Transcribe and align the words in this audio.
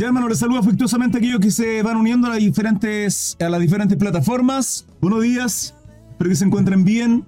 Ya, 0.00 0.06
hermano, 0.06 0.30
les 0.30 0.38
saludo 0.38 0.60
afectuosamente 0.60 1.18
a 1.18 1.20
aquellos 1.20 1.40
que 1.40 1.50
se 1.50 1.82
van 1.82 1.98
uniendo 1.98 2.26
a 2.26 2.30
las 2.30 2.38
diferentes, 2.38 3.36
a 3.38 3.50
las 3.50 3.60
diferentes 3.60 3.98
plataformas. 3.98 4.86
Buenos 5.02 5.22
días, 5.22 5.74
espero 6.12 6.30
que 6.30 6.36
se 6.36 6.46
encuentren 6.46 6.86
bien. 6.86 7.26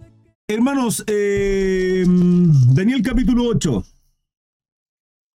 Hermanos, 0.48 1.04
eh, 1.06 2.02
Daniel 2.08 3.02
capítulo 3.02 3.44
8. 3.44 3.84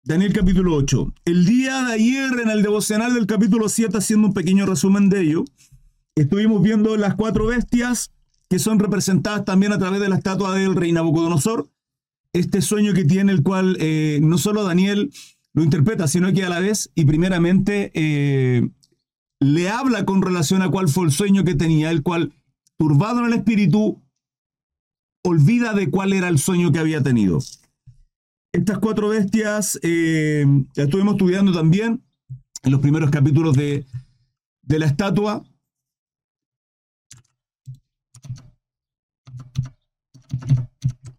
Daniel 0.05 0.31
capítulo 0.31 0.75
8. 0.75 1.13
El 1.25 1.45
día 1.45 1.83
de 1.83 1.95
ayer 1.95 2.39
en 2.41 2.49
el 2.51 2.63
devocional 2.63 3.13
del 3.13 3.27
capítulo 3.27 3.67
7, 3.67 3.97
haciendo 3.97 4.29
un 4.29 4.33
pequeño 4.33 4.65
resumen 4.65 5.09
de 5.09 5.19
ello, 5.19 5.43
estuvimos 6.15 6.61
viendo 6.61 6.95
las 6.95 7.15
cuatro 7.15 7.47
bestias 7.47 8.11
que 8.49 8.59
son 8.59 8.79
representadas 8.79 9.43
también 9.43 9.73
a 9.73 9.77
través 9.77 9.99
de 9.99 10.07
la 10.07 10.15
estatua 10.15 10.55
del 10.55 10.73
rey 10.73 10.93
Nabucodonosor. 10.93 11.69
Este 12.31 12.61
sueño 12.61 12.93
que 12.93 13.03
tiene 13.03 13.33
el 13.33 13.43
cual 13.43 13.75
eh, 13.81 14.19
no 14.21 14.37
solo 14.37 14.63
Daniel 14.63 15.11
lo 15.55 15.63
interpreta, 15.63 16.07
sino 16.07 16.31
que 16.33 16.43
a 16.43 16.49
la 16.49 16.59
vez 16.59 16.91
y 16.95 17.05
primeramente 17.05 17.89
eh, 17.93 18.69
le 19.39 19.69
habla 19.69 20.05
con 20.05 20.21
relación 20.21 20.61
a 20.61 20.69
cuál 20.69 20.89
fue 20.89 21.05
el 21.05 21.11
sueño 21.11 21.45
que 21.45 21.55
tenía, 21.55 21.91
el 21.91 22.03
cual, 22.03 22.33
turbado 22.77 23.21
en 23.21 23.27
el 23.27 23.33
espíritu, 23.33 24.03
olvida 25.23 25.73
de 25.73 25.89
cuál 25.89 26.11
era 26.11 26.27
el 26.27 26.39
sueño 26.39 26.73
que 26.73 26.79
había 26.79 27.01
tenido. 27.01 27.39
Estas 28.51 28.79
cuatro 28.79 29.07
bestias 29.07 29.79
eh, 29.81 30.45
estuvimos 30.75 31.13
estudiando 31.13 31.53
también 31.53 32.03
en 32.63 32.71
los 32.71 32.81
primeros 32.81 33.09
capítulos 33.09 33.55
de, 33.55 33.85
de 34.61 34.79
la 34.79 34.87
estatua. 34.87 35.45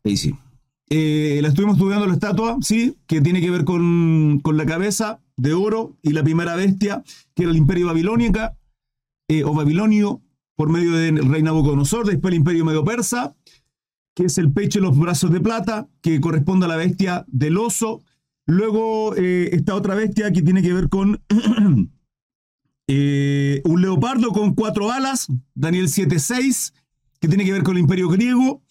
Ahí 0.05 0.17
sí. 0.19 0.35
Eh, 0.89 1.41
la 1.43 1.49
estuvimos 1.49 1.77
estudiando 1.77 2.07
la 2.07 2.13
estatua, 2.15 2.59
sí, 2.61 2.97
que 3.07 3.21
tiene 3.21 3.41
que 3.41 3.51
ver 3.51 3.65
con, 3.65 4.41
la 4.45 4.67
cabeza 4.67 5.21
de 5.37 5.53
oro 5.53 5.97
y 6.03 6.11
la 6.11 6.23
primera 6.23 6.55
bestia, 6.55 7.03
que 7.35 7.43
era 7.43 7.51
el 7.51 7.57
imperio 7.57 7.87
babilónica, 7.87 8.57
eh, 9.29 9.43
o 9.43 9.53
babilonio, 9.53 10.23
por 10.55 10.71
medio 10.71 10.93
del 10.93 11.29
rey 11.29 11.43
Nabucodonosor, 11.43 12.07
después 12.07 12.33
el 12.33 12.39
imperio 12.39 12.65
medio 12.65 12.85
persa, 12.85 13.35
que 14.15 14.27
es 14.27 14.39
el 14.39 14.53
pecho 14.53 14.79
y 14.79 14.83
los 14.83 14.97
brazos 14.97 15.33
de 15.33 15.41
plata, 15.41 15.89
que 16.01 16.21
corresponde 16.21 16.67
a 16.67 16.69
la 16.69 16.77
bestia 16.77 17.25
del 17.29 17.59
oso. 17.59 18.03
Luego 18.47 19.15
eh, 19.17 19.51
esta 19.53 19.75
otra 19.75 19.95
bestia 19.97 20.31
que 20.33 20.41
tiene 20.41 20.63
que 20.63 20.73
ver 20.73 20.89
con 20.89 21.21
un 22.89 23.83
leopardo 23.83 24.31
con 24.31 24.55
cuatro 24.55 24.93
alas, 24.93 25.27
Daniel 25.55 25.89
7.6, 25.89 26.73
que 27.21 27.29
tiene 27.29 27.45
que 27.45 27.53
ver 27.53 27.65
con 27.65 27.77
el 27.77 27.83
imperio 27.83 28.09
griego. 28.09 28.63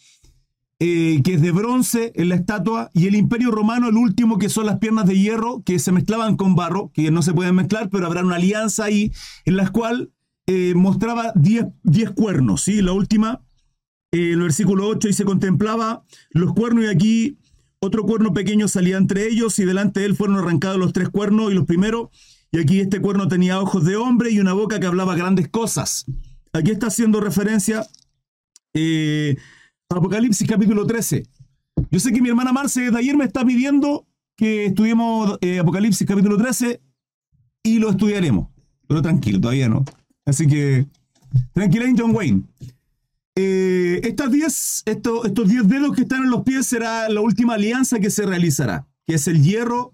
Eh, 0.80 1.22
que 1.24 1.36
es 1.36 1.42
de 1.42 1.54
bronce 1.54 2.12
en 2.16 2.28
la 2.28 2.36
estatua, 2.36 2.92
y 2.94 3.08
el 3.08 3.16
imperio 3.16 3.50
romano, 3.50 3.88
el 3.88 3.96
último, 3.96 4.38
que 4.38 4.50
son 4.50 4.66
las 4.66 4.80
piernas 4.80 5.06
de 5.06 5.18
hierro, 5.18 5.64
que 5.64 5.80
se 5.80 5.94
mezclaban 5.94 6.36
con 6.36 6.56
barro, 6.56 6.92
que 6.94 7.12
no 7.12 7.22
se 7.22 7.34
pueden 7.34 7.56
mezclar, 7.56 7.90
pero 7.90 8.08
habrá 8.08 8.26
una 8.26 8.36
alianza 8.36 8.84
ahí, 8.84 9.14
en 9.46 9.56
la 9.56 9.70
cual 9.70 10.12
eh, 10.48 10.74
mostraba 10.76 11.32
10 11.36 11.72
cuernos, 12.14 12.64
¿sí? 12.64 12.82
La 12.82 12.92
última, 12.92 13.42
eh, 14.12 14.32
el 14.32 14.42
versículo 14.42 14.90
8, 14.90 15.08
y 15.08 15.14
se 15.14 15.24
contemplaba 15.24 16.04
los 16.32 16.52
cuernos, 16.52 16.84
y 16.84 16.88
aquí 16.88 17.38
otro 17.80 18.04
cuerno 18.04 18.34
pequeño 18.34 18.68
salía 18.68 18.98
entre 18.98 19.30
ellos, 19.30 19.58
y 19.60 19.64
delante 19.64 20.02
de 20.02 20.08
él 20.08 20.16
fueron 20.18 20.36
arrancados 20.36 20.78
los 20.78 20.92
tres 20.92 21.08
cuernos, 21.08 21.54
y 21.54 21.56
los 21.56 21.66
primeros, 21.66 22.10
y 22.52 22.60
aquí 22.60 22.82
este 22.82 23.00
cuerno 23.00 23.30
tenía 23.30 23.62
ojos 23.62 23.86
de 23.86 23.96
hombre 23.96 24.30
y 24.30 24.42
una 24.42 24.52
boca 24.52 24.82
que 24.82 24.88
hablaba 24.88 25.16
grandes 25.16 25.48
cosas. 25.48 26.06
Aquí 26.52 26.72
está 26.72 26.88
haciendo 26.88 27.22
referencia 27.22 27.88
Apocalipsis 29.90 30.48
capítulo 30.48 30.88
13. 30.88 31.24
Yo 31.92 32.00
sé 32.00 32.12
que 32.12 32.22
mi 32.22 32.30
hermana 32.30 32.52
Marce 32.52 32.90
de 32.90 32.98
ayer 32.98 33.16
me 33.16 33.26
está 33.26 33.46
pidiendo 33.46 34.08
que 34.36 34.66
estudiemos 34.66 35.38
eh, 35.42 35.60
Apocalipsis 35.60 36.08
capítulo 36.08 36.38
13 36.38 36.82
y 37.64 37.80
lo 37.80 37.92
estudiaremos. 37.92 38.48
Pero 38.88 39.02
tranquilo, 39.04 39.40
todavía 39.40 39.70
no. 39.70 39.86
Así 40.26 40.48
que, 40.48 40.88
tranquila, 41.54 41.86
John 41.96 42.16
Wayne. 42.16 42.44
Eh, 43.36 44.02
estas 44.04 44.32
diez, 44.32 44.84
estos 44.86 45.48
10 45.48 45.68
dedos 45.68 45.96
que 45.96 46.02
están 46.02 46.24
en 46.24 46.32
los 46.32 46.42
pies 46.44 46.66
será 46.66 47.08
la 47.10 47.22
última 47.22 47.54
alianza 47.54 48.00
que 48.00 48.10
se 48.10 48.26
realizará, 48.26 48.88
que 49.06 49.16
es 49.16 49.28
el 49.28 49.44
hierro 49.44 49.94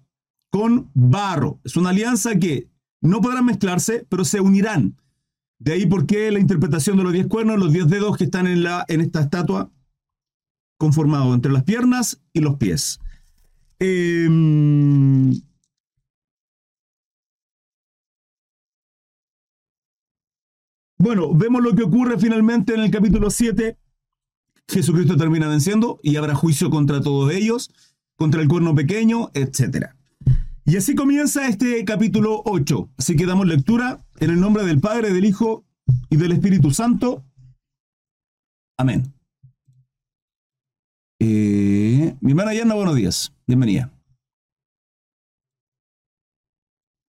con 0.51 0.90
barro. 0.94 1.59
Es 1.66 1.75
una 1.75 1.90
alianza 1.90 2.35
que 2.35 2.69
no 3.01 3.19
podrán 3.19 3.46
mezclarse, 3.46 4.06
pero 4.07 4.24
se 4.24 4.40
unirán. 4.40 4.96
De 5.59 5.74
ahí 5.74 5.85
por 5.85 6.06
qué 6.06 6.31
la 6.31 6.40
interpretación 6.40 6.97
de 6.97 7.03
los 7.03 7.13
10 7.13 7.28
cuernos, 7.28 7.59
los 7.59 7.74
10 7.74 7.90
dedos 7.90 8.18
que 8.18 8.24
están 8.24 8.47
en, 8.47 8.63
la, 8.63 8.85
en 8.88 9.01
esta 9.01 9.22
estatua 9.22 9.69
conformado 10.81 11.36
entre 11.36 11.52
las 11.52 11.64
piernas 11.64 12.19
y 12.34 12.40
los 12.40 12.56
pies. 12.56 13.00
Em, 13.78 15.31
bueno, 20.97 21.36
vemos 21.36 21.62
lo 21.62 21.75
que 21.75 21.84
ocurre 21.84 22.18
finalmente 22.18 22.74
en 22.74 22.80
el 22.80 22.90
capítulo 22.90 23.30
7. 23.30 23.78
Jesucristo 24.68 25.18
termina 25.18 25.47
venciendo 25.47 26.00
y 26.02 26.16
habrá 26.16 26.34
juicio 26.34 26.72
contra 26.72 27.00
todos 27.00 27.31
ellos, 27.31 27.72
contra 28.16 28.42
el 28.42 28.48
cuerno 28.48 28.74
pequeño, 28.74 29.30
etc. 29.36 29.90
Y 30.66 30.78
así 30.78 30.96
comienza 30.96 31.48
este 31.48 31.86
capítulo 31.86 32.42
8. 32.46 32.90
Así 32.98 33.16
que 33.16 33.28
damos 33.28 33.46
lectura 33.46 34.03
en 34.19 34.31
el 34.31 34.40
nombre 34.40 34.66
del 34.66 34.80
Padre, 34.80 35.13
del 35.13 35.25
Hijo 35.25 35.63
y 36.09 36.16
del 36.16 36.31
Espíritu 36.31 36.72
Santo. 36.72 37.24
Amén. 38.80 39.21
Eh, 41.24 42.16
mi 42.20 42.32
hermana 42.32 42.52
Yana, 42.52 42.74
buenos 42.74 42.96
días. 42.96 43.32
Bienvenida. 43.46 43.92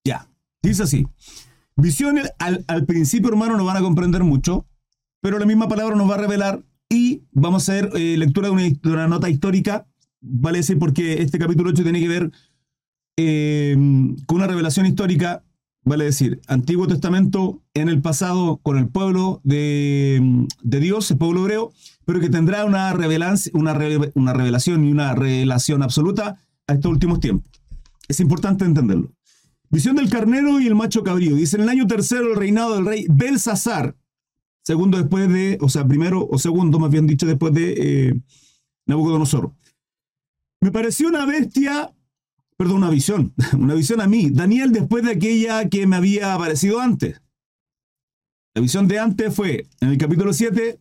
Ya, 0.06 0.28
dice 0.62 0.84
así. 0.84 1.08
Visión 1.78 2.20
al, 2.38 2.86
principio, 2.86 3.30
hermano, 3.30 3.56
no 3.56 3.64
van 3.64 3.78
a 3.78 3.82
comprender 3.82 4.26
mucho, 4.26 4.66
pero 5.22 5.40
la 5.40 5.46
misma 5.46 5.70
palabra 5.70 5.96
nos 5.96 6.10
va 6.10 6.16
a 6.16 6.18
revelar 6.18 6.62
y 6.90 7.24
vamos 7.32 7.70
a 7.70 7.72
hacer 7.72 7.90
eh, 7.96 8.18
lectura 8.18 8.50
de 8.50 8.78
una, 8.84 9.08
nota 9.08 9.30
histórica, 9.30 9.88
vale 10.20 10.58
decir, 10.58 10.78
porque 10.78 11.22
este 11.22 11.40
capítulo 11.40 11.70
8 11.70 11.84
tiene 11.84 12.02
que 12.02 12.10
ver 12.10 12.32
eh, 13.16 13.78
con 14.26 14.40
una 14.40 14.48
revelación 14.48 14.88
histórica, 14.88 15.46
vale 15.86 16.04
decir, 16.04 16.42
Antiguo 16.48 16.86
Testamento 16.86 17.64
en 17.74 17.88
el 17.88 18.02
pasado 18.02 18.58
con 18.58 18.78
el 18.78 18.90
pueblo 18.90 19.40
de, 19.46 20.48
de 20.64 20.80
Dios, 20.82 21.10
el 21.12 21.18
pueblo 21.18 21.44
hebreo, 21.44 21.72
pero 22.12 22.20
que 22.20 22.30
tendrá 22.30 22.66
una, 22.66 22.94
una, 23.54 23.80
una 24.16 24.34
revelación 24.34 24.84
y 24.84 24.92
una 24.92 25.16
relación 25.16 25.82
absoluta 25.82 26.38
a 26.68 26.74
estos 26.74 26.92
últimos 26.92 27.22
tiempos. 27.22 27.50
Es 28.06 28.20
importante 28.20 28.66
entenderlo. 28.66 29.14
Visión 29.70 29.96
del 29.96 30.10
carnero 30.10 30.60
y 30.60 30.68
el 30.68 30.76
macho 30.76 31.04
cabrío. 31.04 31.38
Dice, 31.38 31.56
en 31.56 31.62
el 31.64 31.70
año 31.70 31.88
tercero 31.88 32.34
el 32.34 32.36
reinado 32.36 32.76
del 32.76 32.86
rey 32.86 33.06
Belsasar, 33.10 33.96
segundo 34.62 34.98
después 34.98 35.32
de, 35.32 35.58
o 35.62 35.70
sea, 35.70 35.88
primero 35.88 36.28
o 36.30 36.38
segundo, 36.38 36.80
más 36.80 36.92
bien 36.92 37.08
dicho, 37.08 37.26
después 37.26 37.54
de 37.54 37.76
eh, 37.78 38.14
Nabucodonosor. 38.88 39.54
Me 40.60 40.70
pareció 40.70 41.08
una 41.08 41.26
bestia, 41.26 41.94
perdón, 42.58 42.80
una 42.80 42.90
visión, 42.90 43.34
una 43.58 43.74
visión 43.74 44.02
a 44.02 44.08
mí, 44.08 44.32
Daniel, 44.32 44.74
después 44.74 45.06
de 45.06 45.12
aquella 45.12 45.70
que 45.70 45.88
me 45.88 45.96
había 45.96 46.34
aparecido 46.34 46.82
antes. 46.82 47.22
La 48.54 48.62
visión 48.62 48.90
de 48.90 49.00
antes 49.00 49.34
fue 49.34 49.66
en 49.80 49.92
el 49.92 49.98
capítulo 49.98 50.34
7, 50.34 50.78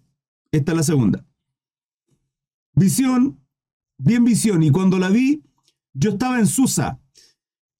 esta 0.52 0.72
es 0.72 0.76
la 0.76 0.82
segunda. 0.82 1.26
Visión, 2.74 3.40
bien 3.98 4.24
visión. 4.24 4.62
Y 4.62 4.70
cuando 4.70 4.98
la 4.98 5.08
vi, 5.08 5.42
yo 5.92 6.10
estaba 6.10 6.38
en 6.38 6.46
Susa, 6.46 7.00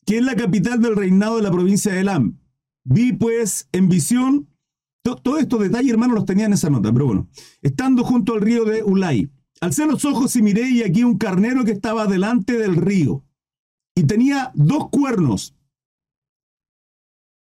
que 0.04 0.18
es 0.18 0.24
la 0.24 0.36
capital 0.36 0.80
del 0.80 0.96
reinado 0.96 1.36
de 1.36 1.42
la 1.42 1.50
provincia 1.50 1.92
de 1.92 2.00
Elam. 2.00 2.38
Vi 2.84 3.12
pues 3.12 3.68
en 3.72 3.88
visión, 3.88 4.48
todos 5.02 5.40
estos 5.40 5.60
detalles, 5.60 5.92
hermano, 5.92 6.14
los 6.14 6.24
tenía 6.24 6.46
en 6.46 6.52
esa 6.52 6.70
nota, 6.70 6.92
pero 6.92 7.06
bueno, 7.06 7.28
estando 7.62 8.04
junto 8.04 8.34
al 8.34 8.40
río 8.40 8.64
de 8.64 8.82
Ulay. 8.82 9.30
Alcé 9.60 9.86
los 9.86 10.04
ojos 10.04 10.34
y 10.36 10.42
miré 10.42 10.70
y 10.70 10.82
aquí 10.82 11.04
un 11.04 11.18
carnero 11.18 11.64
que 11.64 11.72
estaba 11.72 12.06
delante 12.06 12.56
del 12.58 12.76
río 12.76 13.24
y 13.94 14.04
tenía 14.04 14.52
dos 14.54 14.88
cuernos. 14.88 15.54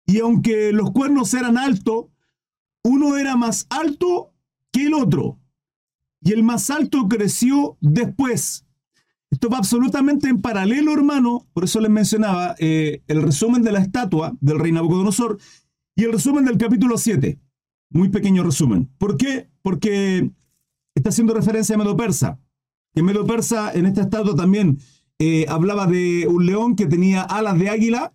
Y 0.06 0.20
aunque 0.20 0.72
los 0.72 0.90
cuernos 0.90 1.32
eran 1.32 1.56
altos, 1.56 2.06
uno 2.84 3.16
era 3.16 3.36
más 3.36 3.66
alto 3.70 4.31
que 4.72 4.86
el 4.86 4.94
otro. 4.94 5.38
Y 6.20 6.32
el 6.32 6.42
más 6.42 6.70
alto 6.70 7.08
creció 7.08 7.76
después. 7.80 8.64
Esto 9.30 9.48
va 9.48 9.58
absolutamente 9.58 10.28
en 10.28 10.40
paralelo, 10.40 10.92
hermano. 10.92 11.46
Por 11.52 11.64
eso 11.64 11.80
les 11.80 11.90
mencionaba 11.90 12.54
eh, 12.58 13.02
el 13.08 13.22
resumen 13.22 13.62
de 13.62 13.72
la 13.72 13.80
estatua 13.80 14.36
del 14.40 14.58
rey 14.58 14.72
Nabucodonosor 14.72 15.38
y 15.96 16.04
el 16.04 16.12
resumen 16.12 16.44
del 16.44 16.58
capítulo 16.58 16.98
7. 16.98 17.38
Muy 17.90 18.08
pequeño 18.08 18.42
resumen. 18.42 18.90
¿Por 18.98 19.16
qué? 19.16 19.50
Porque 19.62 20.30
está 20.94 21.10
haciendo 21.10 21.34
referencia 21.34 21.74
a 21.74 21.78
Medo 21.78 21.96
Persa. 21.96 22.40
Que 22.94 23.02
Medo 23.02 23.26
Persa 23.26 23.72
en 23.72 23.86
esta 23.86 24.02
estatua 24.02 24.34
también 24.34 24.78
eh, 25.18 25.46
hablaba 25.48 25.86
de 25.86 26.26
un 26.28 26.46
león 26.46 26.76
que 26.76 26.86
tenía 26.86 27.22
alas 27.22 27.58
de 27.58 27.68
águila. 27.70 28.14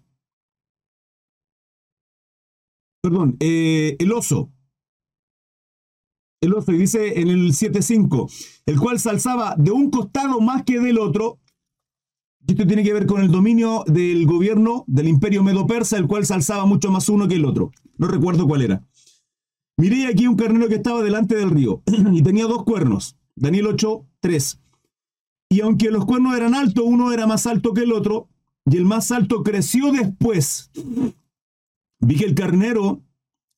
Perdón, 3.01 3.38
eh, 3.39 3.95
el 4.00 4.12
oso 4.12 4.51
el 6.41 6.53
oso, 6.53 6.71
y 6.71 6.77
dice 6.77 7.19
en 7.19 7.29
el 7.29 7.51
7.5, 7.51 8.61
el 8.65 8.79
cual 8.79 8.99
se 8.99 9.09
alzaba 9.09 9.55
de 9.57 9.71
un 9.71 9.89
costado 9.89 10.39
más 10.39 10.63
que 10.63 10.79
del 10.79 10.99
otro, 10.99 11.39
Esto 12.47 12.65
tiene 12.65 12.83
que 12.83 12.93
ver 12.93 13.05
con 13.05 13.21
el 13.21 13.29
dominio 13.29 13.83
del 13.87 14.25
gobierno 14.25 14.85
del 14.87 15.09
imperio 15.09 15.43
medo-persa, 15.43 15.97
el 15.97 16.07
cual 16.07 16.25
se 16.25 16.33
alzaba 16.33 16.65
mucho 16.65 16.89
más 16.91 17.09
uno 17.09 17.27
que 17.27 17.35
el 17.35 17.43
otro. 17.43 17.71
No 17.97 18.07
recuerdo 18.07 18.47
cuál 18.47 18.61
era. 18.61 18.81
Miré 19.75 20.07
aquí 20.07 20.27
un 20.27 20.37
carnero 20.37 20.69
que 20.69 20.75
estaba 20.75 21.03
delante 21.03 21.35
del 21.35 21.51
río 21.51 21.83
y 22.13 22.21
tenía 22.21 22.45
dos 22.45 22.63
cuernos. 22.63 23.17
Daniel 23.35 23.67
8, 23.67 24.05
3. 24.21 24.59
Y 25.49 25.61
aunque 25.61 25.91
los 25.91 26.05
cuernos 26.05 26.37
eran 26.37 26.55
altos, 26.55 26.85
uno 26.87 27.11
era 27.11 27.27
más 27.27 27.45
alto 27.47 27.73
que 27.73 27.81
el 27.81 27.91
otro, 27.91 28.29
y 28.65 28.77
el 28.77 28.85
más 28.85 29.11
alto 29.11 29.43
creció 29.43 29.91
después. 29.91 30.71
Vi 31.99 32.15
que 32.15 32.25
el 32.25 32.35
carnero 32.35 33.01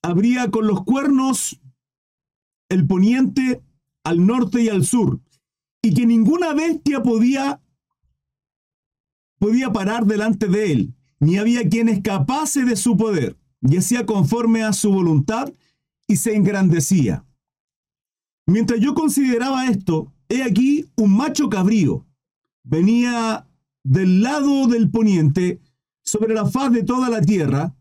abría 0.01 0.49
con 0.49 0.67
los 0.67 0.83
cuernos 0.83 1.59
el 2.69 2.87
poniente 2.87 3.61
al 4.03 4.25
norte 4.25 4.61
y 4.61 4.69
al 4.69 4.85
sur, 4.85 5.19
y 5.81 5.93
que 5.93 6.05
ninguna 6.05 6.53
bestia 6.53 7.01
podía, 7.01 7.61
podía 9.39 9.71
parar 9.71 10.05
delante 10.05 10.47
de 10.47 10.71
él, 10.71 10.95
ni 11.19 11.37
había 11.37 11.67
quien 11.67 11.89
escapase 11.89 12.63
de 12.63 12.75
su 12.75 12.95
poder, 12.95 13.37
y 13.61 13.77
hacía 13.77 14.05
conforme 14.05 14.63
a 14.63 14.73
su 14.73 14.91
voluntad 14.91 15.51
y 16.07 16.15
se 16.15 16.35
engrandecía. 16.35 17.25
Mientras 18.45 18.79
yo 18.79 18.93
consideraba 18.93 19.67
esto, 19.67 20.11
he 20.27 20.43
aquí 20.43 20.85
un 20.95 21.15
macho 21.15 21.49
cabrío. 21.49 22.07
Venía 22.63 23.47
del 23.83 24.21
lado 24.21 24.67
del 24.67 24.89
poniente 24.89 25.61
sobre 26.03 26.33
la 26.33 26.45
faz 26.45 26.71
de 26.71 26.83
toda 26.83 27.09
la 27.09 27.21
tierra, 27.21 27.75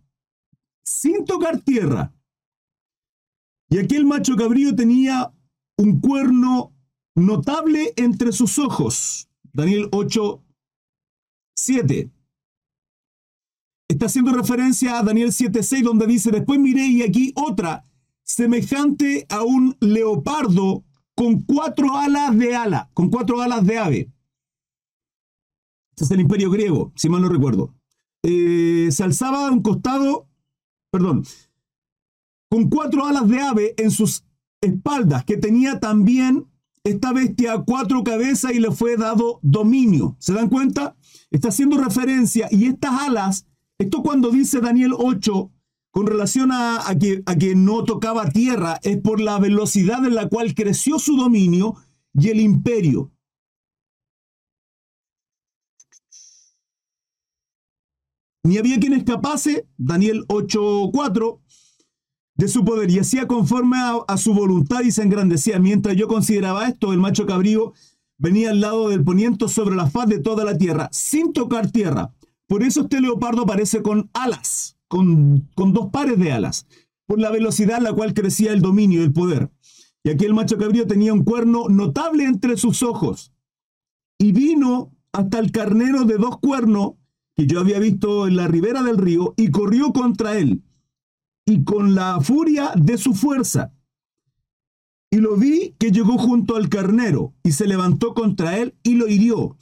sin 0.84 1.24
tocar 1.24 1.60
tierra. 1.60 2.12
Y 3.68 3.78
aquel 3.78 4.06
macho 4.06 4.36
cabrío 4.36 4.74
tenía 4.74 5.32
un 5.76 6.00
cuerno 6.00 6.72
notable 7.14 7.92
entre 7.96 8.32
sus 8.32 8.58
ojos. 8.58 9.28
Daniel 9.52 9.88
8, 9.92 10.42
7. 11.56 12.10
Está 13.88 14.06
haciendo 14.06 14.32
referencia 14.32 14.98
a 14.98 15.02
Daniel 15.02 15.32
7, 15.32 15.62
6, 15.62 15.82
donde 15.82 16.06
dice, 16.06 16.30
después 16.30 16.60
miré 16.60 16.86
y 16.86 17.02
aquí 17.02 17.32
otra, 17.34 17.86
semejante 18.22 19.26
a 19.28 19.42
un 19.42 19.76
leopardo 19.80 20.84
con 21.14 21.40
cuatro 21.40 21.96
alas 21.96 22.36
de 22.38 22.54
ala, 22.54 22.90
con 22.94 23.10
cuatro 23.10 23.40
alas 23.40 23.66
de 23.66 23.78
ave. 23.78 24.12
Este 25.90 26.04
es 26.04 26.10
el 26.12 26.20
imperio 26.20 26.50
griego, 26.50 26.92
si 26.94 27.08
mal 27.08 27.22
no 27.22 27.28
recuerdo. 27.28 27.74
Eh, 28.22 28.88
se 28.92 29.02
alzaba 29.02 29.48
a 29.48 29.50
un 29.50 29.62
costado, 29.62 30.28
perdón, 30.90 31.24
con 32.48 32.68
cuatro 32.68 33.06
alas 33.06 33.28
de 33.28 33.40
ave 33.40 33.74
en 33.76 33.90
sus 33.90 34.24
espaldas, 34.60 35.24
que 35.24 35.36
tenía 35.36 35.80
también 35.80 36.46
esta 36.84 37.12
bestia 37.12 37.62
cuatro 37.66 38.02
cabezas 38.02 38.52
y 38.52 38.60
le 38.60 38.70
fue 38.70 38.96
dado 38.96 39.40
dominio. 39.42 40.16
¿Se 40.18 40.32
dan 40.32 40.48
cuenta? 40.48 40.96
Está 41.30 41.48
haciendo 41.48 41.76
referencia 41.76 42.48
y 42.50 42.66
estas 42.66 43.02
alas, 43.02 43.46
esto 43.78 44.02
cuando 44.02 44.30
dice 44.30 44.60
Daniel 44.60 44.92
8, 44.96 45.52
con 45.90 46.06
relación 46.06 46.50
a, 46.52 46.84
que, 46.98 47.22
a 47.26 47.36
que 47.36 47.54
no 47.54 47.84
tocaba 47.84 48.30
tierra, 48.30 48.78
es 48.82 48.98
por 48.98 49.20
la 49.20 49.38
velocidad 49.38 50.04
en 50.04 50.14
la 50.14 50.28
cual 50.28 50.54
creció 50.54 50.98
su 50.98 51.16
dominio 51.16 51.74
y 52.14 52.28
el 52.28 52.40
imperio. 52.40 53.12
Ni 58.44 58.56
había 58.56 58.78
quien 58.78 58.94
escapase, 58.94 59.68
Daniel 59.76 60.24
8:4, 60.28 61.40
de 62.38 62.46
su 62.46 62.64
poder 62.64 62.90
y 62.90 63.00
hacía 63.00 63.26
conforme 63.26 63.76
a, 64.06 64.16
su 64.16 64.32
voluntad 64.32 64.82
y 64.82 64.92
se 64.92 65.02
engrandecía. 65.02 65.58
Mientras 65.58 65.96
yo 65.96 66.06
consideraba 66.06 66.68
esto, 66.68 66.92
el 66.92 67.00
macho 67.00 67.26
cabrío 67.26 67.72
venía 68.16 68.50
al 68.50 68.60
lado 68.60 68.88
del 68.88 69.02
poniente 69.02 69.48
sobre 69.48 69.74
la 69.74 69.90
faz 69.90 70.08
de 70.08 70.20
toda 70.20 70.44
la 70.44 70.56
tierra, 70.56 70.88
sin 70.92 71.32
tocar 71.32 71.70
tierra. 71.70 72.14
Por 72.46 72.62
eso 72.62 72.82
este 72.82 73.00
leopardo 73.00 73.42
aparece 73.42 73.82
con 73.82 74.08
alas, 74.14 74.76
con, 74.86 75.48
con 75.56 75.72
dos 75.72 75.90
pares 75.90 76.16
de 76.18 76.32
alas, 76.32 76.66
por 77.06 77.18
la 77.18 77.30
velocidad 77.30 77.78
a 77.78 77.80
la 77.80 77.92
cual 77.92 78.14
crecía 78.14 78.52
el 78.52 78.62
dominio 78.62 79.00
y 79.00 79.04
el 79.04 79.12
poder. 79.12 79.50
Y 80.04 80.10
aquí 80.10 80.24
el 80.24 80.32
macho 80.32 80.58
cabrío 80.58 80.86
tenía 80.86 81.12
un 81.12 81.24
cuerno 81.24 81.68
notable 81.68 82.24
entre 82.24 82.56
sus 82.56 82.84
ojos. 82.84 83.32
Y 84.16 84.30
vino 84.30 84.92
hasta 85.12 85.40
el 85.40 85.50
carnero 85.50 86.04
de 86.04 86.18
dos 86.18 86.38
cuernos 86.38 86.92
que 87.34 87.48
yo 87.48 87.58
había 87.58 87.80
visto 87.80 88.28
en 88.28 88.36
la 88.36 88.46
ribera 88.46 88.84
del 88.84 88.96
río 88.96 89.34
y 89.36 89.50
corrió 89.50 89.92
contra 89.92 90.38
él 90.38 90.62
y 91.48 91.64
con 91.64 91.94
la 91.94 92.20
furia 92.20 92.72
de 92.76 92.98
su 92.98 93.14
fuerza. 93.14 93.72
Y 95.10 95.16
lo 95.16 95.34
vi 95.36 95.74
que 95.78 95.90
llegó 95.90 96.18
junto 96.18 96.56
al 96.56 96.68
carnero 96.68 97.32
y 97.42 97.52
se 97.52 97.66
levantó 97.66 98.12
contra 98.12 98.58
él 98.58 98.74
y 98.82 98.96
lo 98.96 99.08
hirió 99.08 99.56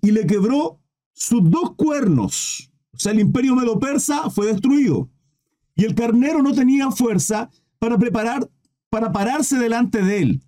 y 0.00 0.12
le 0.12 0.26
quebró 0.26 0.80
sus 1.12 1.50
dos 1.50 1.74
cuernos. 1.76 2.72
O 2.94 2.98
sea, 2.98 3.12
el 3.12 3.20
imperio 3.20 3.54
medo-persa 3.54 4.30
fue 4.30 4.46
destruido. 4.46 5.10
Y 5.74 5.84
el 5.84 5.94
carnero 5.94 6.42
no 6.42 6.54
tenía 6.54 6.90
fuerza 6.90 7.50
para 7.78 7.98
preparar, 7.98 8.50
para 8.88 9.12
pararse 9.12 9.58
delante 9.58 10.02
de 10.02 10.22
él. 10.22 10.42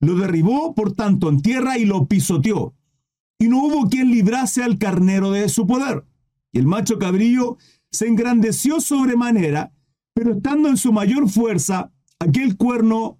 Lo 0.00 0.16
derribó, 0.16 0.74
por 0.74 0.94
tanto, 0.94 1.28
en 1.28 1.40
tierra 1.40 1.78
y 1.78 1.84
lo 1.84 2.06
pisoteó. 2.06 2.74
Y 3.38 3.46
no 3.46 3.62
hubo 3.62 3.88
quien 3.88 4.10
librase 4.10 4.64
al 4.64 4.78
carnero 4.78 5.30
de 5.30 5.48
su 5.48 5.68
poder. 5.68 6.04
Y 6.50 6.58
el 6.58 6.66
macho 6.66 6.98
cabrillo 6.98 7.58
se 7.92 8.08
engrandeció 8.08 8.80
sobremanera 8.80 9.72
pero 10.14 10.32
estando 10.32 10.68
en 10.68 10.76
su 10.76 10.92
mayor 10.92 11.28
fuerza, 11.28 11.92
aquel 12.18 12.56
cuerno 12.56 13.18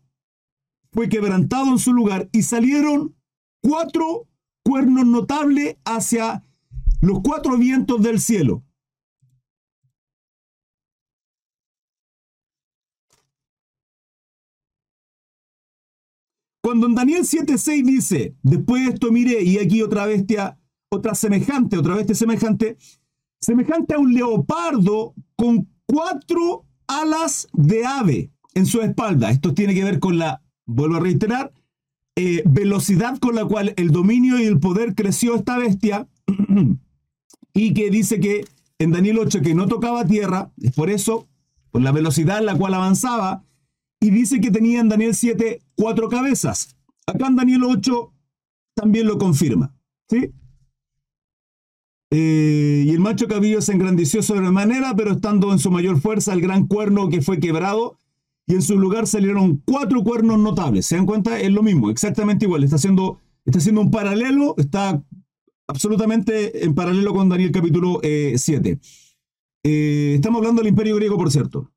fue 0.92 1.08
quebrantado 1.08 1.68
en 1.68 1.78
su 1.78 1.92
lugar 1.92 2.28
y 2.32 2.42
salieron 2.42 3.16
cuatro 3.62 4.28
cuernos 4.64 5.06
notables 5.06 5.76
hacia 5.84 6.44
los 7.00 7.20
cuatro 7.22 7.56
vientos 7.56 8.02
del 8.02 8.20
cielo. 8.20 8.62
Cuando 16.62 16.86
en 16.86 16.94
Daniel 16.94 17.24
7:6 17.24 17.84
dice, 17.84 18.36
después 18.42 18.84
de 18.84 18.92
esto 18.92 19.10
miré 19.10 19.42
y 19.42 19.58
aquí 19.58 19.82
otra 19.82 20.06
bestia, 20.06 20.58
otra 20.90 21.14
semejante, 21.14 21.76
otra 21.76 21.96
bestia 21.96 22.14
semejante, 22.14 22.76
semejante 23.40 23.94
a 23.94 23.98
un 23.98 24.14
leopardo 24.14 25.14
con 25.34 25.68
cuatro 25.86 26.66
alas 26.86 27.48
de 27.52 27.84
ave 27.86 28.30
en 28.54 28.66
su 28.66 28.80
espalda. 28.80 29.30
Esto 29.30 29.54
tiene 29.54 29.74
que 29.74 29.84
ver 29.84 29.98
con 29.98 30.18
la, 30.18 30.42
vuelvo 30.66 30.96
a 30.96 31.00
reiterar, 31.00 31.52
eh, 32.16 32.42
velocidad 32.44 33.18
con 33.18 33.34
la 33.34 33.44
cual 33.44 33.74
el 33.76 33.90
dominio 33.90 34.38
y 34.38 34.44
el 34.44 34.60
poder 34.60 34.94
creció 34.94 35.34
esta 35.34 35.58
bestia 35.58 36.08
y 37.54 37.74
que 37.74 37.90
dice 37.90 38.20
que 38.20 38.44
en 38.78 38.92
Daniel 38.92 39.18
8 39.18 39.40
que 39.42 39.54
no 39.54 39.66
tocaba 39.66 40.04
tierra, 40.06 40.50
es 40.60 40.72
por 40.72 40.90
eso, 40.90 41.28
por 41.70 41.82
la 41.82 41.92
velocidad 41.92 42.38
en 42.38 42.46
la 42.46 42.56
cual 42.56 42.74
avanzaba, 42.74 43.44
y 44.00 44.10
dice 44.10 44.40
que 44.40 44.50
tenía 44.50 44.80
en 44.80 44.88
Daniel 44.88 45.14
7 45.14 45.62
cuatro 45.76 46.08
cabezas. 46.08 46.76
Acá 47.06 47.28
en 47.28 47.36
Daniel 47.36 47.62
8 47.64 48.12
también 48.74 49.06
lo 49.06 49.18
confirma. 49.18 49.74
¿sí? 50.08 50.32
Eh, 52.14 52.84
y 52.86 52.90
el 52.90 53.00
macho 53.00 53.26
cabello 53.26 53.62
se 53.62 53.72
engrandeció 53.72 54.22
sobremanera, 54.22 54.94
pero 54.94 55.12
estando 55.12 55.50
en 55.50 55.58
su 55.58 55.70
mayor 55.70 55.98
fuerza 55.98 56.34
el 56.34 56.42
gran 56.42 56.66
cuerno 56.66 57.08
que 57.08 57.22
fue 57.22 57.40
quebrado, 57.40 57.96
y 58.46 58.52
en 58.52 58.60
su 58.60 58.78
lugar 58.78 59.06
salieron 59.06 59.62
cuatro 59.64 60.04
cuernos 60.04 60.38
notables. 60.38 60.84
¿Se 60.84 60.96
dan 60.96 61.06
cuenta? 61.06 61.40
Es 61.40 61.50
lo 61.50 61.62
mismo, 61.62 61.88
exactamente 61.88 62.44
igual. 62.44 62.64
Está 62.64 62.76
haciendo, 62.76 63.18
está 63.46 63.60
haciendo 63.60 63.80
un 63.80 63.90
paralelo, 63.90 64.54
está 64.58 65.02
absolutamente 65.66 66.62
en 66.62 66.74
paralelo 66.74 67.14
con 67.14 67.30
Daniel 67.30 67.50
capítulo 67.50 67.98
7. 68.02 68.70
Eh, 68.70 68.78
eh, 69.64 70.12
estamos 70.16 70.40
hablando 70.40 70.60
del 70.60 70.68
imperio 70.68 70.96
griego, 70.96 71.16
por 71.16 71.30
cierto. 71.30 71.72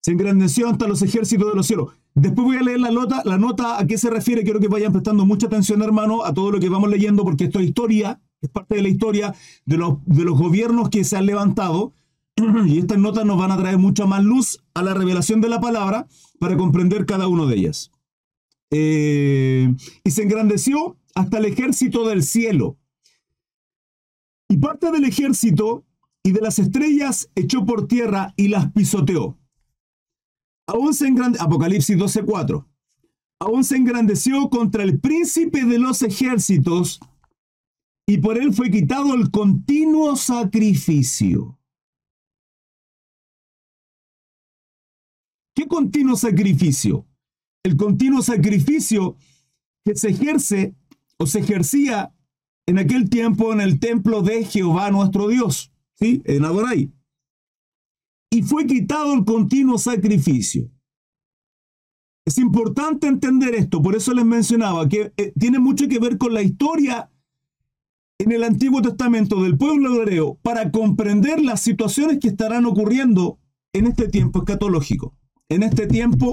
Se 0.00 0.12
engrandeció 0.12 0.68
hasta 0.68 0.86
los 0.86 1.02
ejércitos 1.02 1.48
de 1.48 1.56
los 1.56 1.66
cielos. 1.66 1.92
Después 2.14 2.46
voy 2.46 2.56
a 2.56 2.62
leer 2.62 2.78
la 2.78 2.92
nota, 2.92 3.22
la 3.24 3.36
nota 3.36 3.80
a 3.80 3.86
qué 3.88 3.98
se 3.98 4.10
refiere. 4.10 4.44
Quiero 4.44 4.60
que 4.60 4.68
vayan 4.68 4.92
prestando 4.92 5.26
mucha 5.26 5.48
atención, 5.48 5.82
hermano, 5.82 6.24
a 6.24 6.32
todo 6.32 6.52
lo 6.52 6.60
que 6.60 6.68
vamos 6.68 6.88
leyendo, 6.88 7.24
porque 7.24 7.44
esto 7.44 7.58
es 7.58 7.66
historia 7.66 8.20
es 8.40 8.50
parte 8.50 8.76
de 8.76 8.82
la 8.82 8.88
historia 8.88 9.34
de 9.64 9.76
los, 9.76 9.98
de 10.06 10.24
los 10.24 10.38
gobiernos 10.38 10.90
que 10.90 11.04
se 11.04 11.16
han 11.16 11.26
levantado 11.26 11.92
y 12.66 12.78
estas 12.78 12.98
notas 12.98 13.24
nos 13.24 13.38
van 13.38 13.50
a 13.50 13.56
traer 13.56 13.78
mucha 13.78 14.06
más 14.06 14.22
luz 14.22 14.62
a 14.74 14.82
la 14.82 14.94
revelación 14.94 15.40
de 15.40 15.48
la 15.48 15.60
palabra 15.60 16.06
para 16.38 16.56
comprender 16.56 17.06
cada 17.06 17.26
uno 17.28 17.46
de 17.46 17.56
ellas. 17.56 17.90
Eh, 18.70 19.74
y 20.04 20.10
se 20.10 20.22
engrandeció 20.22 20.96
hasta 21.14 21.38
el 21.38 21.46
ejército 21.46 22.06
del 22.06 22.22
cielo. 22.22 22.78
Y 24.48 24.58
parte 24.58 24.90
del 24.90 25.04
ejército 25.04 25.84
y 26.22 26.32
de 26.32 26.40
las 26.40 26.58
estrellas 26.58 27.30
echó 27.34 27.64
por 27.64 27.88
tierra 27.88 28.34
y 28.36 28.48
las 28.48 28.72
pisoteó. 28.72 29.36
Aún 30.66 30.94
se 30.94 31.08
Apocalipsis 31.38 31.96
12:4. 31.96 32.66
Aún 33.40 33.64
se 33.64 33.76
engrandeció 33.76 34.50
contra 34.50 34.82
el 34.82 35.00
príncipe 35.00 35.64
de 35.64 35.78
los 35.78 36.02
ejércitos 36.02 37.00
y 38.08 38.16
por 38.16 38.38
él 38.38 38.54
fue 38.54 38.70
quitado 38.70 39.14
el 39.14 39.30
continuo 39.30 40.16
sacrificio. 40.16 41.58
¿Qué 45.54 45.68
continuo 45.68 46.16
sacrificio? 46.16 47.06
El 47.62 47.76
continuo 47.76 48.22
sacrificio 48.22 49.18
que 49.84 49.94
se 49.94 50.08
ejerce 50.08 50.74
o 51.18 51.26
se 51.26 51.40
ejercía 51.40 52.14
en 52.66 52.78
aquel 52.78 53.10
tiempo 53.10 53.52
en 53.52 53.60
el 53.60 53.78
templo 53.78 54.22
de 54.22 54.42
Jehová 54.46 54.90
nuestro 54.90 55.28
Dios, 55.28 55.70
¿sí? 55.92 56.22
En 56.24 56.46
Adorai. 56.46 56.90
Y 58.30 58.42
fue 58.42 58.66
quitado 58.66 59.12
el 59.12 59.26
continuo 59.26 59.76
sacrificio. 59.76 60.70
Es 62.24 62.38
importante 62.38 63.06
entender 63.06 63.54
esto, 63.54 63.82
por 63.82 63.94
eso 63.94 64.14
les 64.14 64.24
mencionaba 64.24 64.88
que 64.88 65.12
eh, 65.18 65.34
tiene 65.38 65.58
mucho 65.58 65.86
que 65.88 65.98
ver 65.98 66.16
con 66.16 66.32
la 66.32 66.40
historia 66.40 67.10
en 68.18 68.32
el 68.32 68.42
Antiguo 68.42 68.82
Testamento 68.82 69.42
del 69.42 69.56
pueblo 69.56 69.94
hebreo 69.94 70.38
para 70.42 70.70
comprender 70.70 71.40
las 71.40 71.60
situaciones 71.60 72.18
que 72.18 72.28
estarán 72.28 72.66
ocurriendo 72.66 73.38
en 73.72 73.86
este 73.86 74.08
tiempo 74.08 74.40
escatológico, 74.40 75.14
en 75.48 75.62
este 75.62 75.86
tiempo 75.86 76.32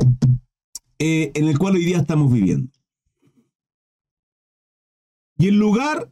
eh, 0.97 1.31
en 1.35 1.47
el 1.47 1.59
cual 1.59 1.75
hoy 1.75 1.85
día 1.85 1.99
estamos 1.99 2.31
viviendo. 2.31 2.71
Y 5.37 5.47
el 5.47 5.57
lugar 5.57 6.11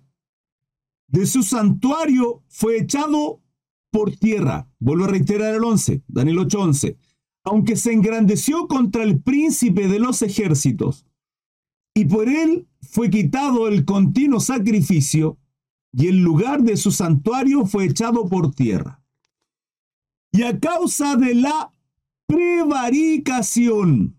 de 1.08 1.26
su 1.26 1.44
santuario 1.44 2.44
fue 2.50 2.78
echado 2.78 3.42
por 3.92 4.16
tierra. 4.16 4.68
Vuelvo 4.80 5.06
a 5.06 5.08
reiterar 5.08 5.56
el 5.56 5.64
11, 5.64 6.04
Daniel 6.08 6.40
8:11. 6.40 6.98
Aunque 7.46 7.76
se 7.76 7.94
engrandeció 7.94 8.68
contra 8.68 9.04
el 9.04 9.22
príncipe 9.22 9.88
de 9.88 10.00
los 10.00 10.22
ejércitos, 10.22 11.06
y 11.94 12.06
por 12.06 12.28
él 12.30 12.68
fue 12.82 13.10
quitado 13.10 13.68
el 13.68 13.86
continuo 13.86 14.40
sacrificio, 14.40 15.38
y 15.94 16.08
el 16.08 16.18
lugar 16.18 16.64
de 16.64 16.76
su 16.76 16.92
santuario 16.92 17.66
fue 17.66 17.86
echado 17.86 18.28
por 18.28 18.54
tierra. 18.54 19.02
Y 20.32 20.42
a 20.44 20.60
causa 20.60 21.16
de 21.16 21.36
la 21.36 21.72
prevaricación, 22.26 24.18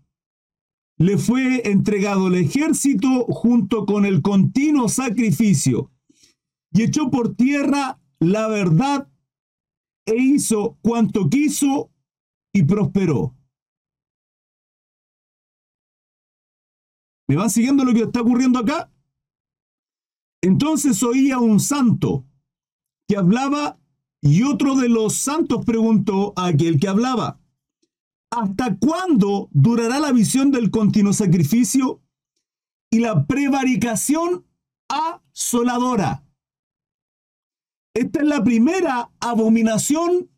le 0.97 1.17
fue 1.17 1.69
entregado 1.69 2.27
el 2.27 2.35
ejército 2.35 3.25
junto 3.25 3.85
con 3.85 4.05
el 4.05 4.21
continuo 4.21 4.87
sacrificio, 4.87 5.91
y 6.71 6.83
echó 6.83 7.11
por 7.11 7.35
tierra 7.35 7.99
la 8.19 8.47
verdad 8.47 9.09
e 10.05 10.15
hizo 10.15 10.77
cuanto 10.81 11.29
quiso 11.29 11.91
y 12.53 12.63
prosperó. 12.63 13.35
¿Me 17.27 17.35
van 17.35 17.49
siguiendo 17.49 17.83
lo 17.83 17.93
que 17.93 18.03
está 18.03 18.21
ocurriendo 18.21 18.59
acá? 18.59 18.91
Entonces 20.45 21.01
oía 21.01 21.39
un 21.39 21.59
santo 21.59 22.23
que 23.07 23.17
hablaba 23.17 23.79
y 24.21 24.43
otro 24.43 24.75
de 24.75 24.89
los 24.89 25.15
santos 25.15 25.65
preguntó 25.65 26.33
a 26.35 26.45
aquel 26.45 26.79
que 26.79 26.87
hablaba, 26.87 27.39
¿hasta 28.29 28.77
cuándo 28.77 29.49
durará 29.53 29.99
la 29.99 30.11
visión 30.11 30.51
del 30.51 30.69
continuo 30.69 31.13
sacrificio 31.13 32.03
y 32.91 32.99
la 32.99 33.25
prevaricación 33.25 34.45
asoladora? 34.87 36.27
Esta 37.95 38.19
es 38.19 38.27
la 38.27 38.43
primera 38.43 39.09
abominación 39.19 40.29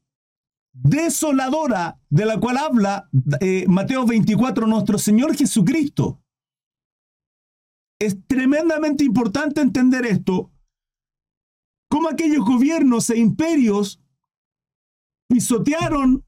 desoladora 0.71 1.99
de 2.09 2.25
la 2.25 2.39
cual 2.39 2.55
habla 2.55 3.09
eh, 3.41 3.65
Mateo 3.67 4.05
24, 4.05 4.67
nuestro 4.67 4.97
Señor 4.99 5.35
Jesucristo. 5.35 6.21
Es 7.99 8.17
tremendamente 8.27 9.03
importante 9.03 9.61
entender 9.61 10.05
esto, 10.05 10.51
cómo 11.89 12.09
aquellos 12.09 12.45
gobiernos 12.45 13.09
e 13.09 13.17
imperios 13.17 13.99
pisotearon 15.27 16.23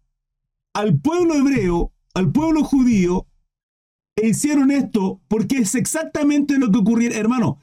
al 0.73 0.99
pueblo 0.99 1.35
hebreo, 1.35 1.93
al 2.13 2.31
pueblo 2.31 2.63
judío, 2.63 3.27
e 4.15 4.29
hicieron 4.29 4.71
esto 4.71 5.21
porque 5.27 5.59
es 5.59 5.75
exactamente 5.75 6.57
lo 6.57 6.71
que 6.71 6.79
ocurrió. 6.79 7.11
Hermano, 7.11 7.59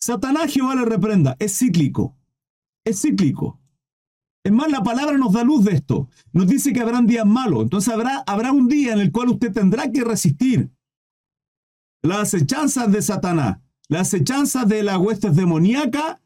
Satanás 0.00 0.52
Jehová 0.52 0.74
le 0.74 0.84
reprenda, 0.84 1.36
es 1.38 1.58
cíclico, 1.58 2.16
es 2.84 3.00
cíclico. 3.00 3.60
Es 4.44 4.52
más, 4.52 4.70
la 4.70 4.82
palabra 4.82 5.16
nos 5.18 5.32
da 5.32 5.44
luz 5.44 5.64
de 5.64 5.72
esto. 5.72 6.08
Nos 6.32 6.48
dice 6.48 6.72
que 6.72 6.80
habrán 6.80 7.06
días 7.06 7.24
malos. 7.24 7.62
Entonces 7.62 7.94
habrá, 7.94 8.24
habrá 8.26 8.50
un 8.50 8.66
día 8.66 8.92
en 8.92 9.00
el 9.00 9.12
cual 9.12 9.28
usted 9.28 9.52
tendrá 9.52 9.90
que 9.92 10.02
resistir 10.02 10.70
las 12.02 12.34
acechanzas 12.34 12.90
de 12.90 13.00
Satanás, 13.00 13.58
las 13.88 14.08
acechanzas 14.08 14.68
de 14.68 14.82
las 14.82 14.98
huestes 14.98 15.36
demoníacas, 15.36 16.18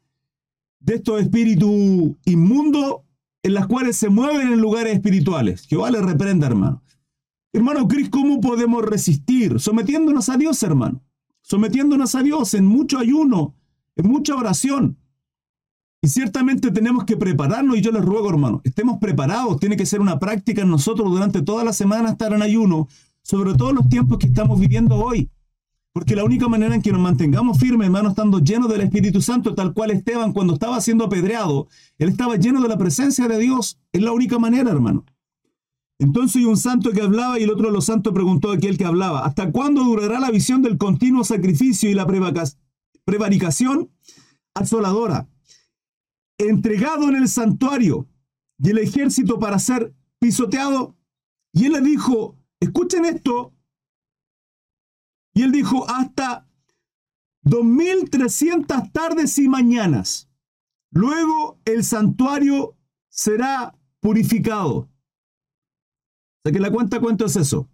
de 0.79 0.95
estos 0.95 1.21
espíritus 1.21 2.15
inmundos 2.25 3.01
en 3.43 3.53
las 3.53 3.67
cuales 3.67 3.95
se 3.95 4.09
mueven 4.09 4.53
en 4.53 4.59
lugares 4.59 4.93
espirituales. 4.93 5.67
Jehová 5.67 5.91
le 5.91 6.01
reprenda, 6.01 6.47
hermano. 6.47 6.83
Hermano 7.53 7.87
Cris, 7.87 8.09
¿cómo 8.09 8.41
podemos 8.41 8.83
resistir? 8.83 9.59
Sometiéndonos 9.59 10.29
a 10.29 10.37
Dios, 10.37 10.61
hermano. 10.63 11.01
Sometiéndonos 11.41 12.13
a 12.15 12.23
Dios 12.23 12.53
en 12.53 12.65
mucho 12.65 12.99
ayuno, 12.99 13.55
en 13.95 14.07
mucha 14.07 14.35
oración. 14.35 14.97
Y 16.01 16.09
ciertamente 16.09 16.71
tenemos 16.71 17.05
que 17.05 17.17
prepararnos 17.17 17.77
y 17.77 17.81
yo 17.81 17.91
les 17.91 18.03
ruego, 18.03 18.29
hermano, 18.29 18.61
estemos 18.63 18.97
preparados. 18.99 19.59
Tiene 19.59 19.77
que 19.77 19.85
ser 19.85 20.01
una 20.01 20.19
práctica 20.19 20.61
en 20.61 20.69
nosotros 20.69 21.09
durante 21.09 21.41
toda 21.41 21.63
la 21.63 21.73
semana 21.73 22.11
estar 22.11 22.33
en 22.33 22.41
ayuno, 22.41 22.87
sobre 23.21 23.55
todo 23.55 23.73
los 23.73 23.89
tiempos 23.89 24.17
que 24.19 24.27
estamos 24.27 24.59
viviendo 24.59 24.95
hoy. 24.95 25.29
Porque 25.97 26.15
la 26.15 26.23
única 26.23 26.47
manera 26.47 26.75
en 26.75 26.83
que 26.83 26.91
nos 26.91 27.01
mantengamos 27.01 27.57
firmes, 27.57 27.87
hermano, 27.87 28.09
estando 28.09 28.37
llenos 28.37 28.69
del 28.69 28.81
Espíritu 28.81 29.19
Santo, 29.19 29.55
tal 29.55 29.73
cual 29.73 29.89
Esteban 29.89 30.31
cuando 30.31 30.53
estaba 30.53 30.79
siendo 30.79 31.05
apedreado, 31.05 31.69
él 31.97 32.09
estaba 32.09 32.35
lleno 32.35 32.61
de 32.61 32.67
la 32.67 32.77
presencia 32.77 33.27
de 33.27 33.39
Dios. 33.39 33.79
Es 33.91 34.03
la 34.03 34.11
única 34.11 34.37
manera, 34.37 34.69
hermano. 34.69 35.05
Entonces 35.97 36.45
un 36.45 36.55
santo 36.55 36.91
que 36.91 37.01
hablaba 37.01 37.39
y 37.39 37.43
el 37.45 37.49
otro 37.49 37.69
de 37.69 37.73
los 37.73 37.85
santos 37.85 38.13
preguntó 38.13 38.51
a 38.51 38.53
aquel 38.53 38.77
que 38.77 38.85
hablaba, 38.85 39.25
¿hasta 39.25 39.51
cuándo 39.51 39.83
durará 39.83 40.19
la 40.19 40.29
visión 40.29 40.61
del 40.61 40.77
continuo 40.77 41.23
sacrificio 41.23 41.89
y 41.89 41.95
la 41.95 42.05
prevaricación 43.03 43.89
asoladora? 44.53 45.27
Entregado 46.37 47.09
en 47.09 47.15
el 47.15 47.27
santuario 47.27 48.07
y 48.59 48.69
el 48.69 48.77
ejército 48.77 49.39
para 49.39 49.57
ser 49.57 49.95
pisoteado. 50.19 50.95
Y 51.53 51.65
él 51.65 51.71
le 51.71 51.81
dijo, 51.81 52.35
escuchen 52.59 53.05
esto, 53.05 53.56
y 55.37 55.43
él 55.43 55.51
dijo, 55.51 55.87
hasta 55.87 56.47
2.300 57.43 58.91
tardes 58.91 59.37
y 59.37 59.47
mañanas. 59.47 60.31
Luego 60.89 61.59
el 61.63 61.83
santuario 61.83 62.75
será 63.07 63.77
purificado. 63.99 64.89
que 66.43 66.59
la 66.59 66.71
cuenta 66.71 66.99
cuánto 66.99 67.25
es 67.25 67.35
eso. 67.35 67.69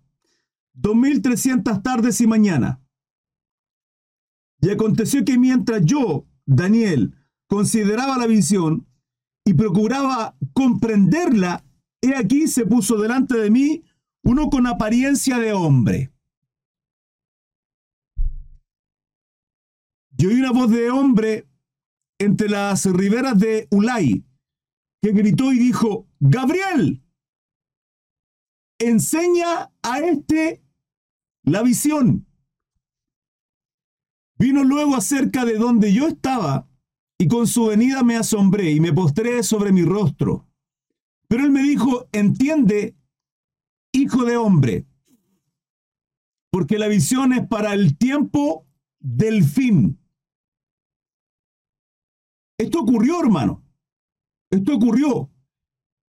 2.300 0.76 1.82
tardes 1.82 2.20
y 2.20 2.28
mañana. 2.28 2.82
Y 4.60 4.70
aconteció 4.70 5.24
que 5.24 5.38
mientras 5.38 5.86
yo, 5.86 6.26
Daniel, 6.46 7.16
consideraba 7.48 8.18
la 8.18 8.28
visión 8.28 8.88
y 9.46 9.54
procuraba 9.54 10.36
comprenderla, 10.52 11.64
he 12.02 12.14
aquí 12.14 12.50
se 12.50 12.66
puso 12.66 12.98
delante 12.98 13.38
de 13.38 13.50
mí 13.50 13.86
uno 14.22 14.50
con 14.50 14.68
apariencia 14.68 15.38
de 15.38 15.54
hombre. 15.54 16.13
Y 20.24 20.26
oí 20.26 20.36
una 20.36 20.54
voz 20.54 20.72
de 20.72 20.90
hombre 20.90 21.50
entre 22.18 22.48
las 22.48 22.86
riberas 22.86 23.38
de 23.38 23.68
Ulay, 23.72 24.24
que 25.02 25.12
gritó 25.12 25.52
y 25.52 25.60
dijo, 25.60 26.08
Gabriel, 26.18 27.04
enseña 28.80 29.74
a 29.82 30.00
este 30.00 30.64
la 31.44 31.62
visión. 31.62 32.26
Vino 34.40 34.64
luego 34.64 34.96
acerca 34.96 35.44
de 35.44 35.58
donde 35.58 35.92
yo 35.92 36.08
estaba, 36.08 36.70
y 37.18 37.28
con 37.28 37.46
su 37.46 37.66
venida 37.66 38.02
me 38.02 38.16
asombré 38.16 38.72
y 38.72 38.80
me 38.80 38.94
postré 38.94 39.44
sobre 39.44 39.74
mi 39.74 39.84
rostro. 39.84 40.48
Pero 41.28 41.44
él 41.44 41.52
me 41.52 41.64
dijo, 41.64 42.08
entiende, 42.14 42.96
hijo 43.92 44.24
de 44.24 44.38
hombre, 44.38 44.88
porque 46.50 46.80
la 46.80 46.88
visión 46.88 47.34
es 47.34 47.46
para 47.46 47.74
el 47.74 47.98
tiempo 47.98 48.66
del 49.02 49.44
fin. 49.44 50.00
Esto 52.58 52.82
ocurrió, 52.82 53.20
hermano. 53.22 53.64
Esto 54.50 54.76
ocurrió. 54.76 55.30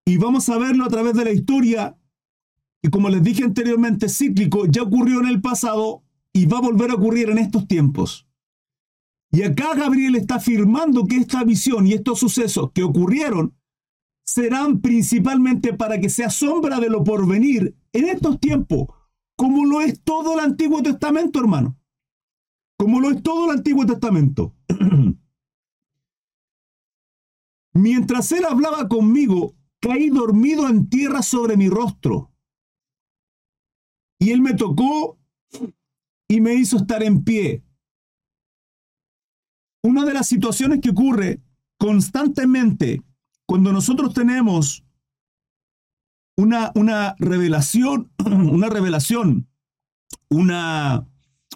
Y 0.05 0.17
vamos 0.17 0.49
a 0.49 0.57
verlo 0.57 0.85
a 0.85 0.89
través 0.89 1.13
de 1.13 1.25
la 1.25 1.31
historia. 1.31 1.97
Y 2.81 2.89
como 2.89 3.09
les 3.09 3.23
dije 3.23 3.43
anteriormente, 3.43 4.09
cíclico, 4.09 4.65
ya 4.65 4.83
ocurrió 4.83 5.21
en 5.21 5.27
el 5.27 5.41
pasado 5.41 6.03
y 6.33 6.45
va 6.45 6.57
a 6.57 6.61
volver 6.61 6.91
a 6.91 6.95
ocurrir 6.95 7.29
en 7.29 7.37
estos 7.37 7.67
tiempos. 7.67 8.27
Y 9.31 9.43
acá 9.43 9.73
Gabriel 9.75 10.15
está 10.15 10.35
afirmando 10.35 11.07
que 11.07 11.17
esta 11.17 11.43
visión 11.43 11.87
y 11.87 11.93
estos 11.93 12.19
sucesos 12.19 12.71
que 12.73 12.83
ocurrieron 12.83 13.55
serán 14.25 14.81
principalmente 14.81 15.73
para 15.73 15.99
que 15.99 16.09
sea 16.09 16.29
sombra 16.29 16.79
de 16.79 16.89
lo 16.89 17.03
porvenir 17.03 17.75
en 17.93 18.09
estos 18.09 18.39
tiempos, 18.39 18.87
como 19.35 19.65
lo 19.65 19.81
es 19.81 20.01
todo 20.03 20.33
el 20.33 20.39
Antiguo 20.39 20.83
Testamento, 20.83 21.39
hermano. 21.39 21.77
Como 22.77 22.99
lo 22.99 23.11
es 23.11 23.23
todo 23.23 23.45
el 23.45 23.57
Antiguo 23.57 23.85
Testamento. 23.85 24.55
Mientras 27.73 28.31
él 28.31 28.45
hablaba 28.45 28.87
conmigo, 28.87 29.55
caí 29.79 30.09
dormido 30.09 30.67
en 30.67 30.89
tierra 30.89 31.21
sobre 31.21 31.57
mi 31.57 31.69
rostro. 31.69 32.31
Y 34.19 34.31
él 34.31 34.41
me 34.41 34.53
tocó 34.53 35.19
y 36.27 36.39
me 36.39 36.53
hizo 36.55 36.77
estar 36.77 37.03
en 37.03 37.23
pie. 37.23 37.63
una 39.85 40.05
de 40.05 40.13
las 40.13 40.27
situaciones 40.27 40.79
que 40.79 40.91
ocurre 40.91 41.41
constantemente 41.77 43.03
cuando 43.45 43.73
nosotros 43.73 44.13
tenemos 44.13 44.85
una, 46.37 46.71
una 46.75 47.15
revelación, 47.19 48.09
una 48.25 48.69
revelación, 48.69 49.49
una, 50.29 51.05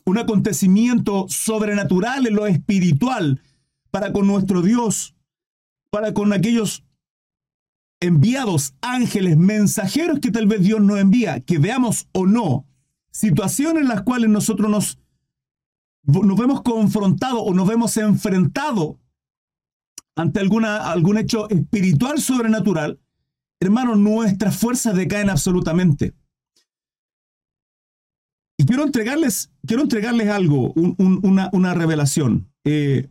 un 0.05 0.17
acontecimiento 0.17 1.25
sobrenatural 1.29 2.27
en 2.27 2.35
lo 2.35 2.45
espiritual 2.47 3.41
para 3.89 4.11
con 4.11 4.27
nuestro 4.27 4.61
Dios, 4.61 5.16
para 5.89 6.13
con 6.13 6.33
aquellos 6.33 6.83
enviados, 7.99 8.75
ángeles, 8.81 9.37
mensajeros 9.37 10.19
que 10.19 10.31
tal 10.31 10.47
vez 10.47 10.61
Dios 10.61 10.81
nos 10.81 10.99
envía, 10.99 11.39
que 11.41 11.57
veamos 11.57 12.07
o 12.11 12.25
no, 12.25 12.65
situaciones 13.11 13.83
en 13.83 13.89
las 13.89 14.03
cuales 14.03 14.29
nosotros 14.29 14.69
nos, 14.69 14.99
nos 16.03 16.37
vemos 16.37 16.61
confrontados 16.61 17.41
o 17.43 17.53
nos 17.53 17.67
vemos 17.67 17.97
enfrentados 17.97 18.97
ante 20.15 20.39
alguna, 20.39 20.91
algún 20.91 21.17
hecho 21.17 21.49
espiritual 21.49 22.19
sobrenatural, 22.19 22.99
hermanos, 23.59 23.97
nuestras 23.97 24.57
fuerzas 24.57 24.95
decaen 24.95 25.29
absolutamente. 25.29 26.13
Y 28.59 28.65
quiero 28.65 28.83
entregarles, 28.83 29.51
quiero 29.65 29.83
entregarles 29.83 30.29
algo, 30.29 30.73
una, 30.73 31.49
una, 31.53 31.73
revelación. 31.75 32.51
Eh, 32.63 33.07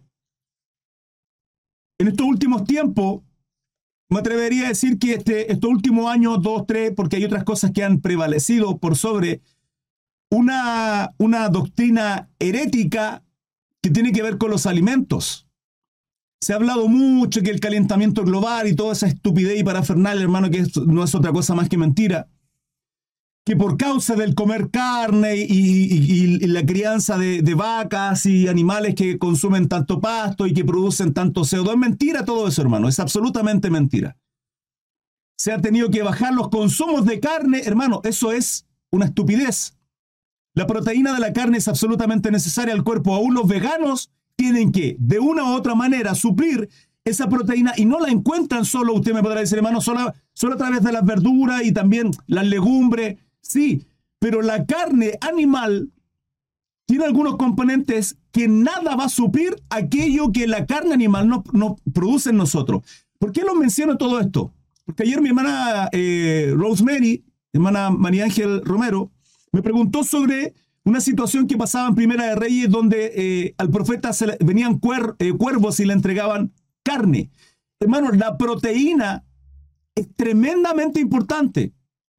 en 1.99 2.09
estos 2.09 2.27
últimos 2.27 2.65
tiempos, 2.65 3.23
me 4.09 4.21
atrevería 4.21 4.67
a 4.67 4.69
decir 4.69 4.99
que 4.99 5.15
este, 5.15 5.53
estos 5.53 5.71
últimos 5.71 6.11
años, 6.11 6.41
dos, 6.43 6.67
tres, 6.67 6.93
porque 6.95 7.17
hay 7.17 7.25
otras 7.25 7.45
cosas 7.45 7.73
que 7.73 7.83
han 7.83 8.01
prevalecido 8.01 8.79
por 8.79 8.97
sobre 8.97 9.43
una, 10.31 11.13
una 11.19 11.49
doctrina 11.49 12.29
herética 12.39 13.25
que 13.83 13.91
tiene 13.91 14.13
que 14.13 14.23
ver 14.23 14.39
con 14.39 14.51
los 14.51 14.67
alimentos. 14.67 15.49
Se 16.41 16.53
ha 16.53 16.57
hablado 16.57 16.87
mucho 16.87 17.43
que 17.43 17.51
el 17.51 17.61
calentamiento 17.61 18.23
global 18.23 18.69
y 18.69 18.77
toda 18.77 18.93
esa 18.93 19.07
estupidez 19.07 19.59
y 19.59 19.65
parafernal, 19.65 20.21
hermano, 20.21 20.51
que 20.51 20.65
no 20.87 21.03
es 21.03 21.15
otra 21.15 21.33
cosa 21.33 21.55
más 21.55 21.69
que 21.69 21.79
mentira 21.79 22.29
que 23.47 23.55
por 23.55 23.77
causa 23.77 24.17
del 24.17 24.35
comer 24.35 24.71
carne 24.73 25.37
y, 25.37 26.39
la 26.49 26.67
crianza 26.67 27.17
de, 27.17 27.55
vacas 27.55 28.27
y 28.27 28.49
animales 28.49 28.97
que 28.97 29.19
consumen 29.19 29.69
tanto 29.69 30.01
pasto 30.01 30.49
y 30.49 30.53
que 30.53 30.65
producen 30.65 31.15
tanto 31.15 31.43
CO2, 31.43 31.71
es 31.71 31.79
mentira 31.79 32.25
todo 32.25 32.49
eso, 32.49 32.61
hermano, 32.61 32.89
es 32.89 32.99
absolutamente 32.99 33.71
mentira. 33.71 34.17
Se 35.39 35.53
ha 35.53 35.61
tenido 35.61 35.91
que 35.91 36.03
bajar 36.03 36.35
los 36.35 36.49
consumos 36.49 37.07
de 37.07 37.21
carne, 37.21 37.63
hermano, 37.65 38.01
eso 38.03 38.33
es 38.33 38.67
una 38.91 39.05
estupidez. 39.05 39.77
La 40.53 40.67
proteína 40.67 41.15
de 41.15 41.21
la 41.21 41.33
carne 41.33 41.59
es 41.59 41.69
absolutamente 41.69 42.33
necesaria 42.33 42.75
al 42.75 42.83
cuerpo. 42.83 43.15
Aún 43.15 43.35
los 43.35 43.47
veganos 43.47 44.11
tienen 44.35 44.73
que, 44.73 44.97
de 44.99 45.21
una 45.21 45.45
u 45.45 45.55
otra 45.55 45.77
manera, 45.77 46.17
suplir 46.17 46.69
esa 47.05 47.29
proteína 47.29 47.75
y 47.77 47.85
no 47.85 48.01
la 48.01 48.09
encuentran 48.09 48.65
solo, 48.65 48.95
usted 48.95 49.15
me 49.15 49.23
podrá 49.23 49.39
decir, 49.39 49.59
hermano, 49.59 49.81
solo, 49.81 50.13
solo 50.33 50.55
a 50.55 50.59
través 50.59 50.83
de 50.83 50.91
las 50.91 51.05
verduras 51.05 51.65
y 51.65 51.71
también 51.71 52.11
las 52.27 52.45
legumbres 52.45 53.19
Sí, 53.47 53.87
pero 54.19 54.43
la 54.43 54.67
carne 54.67 55.19
animal 55.21 55.93
tiene 56.87 57.05
algunos 57.05 57.37
componentes 57.37 58.19
que 58.33 58.49
nada 58.49 58.97
va 58.97 59.05
a 59.05 59.09
suplir 59.09 59.57
aquello 59.71 60.33
que 60.33 60.47
la 60.47 60.67
carne 60.67 60.95
animal 60.95 61.29
no, 61.29 61.45
no 61.53 61.77
produce 61.95 62.31
en 62.31 62.37
nosotros. 62.37 62.83
¿Por 63.19 63.33
qué 63.33 63.43
lo 63.43 63.55
menciono 63.55 63.97
todo 63.97 64.21
esto? 64.21 64.53
Porque 64.85 65.05
ayer 65.05 65.21
mi 65.21 65.29
hermana 65.29 65.89
eh, 65.93 66.53
Rosemary, 66.57 67.25
hermana 67.53 67.91
María 67.91 68.25
Ángel 68.25 68.63
Romero, 68.65 69.13
me 69.53 69.63
preguntó 69.63 70.03
sobre 70.03 70.55
una 70.85 71.01
situación 71.01 71.47
que 71.47 71.57
pasaba 71.57 71.89
en 71.89 71.95
Primera 71.95 72.27
de 72.27 72.37
Reyes 72.37 72.69
donde 72.69 73.13
eh, 73.15 73.55
al 73.59 73.71
profeta 73.71 74.13
se 74.13 74.37
venían 74.41 74.81
eh, 75.19 75.33
cuervos 75.33 75.81
y 75.81 75.85
le 75.85 75.93
entregaban 75.93 76.53
carne. 76.83 77.31
Hermano, 77.81 78.11
la 78.13 78.37
proteína 78.39 79.25
es 79.95 80.09
tremendamente 80.15 81.01
importante 81.01 81.73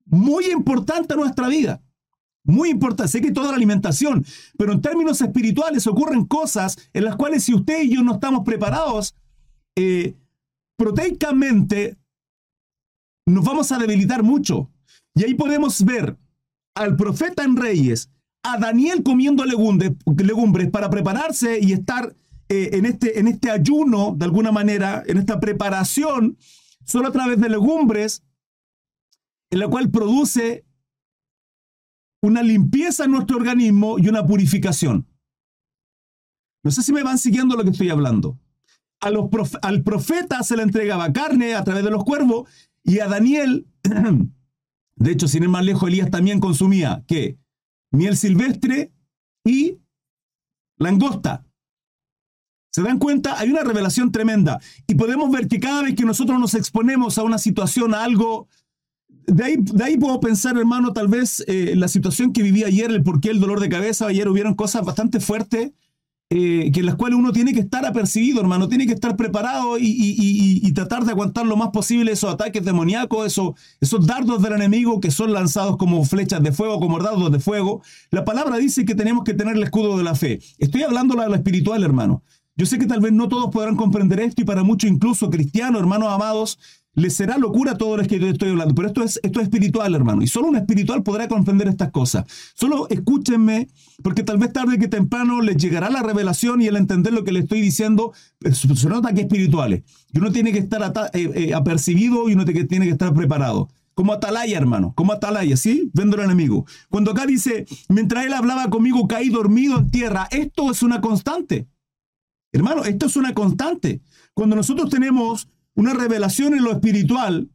muy 0.07 0.45
importante 0.51 1.13
en 1.13 1.19
nuestra 1.19 1.47
vida. 1.47 1.81
Muy 2.43 2.69
importante, 2.69 3.11
sé 3.11 3.21
que 3.21 3.33
toda 3.33 3.49
la 3.49 3.57
alimentación, 3.57 4.25
pero 4.57 4.71
en 4.71 4.81
términos 4.81 5.19
espirituales 5.19 5.85
ocurren 5.85 6.25
cosas 6.25 6.77
en 6.93 7.03
las 7.03 7.17
cuales 7.17 7.43
si 7.43 7.53
usted 7.53 7.83
y 7.83 7.95
yo 7.95 8.03
no 8.03 8.13
estamos 8.13 8.45
preparados, 8.45 9.15
eh, 9.75 10.15
proteicamente 10.77 11.97
nos 13.25 13.43
vamos 13.43 13.71
a 13.73 13.77
debilitar 13.77 14.23
mucho. 14.23 14.71
Y 15.13 15.25
ahí 15.25 15.33
podemos 15.33 15.83
ver 15.83 16.17
al 16.73 16.95
profeta 16.95 17.43
en 17.43 17.57
Reyes, 17.57 18.09
a 18.43 18.57
Daniel 18.57 19.03
comiendo 19.03 19.43
legumbres, 19.43 20.69
para 20.71 20.89
prepararse 20.89 21.59
y 21.59 21.73
estar 21.73 22.15
eh, 22.47 22.69
en, 22.73 22.85
este, 22.85 23.19
en 23.19 23.27
este 23.27 23.51
ayuno, 23.51 24.15
de 24.15 24.23
alguna 24.23 24.53
manera, 24.53 25.03
en 25.05 25.17
esta 25.17 25.39
preparación, 25.41 26.37
solo 26.85 27.09
a 27.09 27.11
través 27.11 27.41
de 27.41 27.49
legumbres, 27.49 28.23
en 29.49 29.59
la 29.59 29.67
cual 29.67 29.89
produce 29.89 30.65
una 32.21 32.41
limpieza 32.41 33.05
en 33.05 33.11
nuestro 33.11 33.37
organismo 33.37 33.99
y 33.99 34.07
una 34.09 34.25
purificación. 34.25 35.07
No 36.63 36.71
sé 36.71 36.81
si 36.81 36.91
me 36.91 37.03
van 37.03 37.17
siguiendo 37.17 37.55
lo 37.55 37.63
que 37.63 37.69
estoy 37.69 37.89
hablando. 37.89 38.39
Al 38.99 39.83
profeta 39.83 40.41
se 40.43 40.57
le 40.57 40.63
entregaba 40.63 41.13
carne 41.13 41.53
a 41.53 41.63
través 41.63 41.83
de 41.83 41.91
los 41.91 42.03
cuervos 42.03 42.49
y 42.83 42.99
a 42.99 43.07
Daniel, 43.07 43.67
de 44.95 45.11
hecho, 45.11 45.27
sin 45.27 45.43
ir 45.43 45.49
más 45.49 45.63
lejos, 45.63 45.87
Elías 45.87 46.09
también 46.09 46.39
consumía 46.39 47.03
¿qué? 47.07 47.37
miel 47.91 48.17
silvestre 48.17 48.91
y 49.45 49.79
langosta. 50.77 51.45
¿Se 52.71 52.81
dan 52.81 52.99
cuenta? 52.99 53.39
Hay 53.39 53.49
una 53.49 53.63
revelación 53.63 54.11
tremenda. 54.11 54.59
Y 54.87 54.95
podemos 54.95 55.31
ver 55.31 55.47
que 55.47 55.59
cada 55.59 55.83
vez 55.83 55.95
que 55.95 56.05
nosotros 56.05 56.39
nos 56.39 56.53
exponemos 56.53 57.17
a 57.17 57.23
una 57.23 57.37
situación, 57.37 57.93
a 57.93 58.03
algo 58.03 58.47
de 59.27 59.83
ahí, 59.83 59.97
puedo 59.97 60.19
pensar, 60.19 60.57
hermano, 60.57 60.93
tal 60.93 61.07
vez 61.07 61.43
eh, 61.47 61.73
la 61.75 61.87
situación 61.87 62.33
que 62.33 62.41
viví 62.41 62.63
ayer, 62.63 62.89
el 62.91 63.03
porqué 63.03 63.29
el 63.29 63.39
dolor 63.39 63.59
de 63.59 63.69
cabeza. 63.69 64.07
Ayer 64.07 64.27
hubieron 64.29 64.55
cosas 64.55 64.85
bastante 64.85 65.19
fuertes 65.19 65.71
eh, 66.29 66.71
que 66.73 66.81
en 66.81 66.85
las 66.85 66.95
cuales 66.95 67.17
uno 67.17 67.31
tiene 67.31 67.53
que 67.53 67.61
estar 67.61 67.85
apercibido, 67.85 68.41
hermano, 68.41 68.67
tiene 68.67 68.85
que 68.85 68.91
estar 68.91 69.15
preparado 69.15 69.77
y, 69.79 70.73
tratar 70.73 71.05
de 71.05 71.11
aguantar 71.11 71.45
lo 71.45 71.55
más 71.55 71.69
posible 71.69 72.11
esos 72.11 72.31
ataques 72.31 72.63
demoníacos, 72.63 73.25
esos, 73.25 73.55
esos 73.79 74.05
dardos 74.05 74.41
del 74.43 74.53
enemigo 74.53 74.99
que 74.99 75.09
son 75.09 75.31
lanzados 75.31 75.77
como 75.77 76.03
flechas 76.03 76.43
de 76.43 76.51
fuego, 76.51 76.79
como 76.79 76.99
dardos 76.99 77.31
de 77.31 77.39
fuego. 77.39 77.81
La 78.11 78.25
palabra 78.25 78.57
dice 78.57 78.85
que 78.85 78.93
tenemos 78.93 79.23
que 79.23 79.33
tener 79.33 79.55
el 79.55 79.63
escudo 79.63 79.97
de 79.97 80.03
la 80.03 80.15
fe. 80.15 80.39
Estoy 80.57 80.83
hablando 80.83 81.15
de 81.15 81.27
lo 81.27 81.33
espiritual, 81.35 81.83
hermano. 81.83 82.23
Yo 82.57 82.65
sé 82.65 82.77
que 82.77 82.87
tal 82.87 82.99
vez 82.99 83.13
no 83.13 83.29
todos 83.29 83.49
podrán 83.49 83.75
comprender 83.75 84.19
esto 84.19 84.41
y 84.41 84.45
para 84.45 84.63
muchos, 84.63 84.89
incluso 84.89 85.29
cristianos, 85.29 85.79
hermanos 85.79 86.09
amados, 86.09 86.59
les 86.97 87.13
será 87.13 87.37
locura 87.37 87.77
todo 87.77 87.95
lo 87.95 88.03
que 88.03 88.19
yo 88.19 88.27
estoy 88.27 88.49
hablando, 88.49 88.73
pero 88.73 88.87
esto 88.87 89.03
es, 89.03 89.19
esto 89.21 89.39
es 89.39 89.45
espiritual, 89.45 89.93
hermano, 89.93 90.23
y 90.23 90.27
solo 90.27 90.47
un 90.47 90.55
espiritual 90.55 91.03
podrá 91.03 91.27
comprender 91.27 91.67
estas 91.67 91.91
cosas. 91.91 92.25
Solo 92.55 92.87
escúchenme, 92.89 93.67
porque 94.01 94.23
tal 94.23 94.39
vez 94.39 94.51
tarde 94.51 94.79
que 94.79 94.87
temprano 94.87 95.41
les 95.41 95.57
llegará 95.57 95.91
la 95.91 96.01
revelación 96.01 96.59
y 96.59 96.65
el 96.65 96.75
entender 96.75 97.13
lo 97.13 97.23
que 97.23 97.31
le 97.31 97.41
estoy 97.41 97.61
diciendo, 97.61 98.13
se 98.51 98.89
nota 98.89 99.13
que 99.13 99.21
es 99.21 99.25
espiritual. 99.27 99.83
Y 100.11 100.17
uno 100.17 100.31
tiene 100.31 100.51
que 100.51 100.57
estar 100.57 101.11
eh, 101.13 101.29
eh, 101.35 101.53
apercibido 101.53 102.29
y 102.29 102.33
uno 102.33 102.45
tiene 102.45 102.85
que 102.85 102.91
estar 102.91 103.13
preparado. 103.13 103.69
Como 103.93 104.13
atalaya, 104.13 104.57
hermano, 104.57 104.93
como 104.95 105.13
atalaya, 105.13 105.55
¿sí? 105.55 105.91
Vendo 105.93 106.17
al 106.17 106.23
enemigo. 106.23 106.65
Cuando 106.89 107.11
acá 107.11 107.27
dice, 107.27 107.67
mientras 107.89 108.25
él 108.25 108.33
hablaba 108.33 108.71
conmigo, 108.71 109.07
caí 109.07 109.29
dormido 109.29 109.77
en 109.77 109.91
tierra, 109.91 110.27
esto 110.31 110.71
es 110.71 110.81
una 110.81 110.99
constante. 110.99 111.67
Hermano, 112.51 112.85
esto 112.85 113.05
es 113.05 113.15
una 113.17 113.35
constante. 113.35 114.01
Cuando 114.33 114.55
nosotros 114.55 114.89
tenemos 114.89 115.47
una 115.77 115.93
revelación 115.93 116.55
en 116.55 116.63
lo 116.63 116.71
espiritual, 116.71 117.51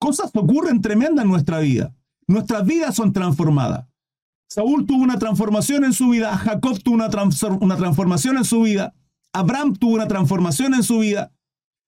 cosas 0.00 0.30
ocurren 0.34 0.82
tremendas 0.82 1.24
en 1.24 1.30
nuestra 1.30 1.60
vida. 1.60 1.94
Nuestras 2.26 2.66
vidas 2.66 2.96
son 2.96 3.12
transformadas. 3.12 3.86
Saúl 4.50 4.84
tuvo 4.84 5.02
una 5.02 5.18
transformación 5.18 5.84
en 5.84 5.92
su 5.92 6.08
vida, 6.08 6.36
Jacob 6.36 6.82
tuvo 6.82 6.96
una, 6.96 7.08
una 7.60 7.76
transformación 7.76 8.36
en 8.36 8.44
su 8.44 8.62
vida, 8.62 8.94
Abraham 9.32 9.76
tuvo 9.76 9.94
una 9.94 10.08
transformación 10.08 10.74
en 10.74 10.82
su 10.82 10.98
vida. 10.98 11.32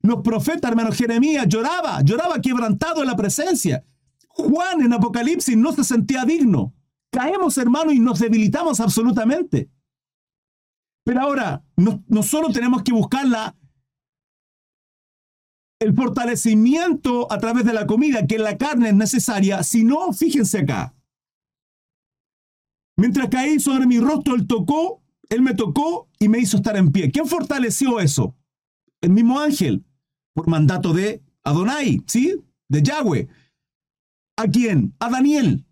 Los 0.02 0.22
profetas, 0.22 0.70
hermano 0.70 0.92
Jeremías, 0.92 1.46
lloraba, 1.48 2.02
lloraba 2.02 2.40
quebrantado 2.40 3.00
en 3.00 3.08
la 3.08 3.16
presencia. 3.16 3.84
Juan 4.28 4.80
en 4.82 4.92
Apocalipsis 4.92 5.56
no 5.56 5.72
se 5.72 5.82
sentía 5.82 6.24
digno. 6.24 6.72
Caemos, 7.10 7.58
hermano, 7.58 7.90
y 7.92 7.98
nos 7.98 8.20
debilitamos 8.20 8.78
absolutamente. 8.78 9.70
Pero 11.04 11.22
ahora, 11.22 11.64
no, 11.80 12.22
solo 12.22 12.52
tenemos 12.52 12.82
que 12.82 12.92
buscar 12.92 13.26
el 15.80 15.94
fortalecimiento 15.94 17.32
a 17.32 17.38
través 17.38 17.64
de 17.64 17.72
la 17.72 17.86
comida, 17.86 18.26
que 18.26 18.38
la 18.38 18.58
carne 18.58 18.90
es 18.90 18.94
necesaria, 18.94 19.62
sino, 19.62 20.12
fíjense 20.12 20.58
acá, 20.58 20.94
mientras 22.96 23.28
caí 23.28 23.58
sobre 23.60 23.86
mi 23.86 23.98
rostro, 23.98 24.34
él 24.34 24.46
tocó, 24.46 25.02
él 25.30 25.42
me 25.42 25.54
tocó 25.54 26.08
y 26.18 26.28
me 26.28 26.38
hizo 26.38 26.58
estar 26.58 26.76
en 26.76 26.92
pie. 26.92 27.10
¿Quién 27.10 27.26
fortaleció 27.26 28.00
eso? 28.00 28.36
El 29.00 29.10
mismo 29.10 29.40
ángel, 29.40 29.84
por 30.34 30.48
mandato 30.48 30.92
de 30.92 31.22
Adonai, 31.44 32.02
¿sí? 32.06 32.34
De 32.68 32.82
Yahweh. 32.82 33.28
¿A 34.36 34.46
quién? 34.48 34.94
A 34.98 35.08
Daniel. 35.08 35.64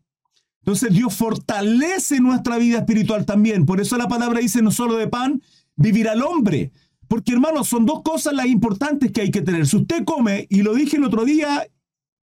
Entonces 0.61 0.93
Dios 0.93 1.15
fortalece 1.15 2.21
nuestra 2.21 2.59
vida 2.59 2.79
espiritual 2.79 3.25
también. 3.27 3.67
Por 3.67 3.81
eso 3.81 3.97
la 3.97 4.09
palabra 4.09 4.41
dice 4.41 4.63
no 4.63 4.71
solo 4.71 4.97
de 4.97 5.09
pan 5.09 5.43
vivirá 5.79 6.13
el 6.13 6.23
hombre. 6.23 6.73
Porque 7.07 7.33
hermanos, 7.33 7.69
son 7.69 7.87
dos 7.87 8.03
cosas 8.03 8.35
las 8.35 8.47
importantes 8.47 9.11
que 9.11 9.23
hay 9.23 9.31
que 9.31 9.41
tener. 9.41 9.67
Si 9.67 9.79
usted 9.79 10.05
come, 10.05 10.47
y 10.51 10.63
lo 10.63 10.75
dije 10.75 10.99
el 10.99 11.05
otro 11.05 11.25
día, 11.25 11.67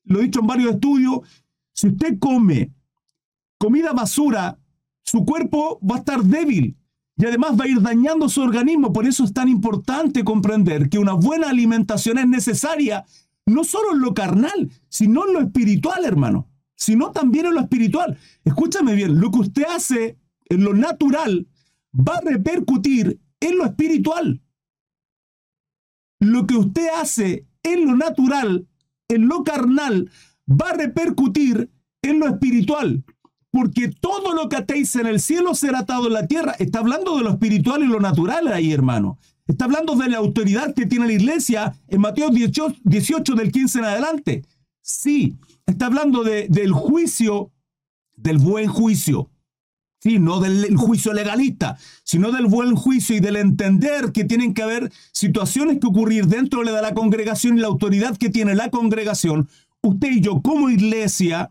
lo 0.05 0.21
he 0.21 0.25
dicho 0.25 0.41
en 0.41 0.47
varios 0.47 0.75
estudios, 0.75 1.21
si 1.73 1.89
usted 1.89 2.19
come 2.19 2.71
comida 3.57 3.93
basura, 3.93 4.59
su 5.03 5.25
cuerpo 5.25 5.81
va 5.81 5.97
a 5.97 5.99
estar 6.01 6.23
débil 6.23 6.77
y 7.17 7.25
además 7.25 7.59
va 7.59 7.65
a 7.65 7.69
ir 7.69 7.81
dañando 7.81 8.29
su 8.29 8.43
organismo. 8.43 8.93
Por 8.93 9.07
eso 9.07 9.25
es 9.25 9.33
tan 9.33 9.49
importante 9.49 10.23
comprender 10.23 10.91
que 10.91 10.99
una 10.99 11.15
buena 11.15 11.49
alimentación 11.49 12.19
es 12.19 12.29
necesaria, 12.29 13.07
no 13.47 13.65
solo 13.65 13.93
en 13.93 14.01
lo 14.01 14.13
carnal, 14.13 14.71
sino 14.89 15.27
en 15.27 15.33
lo 15.33 15.41
espiritual, 15.41 16.05
hermano, 16.05 16.49
sino 16.75 17.11
también 17.11 17.47
en 17.47 17.55
lo 17.55 17.61
espiritual. 17.61 18.19
Escúchame 18.45 18.95
bien, 18.95 19.19
lo 19.19 19.31
que 19.31 19.39
usted 19.39 19.65
hace 19.65 20.19
en 20.47 20.65
lo 20.65 20.75
natural 20.75 21.47
va 21.95 22.17
a 22.17 22.21
repercutir 22.21 23.21
en 23.45 23.59
lo 23.59 23.67
espiritual. 23.67 24.41
Lo 26.21 26.47
que 26.47 26.57
usted 26.57 26.89
hace 26.97 27.47
en 27.63 27.87
lo 27.87 27.97
natural, 27.97 28.67
en 29.09 29.29
lo 29.29 29.45
carnal, 29.45 30.11
va 30.51 30.71
a 30.71 30.75
repercutir 30.75 31.71
en 32.03 32.21
lo 32.21 32.27
espiritual. 32.27 33.05
Porque 33.51 33.89
todo 33.89 34.35
lo 34.35 34.49
que 34.49 34.57
atéis 34.57 34.97
en 34.97 35.07
el 35.07 35.21
cielo 35.21 35.55
será 35.55 35.81
atado 35.81 36.09
en 36.09 36.15
la 36.15 36.27
tierra. 36.27 36.53
Está 36.59 36.81
hablando 36.81 37.17
de 37.17 37.23
lo 37.23 37.31
espiritual 37.31 37.83
y 37.83 37.87
lo 37.87 38.01
natural 38.01 38.49
ahí, 38.49 38.73
hermano. 38.73 39.19
Está 39.47 39.67
hablando 39.67 39.95
de 39.95 40.09
la 40.09 40.19
autoridad 40.19 40.75
que 40.75 40.87
tiene 40.87 41.07
la 41.07 41.13
iglesia 41.13 41.75
en 41.89 42.01
Mateo 42.01 42.31
18, 42.31 42.79
18 42.83 43.35
del 43.35 43.53
15 43.53 43.79
en 43.79 43.85
adelante. 43.85 44.45
Sí, 44.81 45.37
está 45.67 45.87
hablando 45.87 46.25
de, 46.25 46.49
del 46.49 46.73
juicio, 46.73 47.53
del 48.17 48.39
buen 48.39 48.69
juicio. 48.69 49.31
No 50.05 50.39
del 50.39 50.77
juicio 50.77 51.15
legalista, 51.15 51.79
sino 52.03 52.31
del 52.31 52.47
buen 52.47 52.77
juicio 52.77 53.17
y 53.17 53.21
del 53.21 53.37
entender 53.37 54.13
que 54.13 54.25
tienen 54.25 54.53
que 54.53 54.63
haber 54.63 54.93
situaciones 55.13 55.79
que 55.81 55.87
ocurrir 55.87 56.27
dentro 56.27 56.63
de 56.63 56.73
la 56.83 56.93
congregación 56.93 57.57
y 57.57 57.63
la 57.63 57.69
autoridad 57.69 58.19
que 58.19 58.29
tiene 58.29 58.55
la 58.55 58.71
congregación, 58.71 59.49
usted 59.81 60.09
y 60.11 60.21
yo 60.21 60.43
como 60.43 60.69
iglesia, 60.69 61.51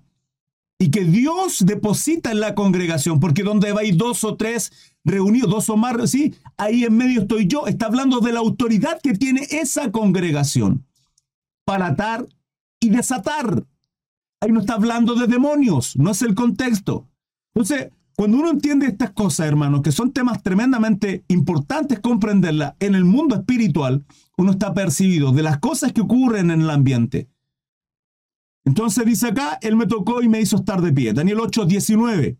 y 0.78 0.92
que 0.92 1.04
Dios 1.04 1.64
deposita 1.66 2.30
en 2.30 2.42
la 2.42 2.54
congregación, 2.54 3.20
porque 3.20 3.42
donde 3.42 3.72
vais 3.72 3.98
dos 3.98 4.24
o 4.24 4.36
tres 4.36 4.72
reunidos, 5.04 5.50
dos 5.50 5.70
o 5.70 5.78
más, 5.78 6.12
sí, 6.12 6.36
ahí 6.58 6.84
en 6.84 6.96
medio 6.96 7.22
estoy 7.22 7.48
yo, 7.48 7.66
está 7.66 7.88
hablando 7.88 8.20
de 8.20 8.34
la 8.34 8.40
autoridad 8.40 9.02
que 9.02 9.14
tiene 9.14 9.48
esa 9.50 9.92
congregación 9.92 10.86
para 11.66 11.88
atar 11.88 12.28
y 12.80 12.90
desatar. 12.90 13.66
Ahí 14.42 14.52
no 14.52 14.60
está 14.60 14.74
hablando 14.74 15.16
de 15.16 15.26
demonios, 15.26 15.96
no 15.96 16.12
es 16.12 16.22
el 16.22 16.36
contexto. 16.36 17.08
Entonces, 17.56 17.92
cuando 18.24 18.38
uno 18.38 18.52
entiende 18.52 18.86
estas 18.86 19.12
cosas, 19.12 19.48
hermano, 19.48 19.82
que 19.82 19.92
son 19.92 20.14
temas 20.14 20.42
tremendamente 20.42 21.26
importantes 21.28 22.00
comprenderlas 22.00 22.74
en 22.80 22.96
el 22.96 23.04
mundo 23.04 23.36
espiritual, 23.36 24.06
uno 24.38 24.52
está 24.52 24.74
percibido 24.74 25.34
de 25.34 25.44
las 25.44 25.60
cosas 25.60 25.92
que 25.92 26.00
ocurren 26.00 26.50
en 26.50 26.62
el 26.62 26.70
ambiente. 26.70 27.28
Entonces 28.64 29.06
dice 29.06 29.28
acá, 29.28 29.60
él 29.62 29.76
me 29.76 29.88
tocó 29.88 30.22
y 30.22 30.30
me 30.30 30.40
hizo 30.40 30.56
estar 30.56 30.82
de 30.82 30.94
pie. 30.94 31.12
Daniel 31.12 31.42
8, 31.42 31.66
19. 31.66 32.38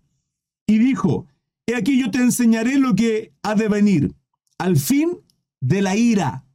Y 0.68 0.78
dijo, 0.78 1.28
he 1.66 1.76
aquí 1.76 2.00
yo 2.00 2.10
te 2.12 2.20
enseñaré 2.20 2.80
lo 2.80 2.96
que 2.96 3.34
ha 3.44 3.54
de 3.54 3.68
venir, 3.68 4.16
al 4.60 4.78
fin 4.78 5.18
de 5.60 5.82
la 5.82 5.98
ira. 5.98 6.46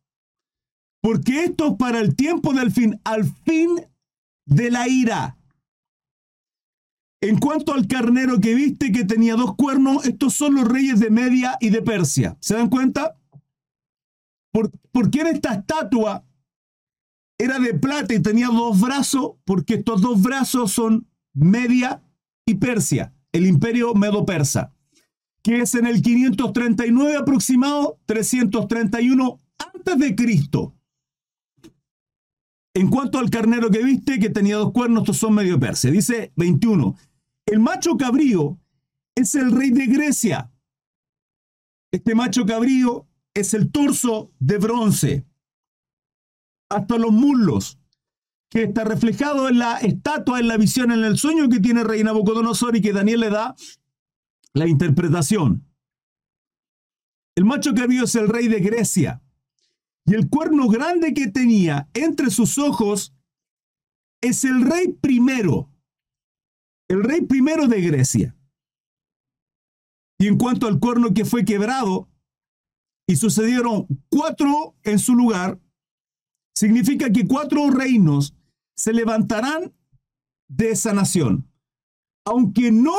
Porque 1.03 1.45
esto 1.45 1.73
es 1.73 1.75
para 1.75 2.01
el 2.01 2.17
tiempo 2.17 2.55
del 2.55 2.71
fin, 2.71 2.99
al 3.05 3.27
fin 3.27 3.79
de 4.47 4.71
la 4.71 4.89
ira. 4.89 5.37
En 7.21 7.39
cuanto 7.39 7.75
al 7.75 7.89
carnero 7.89 8.39
que 8.41 8.55
viste 8.55 8.93
que 8.93 9.05
tenía 9.05 9.35
dos 9.35 9.57
cuernos, 9.57 10.07
estos 10.07 10.35
son 10.35 10.55
los 10.55 10.69
reyes 10.69 11.01
de 11.01 11.11
Media 11.11 11.57
y 11.61 11.71
de 11.71 11.83
Persia. 11.83 12.37
¿Se 12.41 12.55
dan 12.55 12.69
cuenta? 12.69 13.17
¿Por, 14.53 15.11
qué 15.11 15.21
en 15.21 15.29
esta 15.29 15.55
estatua 15.55 16.25
era 17.39 17.59
de 17.59 17.75
plata 17.75 18.15
y 18.15 18.23
tenía 18.23 18.49
dos 18.49 18.81
brazos? 18.81 19.33
Porque 19.45 19.75
estos 19.75 20.01
dos 20.01 20.23
brazos 20.23 20.73
son 20.73 21.09
Media 21.35 22.03
y 22.47 22.55
Persia, 22.55 23.13
el 23.33 23.47
imperio 23.47 23.95
medo-persa, 23.95 24.73
que 25.43 25.61
es 25.61 25.75
en 25.75 25.87
el 25.87 26.03
539 26.03 27.17
aproximado, 27.17 27.99
331 28.07 29.39
antes 29.75 29.99
de 29.99 30.15
Cristo. 30.15 30.75
En 32.75 32.91
cuanto 32.91 33.19
al 33.19 33.29
carnero 33.31 33.71
que 33.71 33.83
viste, 33.83 34.21
que 34.21 34.31
tenía 34.31 34.57
dos 34.57 34.73
cuernos, 34.73 35.03
estos 35.03 35.17
son 35.17 35.35
medio 35.35 35.59
persia. 35.59 35.91
Dice 35.91 36.33
21. 36.37 36.97
El 37.51 37.61
macho 37.61 37.97
cabrío 37.97 38.61
es 39.15 39.35
el 39.35 39.51
rey 39.53 39.71
de 39.71 39.87
Grecia. 39.87 40.53
Este 41.91 42.15
macho 42.15 42.45
cabrío 42.45 43.09
es 43.33 43.55
el 43.55 43.71
torso 43.73 44.31
de 44.39 44.59
bronce, 44.59 45.27
hasta 46.69 46.99
los 46.99 47.11
muslos, 47.11 47.79
que 48.51 48.65
está 48.65 48.85
reflejado 48.85 49.49
en 49.49 49.61
la 49.61 49.79
estatua, 49.79 50.41
en 50.41 50.49
la 50.49 50.59
visión, 50.59 50.93
en 50.93 51.05
el 51.05 51.17
sueño 51.17 51.49
que 51.49 51.61
tiene 51.61 51.85
Rey 51.85 52.05
Nabucodonosor 52.05 52.77
y 52.77 52.83
que 52.83 52.93
Daniel 52.93 53.21
le 53.21 53.31
da 53.31 53.57
la 54.53 54.69
interpretación. 54.69 55.67
El 57.35 57.47
macho 57.47 57.73
cabrío 57.75 58.05
es 58.05 58.15
el 58.15 58.29
rey 58.29 58.49
de 58.49 58.61
Grecia. 58.61 59.23
Y 60.05 60.15
el 60.15 60.29
cuerno 60.29 60.69
grande 60.69 61.15
que 61.15 61.29
tenía 61.29 61.89
entre 61.95 62.31
sus 62.31 62.59
ojos 62.59 63.15
es 64.21 64.45
el 64.45 64.63
rey 64.63 64.89
primero 64.89 65.71
el 66.89 67.05
rey 67.05 67.21
primero 67.23 67.69
de 67.69 67.81
Grecia. 67.83 68.35
Y 70.19 70.27
en 70.27 70.37
cuanto 70.37 70.67
al 70.67 70.81
cuerno 70.81 71.15
que 71.15 71.25
fue 71.25 71.45
quebrado, 71.45 72.09
y 73.07 73.17
sucedieron 73.17 73.87
cuatro 74.11 74.75
en 74.83 74.99
su 74.99 75.15
lugar, 75.15 75.59
significa 76.55 77.11
que 77.11 77.27
cuatro 77.27 77.71
reinos 77.71 78.35
se 78.75 78.93
levantarán 78.93 79.73
de 80.49 80.73
esa 80.73 80.93
nación, 80.93 81.51
aunque 82.25 82.71
no 82.71 82.99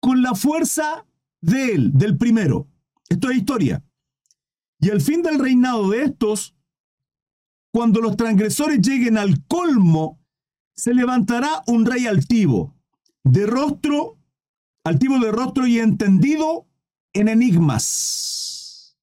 con 0.00 0.22
la 0.22 0.34
fuerza 0.34 1.06
de 1.40 1.72
él, 1.72 1.90
del 1.94 2.16
primero. 2.16 2.68
Esto 3.08 3.30
es 3.30 3.38
historia. 3.38 3.82
Y 4.78 4.90
al 4.90 5.00
fin 5.00 5.22
del 5.22 5.40
reinado 5.40 5.90
de 5.90 6.04
estos, 6.04 6.54
cuando 7.72 8.00
los 8.00 8.16
transgresores 8.16 8.80
lleguen 8.80 9.18
al 9.18 9.44
colmo, 9.46 10.20
se 10.74 10.94
levantará 10.94 11.62
un 11.66 11.84
rey 11.84 12.06
altivo 12.06 12.77
de 13.30 13.46
rostro, 13.46 14.18
altivo 14.84 15.18
de 15.18 15.30
rostro 15.30 15.66
y 15.66 15.78
entendido 15.78 16.66
en 17.12 17.28
enigmas. 17.28 18.96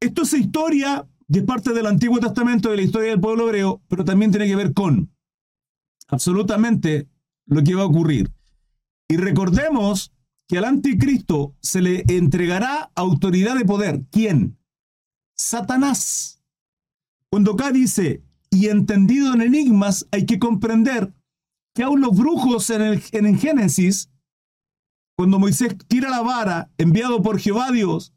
Esto 0.00 0.22
es 0.22 0.32
historia 0.34 1.08
de 1.26 1.42
parte 1.42 1.72
del 1.72 1.86
Antiguo 1.86 2.20
Testamento, 2.20 2.70
de 2.70 2.76
la 2.76 2.82
historia 2.82 3.10
del 3.10 3.20
pueblo 3.20 3.48
hebreo, 3.48 3.82
pero 3.88 4.04
también 4.04 4.30
tiene 4.30 4.46
que 4.46 4.54
ver 4.54 4.72
con 4.72 5.12
absolutamente 6.08 7.08
lo 7.46 7.64
que 7.64 7.74
va 7.74 7.82
a 7.82 7.86
ocurrir. 7.86 8.32
Y 9.08 9.16
recordemos 9.16 10.12
que 10.46 10.58
al 10.58 10.64
anticristo 10.64 11.56
se 11.60 11.82
le 11.82 12.04
entregará 12.06 12.92
autoridad 12.94 13.56
de 13.56 13.64
poder. 13.64 14.04
¿Quién? 14.12 14.58
Satanás. 15.36 16.40
Cuando 17.30 17.52
acá 17.52 17.72
dice, 17.72 18.22
y 18.50 18.68
entendido 18.68 19.34
en 19.34 19.42
enigmas, 19.42 20.06
hay 20.10 20.26
que 20.26 20.38
comprender 20.38 21.12
que 21.74 21.82
aún 21.82 22.00
los 22.00 22.16
brujos 22.16 22.70
en 22.70 22.82
el, 22.82 23.02
en 23.12 23.38
Génesis, 23.38 24.10
cuando 25.16 25.38
Moisés 25.38 25.76
tira 25.88 26.10
la 26.10 26.22
vara 26.22 26.70
enviado 26.78 27.22
por 27.22 27.38
Jehová 27.38 27.70
Dios 27.70 28.12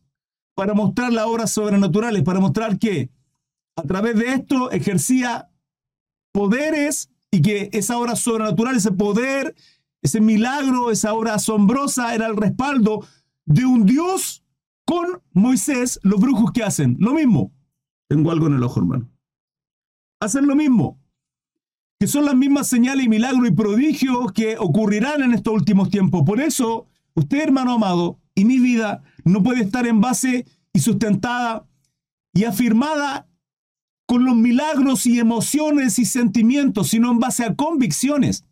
para 0.56 0.74
mostrar 0.74 1.12
las 1.12 1.26
obras 1.26 1.52
sobrenaturales, 1.52 2.24
para 2.24 2.39
mostrar 2.39 2.78
que 2.80 3.10
a 3.76 3.84
través 3.84 4.18
de 4.18 4.34
esto 4.34 4.72
ejercía 4.72 5.50
poderes 6.34 7.10
y 7.32 7.42
que 7.42 7.70
esa 7.74 7.98
obra 7.98 8.15
sobrenatural, 8.15 8.76
ese 8.76 8.92
poder, 8.92 9.56
ese 10.02 10.22
milagro, 10.22 10.92
esa 10.92 11.13
obra 11.13 11.36
asombrosa 11.36 12.13
era 12.15 12.28
el 12.28 12.36
respaldo 12.36 13.06
de 13.46 13.65
un 13.65 13.86
Dios 13.86 14.44
con 14.86 15.22
Moisés, 15.32 16.00
los 16.04 16.20
brujos 16.20 16.52
que 16.52 16.63
hacen 16.63 16.98
lo 17.00 17.13
mismo. 17.13 17.52
Tengo 18.08 18.32
algo 18.32 18.48
en 18.48 18.54
el 18.54 18.63
ojo, 18.63 18.80
hermano 18.80 19.10
hacen 20.20 20.48
lo 20.48 20.56
mismo, 20.56 21.00
que 22.00 22.08
son 22.08 22.26
las 22.26 22.36
mismas 22.36 22.68
señales 22.68 23.06
y 23.06 23.10
milagros 23.10 23.48
y 23.48 23.52
prodigios 23.52 24.32
que 24.32 24.58
ocurrirán 24.58 25.22
en 25.22 25.34
estos 25.34 25.54
últimos 25.54 25.90
tiempos. 25.90 26.24
Por 26.26 26.40
eso, 26.40 26.88
usted, 27.14 27.42
hermano 27.42 27.74
amado, 27.74 28.20
y 28.36 28.46
mi 28.46 28.60
vida 28.60 29.04
no 29.26 29.44
puede 29.44 29.62
estar 29.62 29.86
en 29.86 30.00
base 30.00 30.46
y 30.72 30.80
sustentada 30.80 31.68
y 32.34 32.46
afirmada 32.46 33.28
con 34.06 34.26
los 34.26 34.36
milagros 34.36 35.06
y 35.06 35.20
emociones 35.20 36.00
y 36.00 36.06
sentimientos, 36.06 36.90
sino 36.90 37.12
en 37.12 37.20
base 37.20 37.44
a 37.44 37.56
convicciones. 37.56 38.46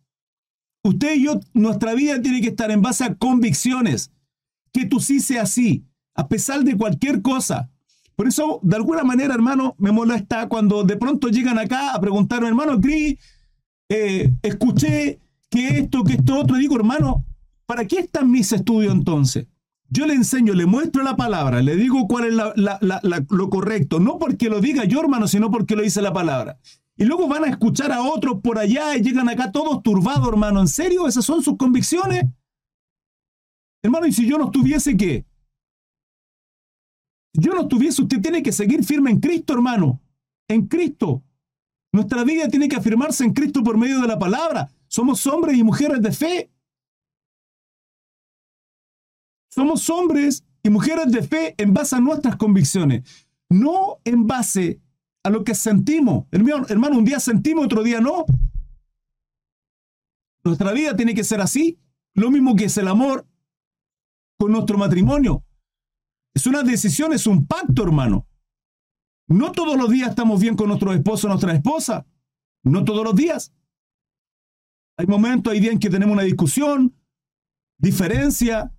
Usted 0.84 1.16
y 1.16 1.24
yo, 1.24 1.40
nuestra 1.54 1.94
vida 1.96 2.22
tiene 2.22 2.42
que 2.42 2.50
estar 2.50 2.70
en 2.70 2.82
base 2.82 3.04
a 3.04 3.16
convicciones. 3.16 4.12
Que 4.72 4.86
tú 4.86 5.00
sí 5.00 5.20
sea 5.20 5.44
así, 5.44 5.86
a 6.14 6.28
pesar 6.28 6.64
de 6.64 6.78
cualquier 6.78 7.22
cosa. 7.22 7.72
Por 8.18 8.28
eso, 8.28 8.60
de 8.64 8.76
alguna 8.76 9.04
manera, 9.04 9.36
hermano, 9.36 9.76
me 9.78 9.92
molesta 9.92 10.50
cuando 10.50 10.84
de 10.84 10.98
pronto 10.98 11.28
llegan 11.28 11.60
acá 11.60 11.94
a 11.94 12.02
preguntarme, 12.02 12.48
hermano 12.48 12.82
Cris, 12.82 13.16
eh, 13.90 14.34
escuché 14.42 15.20
que 15.52 15.78
esto, 15.78 16.04
que 16.04 16.14
esto 16.14 16.40
otro. 16.40 16.58
digo, 16.58 16.76
hermano, 16.76 17.24
¿para 17.68 17.86
qué 17.86 18.00
están 18.00 18.32
mis 18.32 18.52
estudios 18.52 18.92
entonces? 18.92 19.46
Yo 19.90 20.08
le 20.08 20.16
enseño, 20.16 20.56
le 20.56 20.66
muestro 20.66 21.04
la 21.04 21.16
palabra, 21.16 21.62
le 21.62 21.76
digo 21.76 22.08
cuál 22.08 22.26
es 22.26 22.34
lo 23.30 23.50
correcto, 23.52 24.00
no 24.00 24.18
porque 24.18 24.50
lo 24.50 24.62
diga 24.62 24.86
yo, 24.86 25.00
hermano, 25.00 25.28
sino 25.28 25.52
porque 25.52 25.76
lo 25.76 25.84
dice 25.84 26.02
la 26.02 26.12
palabra. 26.12 26.58
Y 26.98 27.06
luego 27.06 27.28
van 27.28 27.44
a 27.44 27.50
escuchar 27.50 27.92
a 27.92 28.02
otros 28.02 28.42
por 28.42 28.58
allá 28.58 28.98
y 28.98 29.04
llegan 29.04 29.30
acá 29.30 29.52
todos 29.52 29.84
turbados, 29.84 30.28
hermano. 30.28 30.60
¿En 30.60 30.68
serio? 30.68 31.08
¿Esas 31.08 31.24
son 31.24 31.44
sus 31.44 31.56
convicciones? 31.56 32.26
Hermano, 33.84 34.08
¿y 34.08 34.12
si 34.12 34.28
yo 34.28 34.40
no 34.40 34.46
estuviese 34.46 34.98
qué? 34.98 35.27
Yo 37.40 37.54
no 37.54 37.62
estuviese, 37.62 38.02
usted 38.02 38.20
tiene 38.20 38.42
que 38.42 38.52
seguir 38.52 38.84
firme 38.84 39.12
en 39.12 39.20
Cristo, 39.20 39.54
hermano. 39.54 40.02
En 40.48 40.68
Cristo. 40.68 41.24
Nuestra 41.94 42.24
vida 42.24 42.48
tiene 42.48 42.68
que 42.68 42.76
afirmarse 42.76 43.24
en 43.24 43.34
Cristo 43.34 43.64
por 43.64 43.78
medio 43.78 44.02
de 44.02 44.08
la 44.08 44.18
palabra. 44.18 44.70
Somos 44.88 45.26
hombres 45.28 45.56
y 45.56 45.64
mujeres 45.64 46.02
de 46.02 46.12
fe. 46.12 46.52
Somos 49.50 49.88
hombres 49.90 50.44
y 50.64 50.70
mujeres 50.72 51.12
de 51.12 51.22
fe 51.22 51.54
en 51.58 51.74
base 51.74 51.96
a 51.96 52.00
nuestras 52.00 52.36
convicciones, 52.36 53.28
no 53.50 54.00
en 54.04 54.28
base 54.28 54.80
a 55.24 55.30
lo 55.30 55.44
que 55.44 55.54
sentimos. 55.56 56.26
Hermano, 56.32 56.98
un 56.98 57.06
día 57.06 57.20
sentimos, 57.20 57.66
otro 57.66 57.84
día 57.84 58.02
no. 58.02 58.26
Nuestra 60.44 60.72
vida 60.74 60.96
tiene 60.96 61.14
que 61.14 61.24
ser 61.24 61.42
así. 61.42 61.78
Lo 62.16 62.32
mismo 62.32 62.56
que 62.56 62.66
es 62.66 62.78
el 62.78 62.88
amor 62.88 63.28
con 64.38 64.52
nuestro 64.52 64.78
matrimonio. 64.78 65.44
Es 66.38 66.46
una 66.46 66.62
decisión, 66.62 67.14
es 67.14 67.26
un 67.26 67.48
pacto, 67.48 67.82
hermano. 67.82 68.28
No 69.28 69.52
todos 69.52 69.76
los 69.76 69.90
días 69.90 70.12
estamos 70.12 70.40
bien 70.40 70.56
con 70.56 70.68
nuestro 70.68 70.94
esposo 70.94 71.28
nuestra 71.28 71.52
esposa. 71.52 72.06
No 72.62 72.86
todos 72.86 73.04
los 73.04 73.16
días. 73.16 73.56
Hay 74.98 75.08
momentos, 75.08 75.52
hay 75.52 75.60
días 75.60 75.74
en 75.74 75.80
que 75.80 75.90
tenemos 75.90 76.14
una 76.14 76.22
discusión, 76.22 76.96
diferencia, 77.80 78.72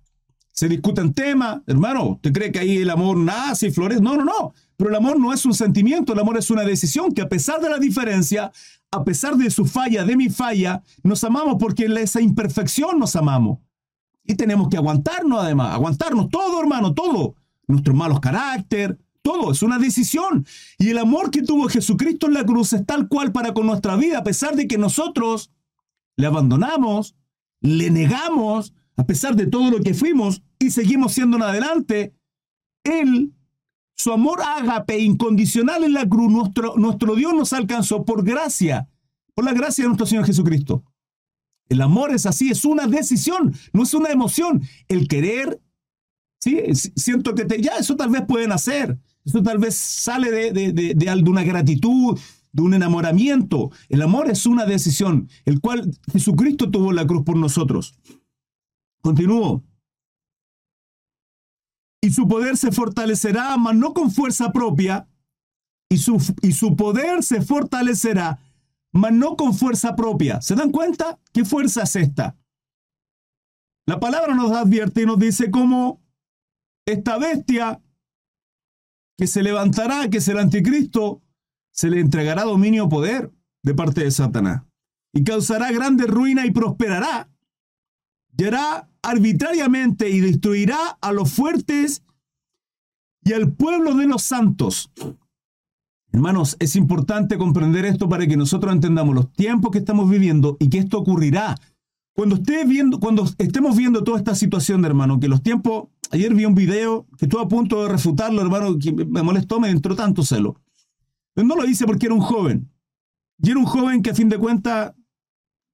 se 0.53 0.69
discuten 0.69 1.13
temas. 1.13 1.61
Hermano, 1.67 2.11
¿usted 2.11 2.31
cree 2.31 2.49
que 2.49 2.59
ahí 2.59 2.77
el 2.77 2.89
amor 2.89 3.17
nace 3.17 3.67
y 3.67 3.71
florece? 3.71 3.99
No, 3.99 4.15
no, 4.15 4.23
no. 4.23 4.53
Pero 4.77 4.91
el 4.91 4.95
amor 4.95 5.19
no 5.19 5.33
es 5.33 5.45
un 5.45 5.53
sentimiento, 5.53 6.13
el 6.13 6.19
amor 6.19 6.37
es 6.37 6.49
una 6.49 6.63
decisión 6.63 7.11
que 7.11 7.23
a 7.23 7.27
pesar 7.27 7.59
de 7.59 7.69
la 7.69 7.77
diferencia, 7.77 8.53
a 8.89 9.03
pesar 9.03 9.35
de 9.35 9.49
su 9.49 9.65
falla, 9.65 10.05
de 10.05 10.15
mi 10.15 10.29
falla, 10.29 10.81
nos 11.03 11.25
amamos 11.25 11.57
porque 11.59 11.87
en 11.87 11.97
esa 11.97 12.21
imperfección 12.21 12.97
nos 12.97 13.17
amamos. 13.17 13.59
Y 14.23 14.35
tenemos 14.35 14.69
que 14.69 14.77
aguantarnos 14.77 15.43
además, 15.43 15.73
aguantarnos 15.73 16.29
todo, 16.29 16.61
hermano, 16.61 16.93
todo. 16.93 17.35
Nuestros 17.69 17.95
malos 17.95 18.19
carácter, 18.19 18.99
todo, 19.21 19.51
es 19.51 19.61
una 19.61 19.77
decisión. 19.77 20.45
Y 20.77 20.89
el 20.89 20.97
amor 20.97 21.31
que 21.31 21.43
tuvo 21.43 21.69
Jesucristo 21.69 22.27
en 22.27 22.33
la 22.33 22.45
cruz 22.45 22.73
es 22.73 22.85
tal 22.85 23.07
cual 23.07 23.31
para 23.31 23.53
con 23.53 23.67
nuestra 23.67 23.95
vida, 23.95 24.19
a 24.19 24.23
pesar 24.23 24.55
de 24.55 24.67
que 24.67 24.77
nosotros 24.77 25.51
le 26.17 26.27
abandonamos, 26.27 27.15
le 27.61 27.89
negamos, 27.91 28.73
a 28.95 29.05
pesar 29.05 29.35
de 29.35 29.47
todo 29.47 29.71
lo 29.71 29.79
que 29.81 29.93
fuimos 29.93 30.41
y 30.57 30.71
seguimos 30.71 31.13
siendo 31.13 31.37
en 31.37 31.43
adelante, 31.43 32.13
Él, 32.83 33.33
su 33.95 34.11
amor 34.11 34.41
ágape 34.41 34.99
incondicional 34.99 35.83
en 35.83 35.93
la 35.93 36.07
cruz, 36.07 36.31
nuestro, 36.31 36.75
nuestro 36.75 37.15
Dios 37.15 37.33
nos 37.33 37.53
alcanzó 37.53 38.03
por 38.05 38.23
gracia, 38.23 38.89
por 39.33 39.45
la 39.45 39.53
gracia 39.53 39.83
de 39.83 39.89
nuestro 39.89 40.07
Señor 40.07 40.25
Jesucristo. 40.25 40.83
El 41.69 41.81
amor 41.81 42.11
es 42.11 42.25
así, 42.25 42.49
es 42.49 42.65
una 42.65 42.87
decisión, 42.87 43.53
no 43.73 43.83
es 43.83 43.93
una 43.93 44.09
emoción. 44.09 44.63
El 44.87 45.07
querer, 45.07 45.61
sí, 46.39 46.61
siento 46.95 47.35
que 47.35 47.45
te, 47.45 47.61
ya 47.61 47.77
eso 47.77 47.95
tal 47.95 48.09
vez 48.09 48.23
pueden 48.27 48.51
hacer, 48.51 48.97
eso 49.25 49.43
tal 49.43 49.57
vez 49.57 49.75
sale 49.75 50.31
de, 50.31 50.51
de, 50.51 50.71
de, 50.73 50.93
de 50.95 51.29
una 51.29 51.43
gratitud, 51.43 52.19
de 52.51 52.61
un 52.61 52.73
enamoramiento. 52.73 53.71
El 53.89 54.01
amor 54.01 54.29
es 54.29 54.45
una 54.45 54.65
decisión, 54.65 55.29
el 55.45 55.59
cual 55.61 55.91
Jesucristo 56.11 56.69
tuvo 56.69 56.91
la 56.91 57.05
cruz 57.05 57.23
por 57.23 57.37
nosotros. 57.37 57.95
Continúo. 59.01 59.63
Y 62.01 62.11
su 62.11 62.27
poder 62.27 62.57
se 62.57 62.71
fortalecerá, 62.71 63.57
mas 63.57 63.75
no 63.75 63.93
con 63.93 64.09
fuerza 64.09 64.51
propia. 64.51 65.07
Y 65.89 65.97
su, 65.97 66.17
y 66.41 66.53
su 66.53 66.75
poder 66.75 67.23
se 67.23 67.41
fortalecerá, 67.41 68.39
mas 68.93 69.11
no 69.11 69.35
con 69.35 69.53
fuerza 69.53 69.95
propia. 69.95 70.41
¿Se 70.41 70.55
dan 70.55 70.71
cuenta? 70.71 71.19
¿Qué 71.33 71.43
fuerza 71.45 71.83
es 71.83 71.95
esta? 71.95 72.37
La 73.85 73.99
palabra 73.99 74.35
nos 74.35 74.51
advierte 74.51 75.01
y 75.01 75.05
nos 75.05 75.17
dice 75.19 75.49
cómo 75.49 75.99
esta 76.93 77.17
bestia 77.17 77.81
que 79.17 79.27
se 79.27 79.43
levantará, 79.43 80.09
que 80.09 80.17
es 80.19 80.27
el 80.27 80.39
anticristo, 80.39 81.21
se 81.71 81.89
le 81.89 81.99
entregará 81.99 82.43
dominio 82.43 82.85
o 82.85 82.89
poder 82.89 83.31
de 83.63 83.73
parte 83.73 84.03
de 84.03 84.11
Satanás. 84.11 84.63
Y 85.13 85.23
causará 85.23 85.71
grande 85.71 86.05
ruina 86.05 86.45
y 86.45 86.51
prosperará. 86.51 87.29
Y 88.37 88.43
hará 88.45 88.89
arbitrariamente 89.01 90.09
y 90.09 90.19
destruirá 90.19 90.97
a 91.01 91.11
los 91.11 91.31
fuertes 91.31 92.03
y 93.23 93.33
al 93.33 93.53
pueblo 93.53 93.95
de 93.95 94.07
los 94.07 94.23
santos. 94.23 94.91
Hermanos, 96.11 96.55
es 96.59 96.75
importante 96.75 97.37
comprender 97.37 97.85
esto 97.85 98.09
para 98.09 98.25
que 98.25 98.37
nosotros 98.37 98.73
entendamos 98.73 99.13
los 99.13 99.31
tiempos 99.33 99.71
que 99.71 99.79
estamos 99.79 100.09
viviendo 100.09 100.57
y 100.59 100.69
que 100.69 100.79
esto 100.79 100.97
ocurrirá. 100.97 101.55
Cuando, 102.19 102.35
esté 102.35 102.65
viendo, 102.65 102.99
cuando 102.99 103.23
estemos 103.37 103.77
viendo 103.77 104.03
toda 104.03 104.17
esta 104.17 104.35
situación, 104.35 104.83
hermano, 104.83 105.21
que 105.21 105.29
los 105.29 105.41
tiempos... 105.41 105.87
Ayer 106.11 106.33
vi 106.35 106.43
un 106.43 106.53
video 106.53 107.07
que 107.17 107.23
estuve 107.23 107.41
a 107.41 107.47
punto 107.47 107.81
de 107.81 107.87
refutarlo, 107.87 108.41
hermano, 108.41 108.77
que 108.77 108.91
me 108.91 109.23
molestó, 109.23 109.57
me 109.61 109.69
entró 109.69 109.95
tanto 109.95 110.25
celo. 110.25 110.59
Pero 111.33 111.47
no 111.47 111.55
lo 111.55 111.63
hice 111.63 111.85
porque 111.85 112.07
era 112.07 112.15
un 112.15 112.19
joven. 112.19 112.69
Y 113.41 113.51
era 113.51 113.57
un 113.57 113.65
joven 113.65 114.01
que 114.01 114.09
a 114.09 114.15
fin 114.15 114.27
de 114.27 114.37
cuentas 114.37 114.95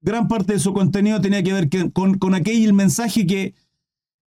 gran 0.01 0.27
parte 0.27 0.53
de 0.53 0.60
su 0.60 0.71
contenido 0.71 1.19
tenía 1.19 1.41
que 1.41 1.51
ver 1.51 1.67
con, 1.91 2.19
con 2.19 2.36
aquel 2.36 2.73
mensaje 2.73 3.25
que, 3.25 3.55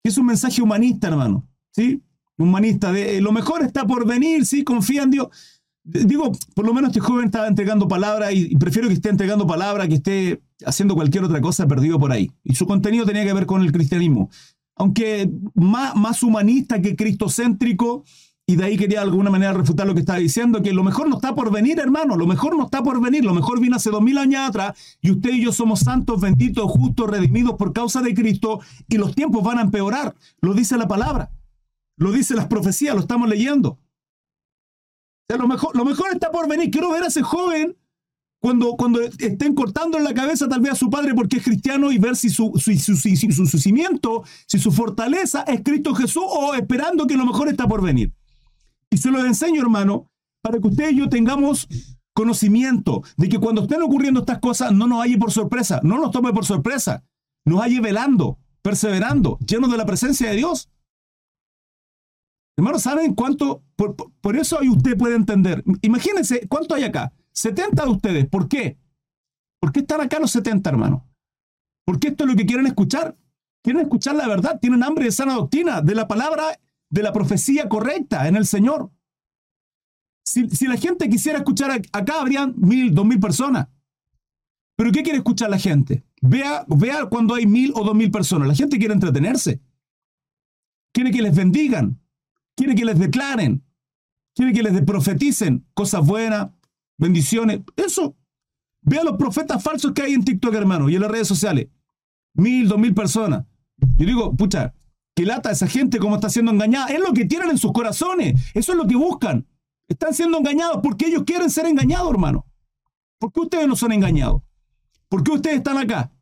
es 0.02 0.16
un 0.16 0.24
mensaje 0.24 0.62
humanista, 0.62 1.08
hermano. 1.08 1.46
¿Sí? 1.70 2.02
Humanista, 2.38 2.92
de 2.92 3.20
lo 3.20 3.30
mejor 3.30 3.62
está 3.62 3.86
por 3.86 4.06
venir, 4.06 4.46
¿sí? 4.46 4.64
Confía 4.64 5.02
en 5.02 5.10
Dios. 5.10 5.55
Digo, 5.88 6.32
por 6.54 6.66
lo 6.66 6.74
menos 6.74 6.88
este 6.88 6.98
joven 6.98 7.26
está 7.26 7.46
entregando 7.46 7.86
palabra 7.86 8.32
y, 8.32 8.56
prefiero 8.56 8.88
que 8.88 8.94
esté 8.94 9.08
entregando 9.08 9.46
palabra 9.46 9.86
que 9.86 9.94
esté 9.94 10.42
haciendo 10.64 10.96
cualquier 10.96 11.22
otra 11.22 11.40
cosa 11.40 11.68
perdido 11.68 12.00
por 12.00 12.10
ahí. 12.10 12.28
Y 12.42 12.56
su 12.56 12.66
contenido 12.66 13.06
tenía 13.06 13.24
que 13.24 13.32
ver 13.32 13.46
con 13.46 13.62
el 13.62 13.70
cristianismo. 13.70 14.28
Aunque 14.74 15.30
más, 15.54 15.94
más 15.94 16.24
humanista 16.24 16.82
que 16.82 16.96
cristocéntrico, 16.96 18.02
y 18.48 18.56
de 18.56 18.64
ahí 18.64 18.76
quería 18.76 18.98
de 18.98 19.04
alguna 19.04 19.30
manera 19.30 19.52
refutar 19.52 19.86
lo 19.86 19.94
que 19.94 20.00
estaba 20.00 20.18
diciendo, 20.18 20.60
que 20.60 20.72
lo 20.72 20.82
mejor 20.82 21.08
no 21.08 21.16
está 21.16 21.36
por 21.36 21.52
venir, 21.52 21.78
hermano, 21.78 22.16
lo 22.16 22.26
mejor 22.26 22.56
no 22.56 22.64
está 22.64 22.82
por 22.82 23.00
venir, 23.00 23.24
lo 23.24 23.34
mejor 23.34 23.60
vino 23.60 23.76
hace 23.76 23.90
dos 23.90 24.02
mil 24.02 24.18
años 24.18 24.48
atrás, 24.48 24.98
y 25.00 25.12
usted 25.12 25.30
y 25.34 25.44
yo 25.44 25.52
somos 25.52 25.80
santos, 25.80 26.20
benditos, 26.20 26.68
justos, 26.68 27.10
redimidos 27.10 27.54
por 27.54 27.72
causa 27.72 28.02
de 28.02 28.12
Cristo, 28.12 28.60
y 28.88 28.98
los 28.98 29.14
tiempos 29.14 29.44
van 29.44 29.58
a 29.58 29.62
empeorar, 29.62 30.16
lo 30.40 30.52
dice 30.52 30.76
la 30.76 30.88
palabra, 30.88 31.30
lo 31.96 32.10
dice 32.10 32.34
las 32.34 32.46
profecías, 32.46 32.94
lo 32.94 33.00
estamos 33.00 33.28
leyendo. 33.28 33.78
Lo, 35.28 35.48
mejor, 35.84 36.12
está 36.12 36.30
por 36.30 36.48
venir, 36.48 36.70
quiero 36.70 36.90
ver 36.90 37.02
a 37.02 37.06
ese 37.08 37.22
joven 37.22 37.76
cuando, 38.40 38.76
cuando 38.76 39.00
estén 39.00 39.54
cortando 39.54 39.98
en 39.98 40.04
la 40.04 40.14
cabeza 40.14 40.48
tal 40.48 40.60
vez 40.60 40.72
a 40.72 40.76
su 40.76 40.88
padre 40.88 41.14
porque 41.14 41.38
es 41.38 41.42
cristiano 41.44 41.90
y 41.90 41.98
ver 41.98 42.16
si 42.16 42.28
su, 42.28 42.52
su, 42.56 42.72
su, 42.78 42.96
su 42.96 44.22
si 44.46 44.58
su 44.58 44.72
fortaleza 44.72 45.42
es 45.42 45.62
Cristo 45.64 45.94
Jesús 45.94 46.22
o 46.26 46.54
esperando 46.54 47.06
que 47.06 47.16
lo 47.16 47.26
mejor 47.26 47.48
está 47.48 47.66
por 47.66 47.82
venir. 47.82 48.12
Y 48.90 48.98
se 48.98 49.10
lo 49.10 49.24
enseño, 49.24 49.62
hermano, 49.62 50.10
para 50.42 50.60
que 50.60 50.68
usted 50.68 50.90
y 50.90 50.98
yo 50.98 51.08
tengamos 51.08 51.66
conocimiento 52.12 53.02
de 53.16 53.28
que 53.28 53.38
cuando 53.38 53.62
estén 53.62 53.82
ocurriendo 53.82 54.20
estas 54.20 54.38
cosas 54.38 54.72
no 54.72 54.86
nos 54.86 55.00
halle 55.00 55.18
por 55.18 55.32
sorpresa, 55.32 55.80
no 55.82 55.98
nos 55.98 56.12
tome 56.12 56.32
por 56.32 56.46
sorpresa, 56.46 57.04
nos 57.44 57.60
halle 57.60 57.80
velando, 57.80 58.38
perseverando, 58.62 59.38
llenos 59.46 59.70
de 59.70 59.76
la 59.76 59.86
presencia 59.86 60.30
de 60.30 60.36
Dios. 60.36 60.70
Hermano, 62.56 62.78
¿saben 62.78 63.14
cuánto? 63.14 63.62
Por, 63.76 64.36
eso 64.36 64.58
ahí 64.58 64.68
usted 64.68 64.96
puede 64.96 65.14
entender. 65.14 65.62
Imagínense, 65.82 66.46
¿cuánto 66.48 66.74
hay 66.74 66.84
acá? 66.84 67.12
70 67.32 67.84
de 67.84 67.90
ustedes. 67.90 68.26
¿Por 68.26 68.48
qué? 68.48 68.78
¿Por 69.60 69.72
qué 69.72 69.80
están 69.80 70.00
acá 70.00 70.18
los 70.18 70.30
70, 70.30 70.70
hermano? 70.70 71.06
Porque 71.84 72.08
esto 72.08 72.24
es 72.24 72.30
lo 72.30 72.36
que 72.36 72.46
quieren 72.46 72.66
escuchar. 72.66 73.16
Quieren 73.62 73.82
escuchar 73.82 74.14
la 74.14 74.28
verdad, 74.28 74.58
tienen 74.60 74.82
hambre 74.84 75.06
de 75.06 75.12
sana 75.12 75.34
doctrina, 75.34 75.80
de 75.80 75.94
la 75.94 76.06
palabra 76.06 76.58
de 76.88 77.02
la 77.02 77.12
profecía 77.12 77.68
correcta 77.68 78.28
en 78.28 78.36
el 78.36 78.46
Señor. 78.46 78.90
Si, 80.24 80.66
la 80.66 80.76
gente 80.76 81.08
quisiera 81.08 81.38
escuchar 81.38 81.70
acá, 81.92 82.20
habrían 82.20 82.54
mil, 82.56 82.94
dos 82.94 83.04
mil 83.04 83.20
personas. 83.20 83.68
Pero 84.76 84.92
¿qué 84.92 85.02
quiere 85.02 85.18
escuchar 85.18 85.50
la 85.50 85.58
gente? 85.58 86.04
Vea, 86.20 86.64
vea 86.68 87.06
cuando 87.06 87.34
hay 87.34 87.46
mil 87.46 87.72
o 87.74 87.84
dos 87.84 87.94
mil 87.94 88.10
personas. 88.10 88.48
La 88.48 88.54
gente 88.54 88.78
quiere 88.78 88.94
entretenerse. 88.94 89.60
Quiere 90.92 91.10
que 91.10 91.22
les 91.22 91.34
bendigan. 91.34 92.00
Quiere 92.56 92.74
que 92.74 92.84
les 92.84 92.98
declaren. 92.98 93.62
Quiere 94.34 94.52
que 94.52 94.62
les 94.62 94.82
profeticen 94.82 95.66
cosas 95.74 96.04
buenas, 96.04 96.50
bendiciones. 96.98 97.60
Eso. 97.76 98.16
Vea 98.82 99.04
los 99.04 99.16
profetas 99.16 99.62
falsos 99.62 99.92
que 99.92 100.02
hay 100.02 100.14
en 100.14 100.24
TikTok, 100.24 100.54
hermano, 100.54 100.88
y 100.88 100.94
en 100.94 101.02
las 101.02 101.10
redes 101.10 101.28
sociales. 101.28 101.68
Mil, 102.34 102.68
dos 102.68 102.78
mil 102.78 102.94
personas. 102.94 103.44
Yo 103.98 104.06
digo, 104.06 104.36
pucha, 104.36 104.74
que 105.14 105.24
lata 105.24 105.48
a 105.48 105.52
esa 105.52 105.66
gente 105.66 105.98
como 105.98 106.16
está 106.16 106.28
siendo 106.28 106.52
engañada. 106.52 106.88
Es 106.88 107.00
lo 107.00 107.12
que 107.12 107.24
tienen 107.24 107.50
en 107.50 107.58
sus 107.58 107.72
corazones. 107.72 108.40
Eso 108.54 108.72
es 108.72 108.78
lo 108.78 108.86
que 108.86 108.96
buscan. 108.96 109.46
Están 109.88 110.14
siendo 110.14 110.38
engañados 110.38 110.80
porque 110.82 111.06
ellos 111.06 111.24
quieren 111.26 111.50
ser 111.50 111.66
engañados, 111.66 112.10
hermano. 112.10 112.46
¿Por 113.18 113.32
qué 113.32 113.40
ustedes 113.40 113.66
no 113.66 113.76
son 113.76 113.92
engañados? 113.92 114.42
¿Por 115.08 115.22
qué 115.22 115.32
ustedes 115.32 115.56
están 115.56 115.78
acá? 115.78 116.12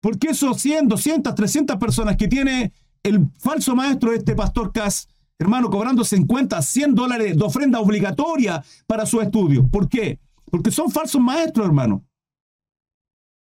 ¿Por 0.00 0.18
qué 0.18 0.28
esos 0.28 0.60
100, 0.60 0.88
200, 0.88 1.34
300 1.34 1.76
personas 1.78 2.16
que 2.16 2.28
tiene 2.28 2.72
el 3.04 3.30
falso 3.38 3.76
maestro 3.76 4.10
de 4.10 4.16
este 4.16 4.34
pastor 4.34 4.72
Cass, 4.72 5.08
hermano, 5.38 5.70
cobrando 5.70 6.04
50, 6.04 6.60
100 6.60 6.94
dólares 6.94 7.36
de 7.36 7.44
ofrenda 7.44 7.78
obligatoria 7.78 8.64
para 8.86 9.06
su 9.06 9.20
estudio? 9.20 9.68
¿Por 9.68 9.88
qué? 9.88 10.18
Porque 10.50 10.72
son 10.72 10.90
falsos 10.90 11.20
maestros, 11.20 11.66
hermano. 11.66 12.04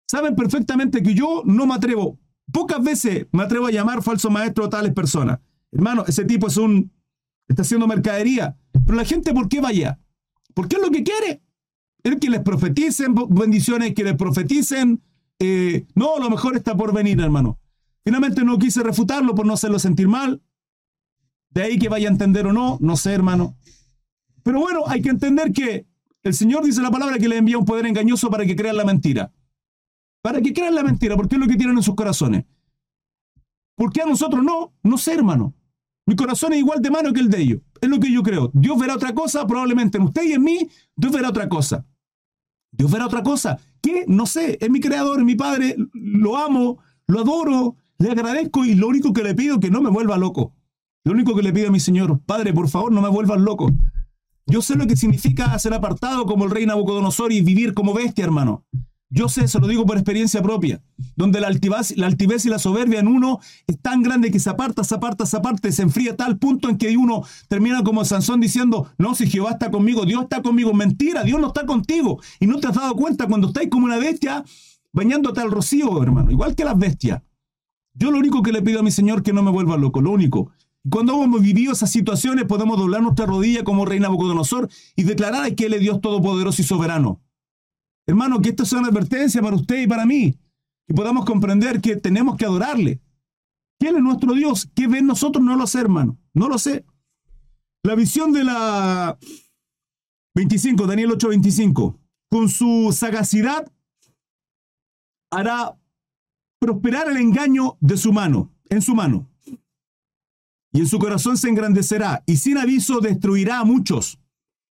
Saben 0.09 0.37
perfectamente 0.37 1.03
que 1.03 1.15
yo 1.15 1.43
no 1.45 1.67
me 1.67 1.75
atrevo, 1.75 2.19
pocas 2.53 2.83
veces 2.83 3.27
me 3.33 3.45
atrevo 3.45 3.67
a 3.67 3.71
llamar 3.71 4.03
falso 4.03 4.31
maestro 4.31 4.65
a 4.65 4.69
tales 4.69 4.93
personas. 4.93 5.39
Hermano, 5.73 6.05
ese 6.07 6.25
tipo 6.25 6.49
es 6.49 6.57
un, 6.57 6.93
está 7.49 7.63
haciendo 7.63 7.87
mercadería. 7.87 8.57
Pero 8.85 8.97
la 8.97 9.05
gente, 9.05 9.33
¿por 9.33 9.49
qué 9.49 9.61
vaya? 9.61 9.99
Porque 10.55 10.77
es 10.77 10.83
lo 10.83 10.91
que 10.91 11.03
quiere. 11.03 11.43
Es 12.03 12.17
que 12.21 12.31
les 12.31 12.41
profeticen 12.41 13.15
bendiciones, 13.31 13.95
que 13.95 14.05
les 14.05 14.15
profeticen. 14.15 15.03
Eh, 15.39 15.87
no, 15.95 16.19
lo 16.19 16.31
mejor 16.31 16.57
está 16.57 16.77
por 16.77 16.95
venir, 16.95 17.21
hermano. 17.21 17.59
Finalmente 18.07 18.45
no 18.45 18.57
quise 18.57 18.85
refutarlo 18.85 19.35
por 19.35 19.47
no 19.47 19.55
hacerlo 19.55 19.81
sentir 19.81 20.07
mal. 20.07 20.41
De 21.51 21.63
ahí 21.63 21.77
que 21.77 21.89
vaya 21.89 22.09
a 22.09 22.13
entender 22.13 22.47
o 22.47 22.53
no, 22.53 22.79
no 22.81 22.97
sé, 22.97 23.13
hermano. 23.13 23.57
Pero 24.45 24.61
bueno, 24.61 24.85
hay 24.87 25.03
que 25.03 25.09
entender 25.09 25.53
que 25.53 25.89
el 26.23 26.33
Señor 26.33 26.65
dice 26.65 26.81
la 26.83 26.93
palabra 26.93 27.19
que 27.19 27.27
le 27.27 27.37
envía 27.37 27.59
un 27.59 27.65
poder 27.65 27.85
engañoso 27.85 28.31
para 28.31 28.47
que 28.47 28.55
crean 28.55 28.77
la 28.77 28.85
mentira. 28.85 29.33
Para 30.23 30.41
que 30.41 30.53
crean 30.53 30.77
la 30.77 30.85
mentira, 30.85 31.17
porque 31.17 31.35
es 31.35 31.41
lo 31.41 31.49
que 31.49 31.57
tienen 31.57 31.79
en 31.79 31.83
sus 31.83 31.97
corazones. 31.97 32.45
¿Por 33.75 33.93
qué 33.93 34.03
a 34.03 34.07
nosotros 34.07 34.45
no? 34.45 34.73
No 34.85 34.99
sé, 34.99 35.15
hermano. 35.15 35.57
Mi 36.07 36.15
corazón 36.15 36.53
es 36.53 36.61
igual 36.61 36.81
de 36.81 36.93
mano 36.93 37.13
que 37.13 37.19
el 37.19 37.29
de 37.29 37.41
ellos. 37.41 37.61
Es 37.81 37.91
lo 37.91 37.99
que 37.99 38.13
yo 38.13 38.23
creo. 38.23 38.53
Dios 38.55 38.79
verá 38.79 38.95
otra 38.95 39.17
cosa, 39.17 39.49
probablemente 39.49 39.99
en 39.99 40.05
usted 40.05 40.23
y 40.23 40.35
en 40.35 40.45
mí, 40.45 40.69
Dios 40.95 41.13
verá 41.13 41.31
otra 41.31 41.49
cosa. 41.49 41.85
Dios 42.71 42.89
verá 42.89 43.07
otra 43.07 43.25
cosa. 43.25 43.59
¿Qué? 43.83 44.05
No 44.07 44.27
sé. 44.27 44.59
Es 44.61 44.71
mi 44.71 44.79
creador, 44.79 45.19
es 45.19 45.25
mi 45.25 45.35
padre. 45.35 45.75
Lo 45.93 46.37
amo, 46.37 46.79
lo 47.09 47.23
adoro, 47.23 47.77
le 47.99 48.11
agradezco 48.11 48.65
y 48.65 48.75
lo 48.75 48.89
único 48.89 49.13
que 49.13 49.23
le 49.23 49.35
pido 49.35 49.55
es 49.55 49.61
que 49.61 49.71
no 49.71 49.81
me 49.81 49.91
vuelva 49.91 50.17
loco. 50.19 50.55
Lo 51.05 51.13
único 51.13 51.35
que 51.35 51.43
le 51.43 51.53
pido 51.53 51.69
a 51.69 51.71
mi 51.73 51.81
Señor, 51.81 52.21
Padre, 52.27 52.53
por 52.53 52.69
favor, 52.69 52.93
no 52.93 53.01
me 53.01 53.09
vuelvas 53.09 53.41
loco. 53.41 53.71
Yo 54.47 54.63
sé 54.63 54.77
lo 54.77 54.87
que 54.87 54.97
significa 54.97 55.59
ser 55.59 55.75
apartado 55.75 56.27
como 56.27 56.45
el 56.45 56.51
rey 56.51 56.67
Nabucodonosor 56.67 57.33
y 57.33 57.41
vivir 57.41 57.75
como 57.75 57.95
bestia, 57.95 58.25
hermano. 58.25 58.65
Yo 59.09 59.29
sé, 59.29 59.47
se 59.47 59.61
lo 59.61 59.69
digo 59.69 59.87
por 59.87 59.97
experiencia 59.97 60.43
propia, 60.43 60.83
donde 61.15 61.41
la 61.41 61.47
altivez, 61.47 61.97
la 61.97 62.09
altivez 62.09 62.45
y 62.45 62.49
la 62.49 62.59
soberbia 62.59 62.99
en 62.99 63.07
uno 63.07 63.39
es 63.69 63.81
tan 63.81 64.03
grande 64.03 64.33
que 64.33 64.41
se 64.41 64.51
aparta, 64.51 64.83
se 64.83 64.97
aparta, 64.97 65.27
se 65.27 65.37
aparta, 65.37 65.71
se 65.71 65.83
enfría 65.83 66.13
a 66.13 66.17
tal 66.17 66.39
punto 66.39 66.69
en 66.69 66.77
que 66.77 66.97
uno 66.97 67.23
termina 67.47 67.85
como 67.85 68.05
Sansón 68.05 68.41
diciendo, 68.41 68.91
no, 68.99 69.15
si 69.15 69.29
Jehová 69.29 69.53
está 69.53 69.71
conmigo, 69.71 70.05
Dios 70.07 70.25
está 70.25 70.43
conmigo. 70.43 70.75
Mentira, 70.75 71.23
Dios 71.23 71.41
no 71.41 71.49
está 71.49 71.67
contigo. 71.67 72.21
Y 72.41 72.49
no 72.49 72.59
te 72.59 72.67
has 72.67 72.75
dado 72.75 72.97
cuenta 72.97 73.29
cuando 73.29 73.49
estáis 73.49 73.71
como 73.71 73.87
una 73.87 73.99
bestia 73.99 74.45
bañándote 74.93 75.41
al 75.41 75.53
rocío, 75.53 76.03
hermano, 76.03 76.33
igual 76.33 76.57
que 76.57 76.65
las 76.65 76.77
bestias. 76.77 77.23
Yo 77.99 78.11
lo 78.11 78.19
único 78.19 78.43
que 78.43 78.53
le 78.53 78.63
pido 78.63 78.81
a 78.81 78.83
mi 78.83 78.91
Señor 78.91 79.23
que 79.23 79.33
no 79.33 79.43
me 79.43 79.51
vuelva 79.51 79.77
loco, 79.77 80.01
lo 80.01 80.11
único. 80.11 80.53
Cuando 80.89 81.23
hemos 81.23 81.41
vivido 81.41 81.73
esas 81.73 81.91
situaciones 81.91 82.45
podemos 82.45 82.79
doblar 82.79 83.03
nuestra 83.03 83.27
rodilla 83.27 83.65
como 83.65 83.85
reina 83.85 84.09
Nabucodonosor 84.09 84.69
y 84.95 85.03
declarar 85.03 85.55
que 85.55 85.67
Él 85.67 85.75
es 85.75 85.81
Dios 85.81 86.01
todopoderoso 86.01 86.63
y 86.63 86.65
soberano. 86.65 87.21
Hermano, 88.07 88.41
que 88.41 88.51
esto 88.51 88.65
sea 88.65 88.79
una 88.79 88.89
advertencia 88.89 89.43
para 89.43 89.57
usted 89.57 89.83
y 89.83 89.87
para 89.87 90.07
mí. 90.07 90.39
Que 90.87 90.95
podamos 90.95 91.25
comprender 91.25 91.81
que 91.81 91.97
tenemos 91.97 92.37
que 92.37 92.45
adorarle. 92.45 93.01
¿Quién 93.81 93.97
es 93.97 94.03
nuestro 94.03 94.33
Dios? 94.35 94.71
¿Qué 94.75 94.87
ve 94.87 95.03
nosotros? 95.03 95.45
No 95.45 95.57
lo 95.57 95.67
sé, 95.67 95.81
hermano. 95.81 96.17
No 96.33 96.49
lo 96.49 96.59
sé. 96.59 96.85
La 97.83 97.95
visión 97.95 98.33
de 98.33 98.45
la 98.45 99.19
25, 100.35 100.87
Daniel 100.87 101.11
8:25. 101.11 101.99
Con 102.31 102.49
su 102.49 102.95
sagacidad 102.97 103.71
hará 105.31 105.77
prosperar 106.67 107.09
el 107.09 107.17
engaño 107.19 107.77
de 107.81 107.97
su 107.97 108.13
mano, 108.13 108.51
en 108.69 108.83
su 108.83 108.97
mano. 108.97 109.31
Y 110.73 110.81
en 110.81 110.89
su 110.89 110.99
corazón 110.99 111.39
se 111.39 111.49
engrandecerá 111.49 112.25
y 112.27 112.39
sin 112.39 112.59
aviso 112.59 113.01
destruirá 113.01 113.61
a 113.61 113.65
muchos 113.65 114.19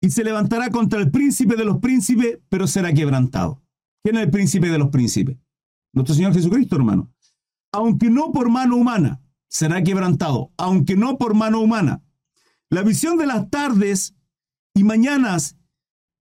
y 0.00 0.10
se 0.10 0.22
levantará 0.22 0.70
contra 0.70 1.00
el 1.00 1.10
príncipe 1.10 1.56
de 1.56 1.64
los 1.64 1.78
príncipes, 1.78 2.38
pero 2.48 2.68
será 2.68 2.92
quebrantado. 2.92 3.60
¿Quién 4.04 4.16
es 4.16 4.22
el 4.22 4.30
príncipe 4.30 4.70
de 4.70 4.78
los 4.78 4.90
príncipes? 4.90 5.36
Nuestro 5.92 6.14
Señor 6.14 6.32
Jesucristo, 6.32 6.76
hermano. 6.76 7.12
Aunque 7.72 8.08
no 8.08 8.30
por 8.30 8.48
mano 8.48 8.76
humana, 8.76 9.20
será 9.48 9.82
quebrantado, 9.82 10.52
aunque 10.56 10.94
no 10.94 11.18
por 11.18 11.34
mano 11.34 11.60
humana. 11.60 12.04
La 12.70 12.82
visión 12.82 13.18
de 13.18 13.26
las 13.26 13.50
tardes 13.50 14.14
y 14.74 14.84
mañanas 14.84 15.56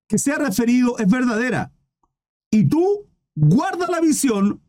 que 0.08 0.18
se 0.18 0.32
ha 0.32 0.40
referido 0.40 0.98
es 0.98 1.08
verdadera. 1.08 1.72
Y 2.50 2.66
tú 2.66 3.08
guarda 3.36 3.88
la 3.88 4.02
visión 4.02 4.64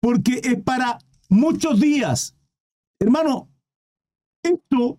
porque 0.00 0.40
es 0.42 0.62
para 0.62 0.98
muchos 1.28 1.80
días. 1.80 2.36
Hermano, 2.98 3.48
esto 4.42 4.98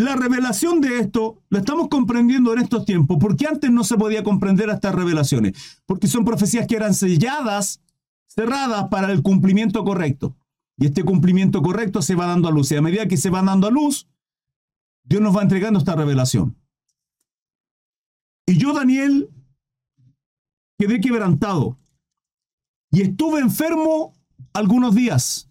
la 0.00 0.16
revelación 0.16 0.80
de 0.80 0.98
esto 0.98 1.42
la 1.50 1.58
estamos 1.58 1.88
comprendiendo 1.88 2.52
en 2.52 2.60
estos 2.60 2.84
tiempos, 2.84 3.18
porque 3.20 3.46
antes 3.46 3.70
no 3.70 3.84
se 3.84 3.96
podía 3.96 4.24
comprender 4.24 4.70
estas 4.70 4.94
revelaciones, 4.94 5.80
porque 5.86 6.08
son 6.08 6.24
profecías 6.24 6.66
que 6.66 6.76
eran 6.76 6.94
selladas, 6.94 7.82
cerradas 8.26 8.88
para 8.88 9.12
el 9.12 9.22
cumplimiento 9.22 9.84
correcto. 9.84 10.36
Y 10.78 10.86
este 10.86 11.04
cumplimiento 11.04 11.60
correcto 11.60 12.00
se 12.00 12.14
va 12.14 12.26
dando 12.26 12.48
a 12.48 12.50
luz. 12.50 12.72
Y 12.72 12.76
a 12.76 12.82
medida 12.82 13.06
que 13.06 13.18
se 13.18 13.28
va 13.28 13.42
dando 13.42 13.66
a 13.66 13.70
luz, 13.70 14.08
Dios 15.04 15.20
nos 15.20 15.36
va 15.36 15.42
entregando 15.42 15.78
esta 15.78 15.94
revelación. 15.94 16.56
Y 18.46 18.56
yo, 18.56 18.72
Daniel, 18.72 19.28
quedé 20.78 21.00
quebrantado 21.00 21.78
y 22.90 23.02
estuve 23.02 23.40
enfermo 23.40 24.14
algunos 24.52 24.94
días. 24.94 25.50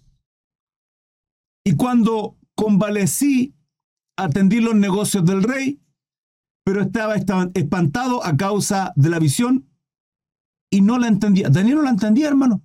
Y 1.63 1.75
cuando 1.75 2.37
convalecí, 2.55 3.55
atendí 4.17 4.59
los 4.59 4.75
negocios 4.75 5.25
del 5.25 5.43
rey, 5.43 5.81
pero 6.63 6.81
estaba, 6.81 7.15
espantado 7.15 8.23
a 8.23 8.35
causa 8.35 8.93
de 8.95 9.09
la 9.09 9.19
visión 9.19 9.69
y 10.69 10.81
no 10.81 10.99
la 10.99 11.07
entendía. 11.07 11.49
Daniel 11.49 11.77
no 11.77 11.83
la 11.83 11.91
entendía, 11.91 12.27
hermano. 12.27 12.61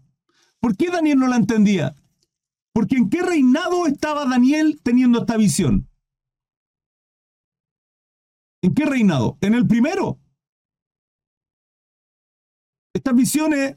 ¿Por 0.61 0.77
qué 0.77 0.91
Daniel 0.91 1.19
no 1.19 1.29
la 1.29 1.37
entendía? 1.37 1.95
Porque 2.73 2.97
en 2.97 3.09
qué 3.09 3.23
reinado 3.23 3.87
estaba 3.87 4.27
Daniel 4.27 4.81
teniendo 4.83 5.21
esta 5.21 5.37
visión. 5.37 5.89
¿En 8.63 8.75
qué 8.75 8.85
reinado? 8.85 9.39
En 9.41 9.55
el 9.55 9.67
primero. 9.67 10.19
Estas 12.95 13.15
visiones 13.15 13.77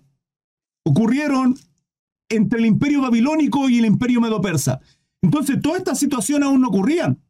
ocurrieron 0.83 1.55
entre 2.29 2.59
el 2.59 2.65
imperio 2.65 3.01
babilónico 3.01 3.69
y 3.69 3.79
el 3.79 3.85
imperio 3.85 4.21
medo-persa. 4.21 4.79
Entonces, 5.21 5.61
todas 5.61 5.79
estas 5.79 5.99
situaciones 5.99 6.47
aún 6.47 6.61
no 6.61 6.69
ocurrían. 6.69 7.21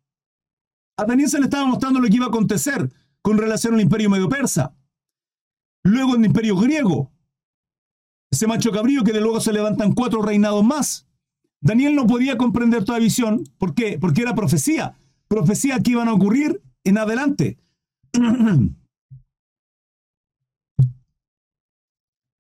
A 0.98 1.06
Daniel 1.06 1.30
se 1.30 1.40
le 1.40 1.46
estaba 1.46 1.66
mostrando 1.66 2.00
lo 2.00 2.08
que 2.08 2.16
iba 2.16 2.26
a 2.26 2.30
acontecer 2.30 2.92
con 3.22 3.38
relación 3.38 3.76
al 3.76 3.82
imperio 3.82 4.10
medio 4.10 4.30
persa. 4.30 4.76
Luego 5.84 6.16
en 6.16 6.22
el 6.22 6.28
imperio 6.28 6.58
griego. 6.58 7.12
Ese 8.32 8.48
macho 8.48 8.72
cabrío 8.72 9.04
que 9.04 9.14
de 9.14 9.22
luego 9.22 9.40
se 9.40 9.54
levantan 9.54 9.94
cuatro 9.94 10.22
reinados 10.22 10.64
más. 10.64 11.08
Daniel 11.62 11.96
no 11.96 12.08
podía 12.08 12.38
comprender 12.38 12.84
toda 12.84 13.00
visión. 13.00 13.44
¿Por 13.58 13.74
qué? 13.74 13.98
Porque 14.00 14.22
era 14.22 14.36
profecía. 14.36 14.98
Profecía 15.28 15.80
que 15.80 15.92
iban 15.92 16.08
a 16.08 16.14
ocurrir 16.14 16.62
en 16.84 16.98
adelante. 16.98 17.58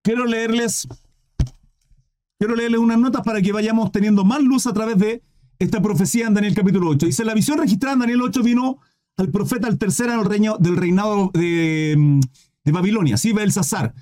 quiero 0.08 0.26
leerles, 0.26 0.88
quiero 2.38 2.56
leerles 2.56 2.80
unas 2.80 3.00
notas 3.00 3.23
para 3.23 3.41
que 3.41 3.52
vayamos 3.52 3.91
teniendo 3.91 4.23
más 4.23 4.41
luz 4.41 4.67
a 4.67 4.73
través 4.73 4.97
de 4.97 5.23
esta 5.60 5.82
profecía 5.82 6.28
en 6.28 6.34
Daniel 6.34 6.54
capítulo 6.54 6.89
8. 6.89 7.06
Dice, 7.08 7.26
la 7.26 7.34
visión 7.34 7.58
registrada 7.58 7.93
en 7.93 8.00
Daniel 8.02 8.21
8 8.21 8.43
vino 8.43 8.80
al 9.17 9.30
profeta 9.30 9.67
al 9.67 9.78
tercero 9.78 10.23
del 10.60 10.78
reinado 10.78 11.32
de, 11.34 12.19
Babilonia, 12.65 13.17
¿sí? 13.17 13.34
Belsasar. 13.34 13.93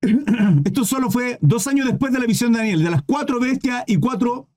Esto 0.64 0.84
solo 0.84 1.10
fue 1.10 1.38
dos 1.40 1.66
años 1.68 1.86
después 1.86 2.12
de 2.12 2.18
la 2.18 2.26
visión 2.26 2.52
de 2.52 2.58
Daniel, 2.58 2.82
de 2.82 2.90
las 2.90 3.02
cuatro 3.02 3.38
bestias 3.38 3.84
y 3.86 3.98
cuatro 3.98 4.48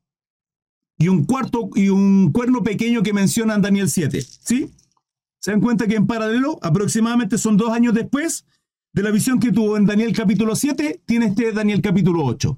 y 0.97 1.09
un 1.09 1.25
cuarto 1.25 1.69
y 1.75 1.89
un 1.89 2.32
cuerno 2.32 2.63
pequeño 2.63 3.03
que 3.03 3.13
menciona 3.13 3.55
en 3.55 3.61
Daniel 3.61 3.89
7. 3.89 4.21
¿Sí? 4.21 4.71
Se 5.39 5.51
dan 5.51 5.61
cuenta 5.61 5.86
que 5.86 5.95
en 5.95 6.07
paralelo, 6.07 6.57
aproximadamente 6.63 7.38
son 7.38 7.57
dos 7.57 7.69
años 7.69 7.93
después 7.93 8.45
de 8.93 9.03
la 9.03 9.11
visión 9.11 9.39
que 9.39 9.51
tuvo 9.51 9.77
en 9.77 9.86
Daniel 9.86 10.13
capítulo 10.13 10.55
7, 10.55 11.01
tiene 11.05 11.27
este 11.27 11.51
Daniel 11.51 11.82
capítulo 11.82 12.25
8. 12.25 12.57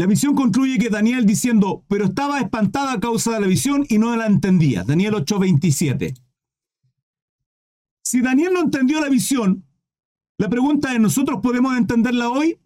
La 0.00 0.06
visión 0.06 0.34
concluye 0.34 0.78
que 0.78 0.88
Daniel 0.88 1.26
diciendo, 1.26 1.84
pero 1.86 2.06
estaba 2.06 2.40
espantada 2.40 2.94
a 2.94 3.00
causa 3.00 3.32
de 3.32 3.40
la 3.40 3.46
visión 3.46 3.84
y 3.86 3.98
no 3.98 4.16
la 4.16 4.24
entendía. 4.24 4.82
Daniel 4.82 5.12
8:27. 5.12 6.14
Si 8.02 8.22
Daniel 8.22 8.54
no 8.54 8.62
entendió 8.62 8.98
la 8.98 9.10
visión, 9.10 9.62
la 10.38 10.48
pregunta 10.48 10.94
es, 10.94 11.00
¿nosotros 11.00 11.40
podemos 11.42 11.76
entenderla 11.76 12.30
hoy? 12.30 12.58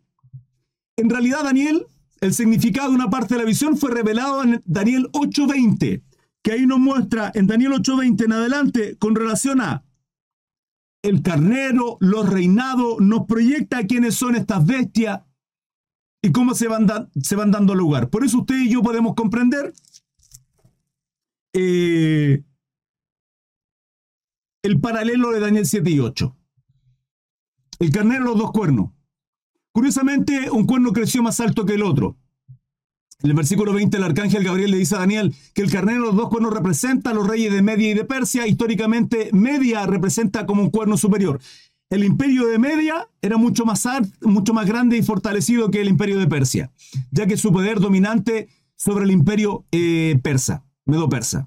En 0.96 1.10
realidad, 1.10 1.42
Daniel, 1.42 1.88
el 2.20 2.32
significado 2.32 2.90
de 2.90 2.94
una 2.94 3.10
parte 3.10 3.34
de 3.34 3.40
la 3.40 3.46
visión 3.48 3.76
fue 3.76 3.90
revelado 3.90 4.44
en 4.44 4.62
Daniel 4.64 5.08
8:20, 5.12 6.04
que 6.40 6.52
ahí 6.52 6.66
nos 6.66 6.78
muestra 6.78 7.32
en 7.34 7.48
Daniel 7.48 7.72
8:20 7.72 8.26
en 8.26 8.32
adelante 8.32 8.96
con 8.96 9.16
relación 9.16 9.60
a 9.60 9.82
el 11.02 11.20
carnero, 11.20 11.96
los 11.98 12.28
reinados, 12.28 13.00
nos 13.00 13.26
proyecta 13.26 13.88
quiénes 13.88 14.14
son 14.14 14.36
estas 14.36 14.64
bestias 14.64 15.22
y 16.24 16.32
cómo 16.32 16.54
se 16.54 16.68
van, 16.68 16.86
se 17.20 17.36
van 17.36 17.50
dando 17.50 17.74
lugar. 17.74 18.08
Por 18.08 18.24
eso 18.24 18.38
usted 18.38 18.56
y 18.56 18.70
yo 18.70 18.80
podemos 18.80 19.14
comprender 19.14 19.74
eh, 21.52 22.42
el 24.62 24.80
paralelo 24.80 25.32
de 25.32 25.40
Daniel 25.40 25.66
7 25.66 25.90
y 25.90 26.00
8. 26.00 26.34
El 27.78 27.90
carnero, 27.90 28.24
los 28.24 28.38
dos 28.38 28.52
cuernos. 28.52 28.92
Curiosamente, 29.70 30.50
un 30.50 30.64
cuerno 30.64 30.94
creció 30.94 31.22
más 31.22 31.40
alto 31.40 31.66
que 31.66 31.74
el 31.74 31.82
otro. 31.82 32.16
En 33.22 33.28
el 33.28 33.36
versículo 33.36 33.74
20, 33.74 33.94
el 33.94 34.04
arcángel 34.04 34.44
Gabriel 34.44 34.70
le 34.70 34.78
dice 34.78 34.96
a 34.96 35.00
Daniel 35.00 35.34
que 35.52 35.60
el 35.60 35.70
carnero 35.70 36.00
de 36.00 36.06
los 36.06 36.16
dos 36.16 36.30
cuernos 36.30 36.54
representa 36.54 37.10
a 37.10 37.14
los 37.14 37.26
reyes 37.26 37.52
de 37.52 37.60
Media 37.60 37.90
y 37.90 37.94
de 37.94 38.06
Persia. 38.06 38.46
Históricamente, 38.46 39.28
Media 39.34 39.84
representa 39.84 40.46
como 40.46 40.62
un 40.62 40.70
cuerno 40.70 40.96
superior. 40.96 41.38
El 41.94 42.02
imperio 42.02 42.48
de 42.48 42.58
Media 42.58 43.08
era 43.22 43.36
mucho 43.36 43.64
más, 43.64 43.86
mucho 44.20 44.52
más 44.52 44.66
grande 44.66 44.96
y 44.96 45.02
fortalecido 45.04 45.70
que 45.70 45.80
el 45.80 45.86
imperio 45.86 46.18
de 46.18 46.26
Persia, 46.26 46.72
ya 47.12 47.26
que 47.26 47.36
su 47.36 47.52
poder 47.52 47.78
dominante 47.78 48.48
sobre 48.74 49.04
el 49.04 49.12
imperio 49.12 49.64
eh, 49.70 50.18
persa, 50.20 50.64
medo-persa. 50.86 51.46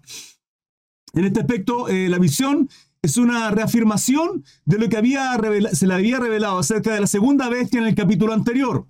En 1.11 1.25
este 1.25 1.41
aspecto, 1.41 1.89
eh, 1.89 2.07
la 2.07 2.17
visión 2.17 2.69
es 3.01 3.17
una 3.17 3.51
reafirmación 3.51 4.45
de 4.63 4.77
lo 4.77 4.87
que 4.87 4.95
había 4.95 5.37
se 5.73 5.85
le 5.85 5.93
había 5.93 6.17
revelado 6.17 6.59
acerca 6.59 6.93
de 6.93 7.01
la 7.01 7.07
segunda 7.07 7.49
bestia 7.49 7.81
en 7.81 7.87
el 7.87 7.95
capítulo 7.95 8.31
anterior 8.31 8.87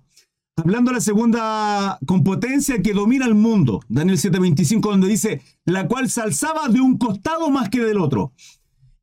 hablando 0.58 0.90
de 0.90 0.96
la 0.96 1.00
segunda 1.00 1.98
competencia 2.06 2.82
que 2.82 2.92
domina 2.92 3.26
el 3.26 3.34
mundo, 3.34 3.80
Daniel 3.88 4.18
7:25, 4.18 4.90
donde 4.90 5.08
dice, 5.08 5.40
la 5.64 5.86
cual 5.86 6.10
se 6.10 6.20
alzaba 6.20 6.68
de 6.68 6.80
un 6.80 6.98
costado 6.98 7.50
más 7.50 7.68
que 7.68 7.80
del 7.80 7.98
otro. 7.98 8.32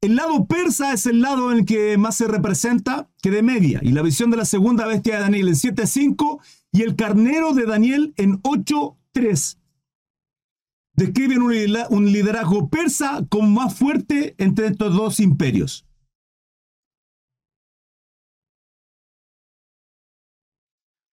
El 0.06 0.18
lado 0.18 0.45
persa 0.45 0.93
es 0.93 1.08
el 1.08 1.22
lado 1.22 1.51
en 1.51 1.58
el 1.58 1.66
que 1.66 1.97
más 1.97 2.16
se 2.18 2.28
representa 2.28 3.10
que 3.24 3.32
de 3.32 3.41
media, 3.41 3.80
y 3.82 3.89
la 3.89 4.03
visión 4.03 4.30
de 4.30 4.38
la 4.38 4.45
segunda 4.45 4.86
bestia 4.86 5.16
de 5.16 5.22
Daniel 5.22 5.47
en 5.47 5.56
7:5 5.56 6.39
y 6.72 6.84
el 6.84 6.95
carnero 6.95 7.56
de 7.56 7.66
Daniel 7.66 8.14
en 8.16 8.39
8:3. 8.43 9.58
Describen 10.93 11.41
un 11.41 12.12
liderazgo 12.12 12.70
persa 12.70 13.26
como 13.30 13.49
más 13.49 13.74
fuerte 13.76 14.36
entre 14.38 14.68
estos 14.68 14.93
dos 14.93 15.20
imperios. 15.20 15.88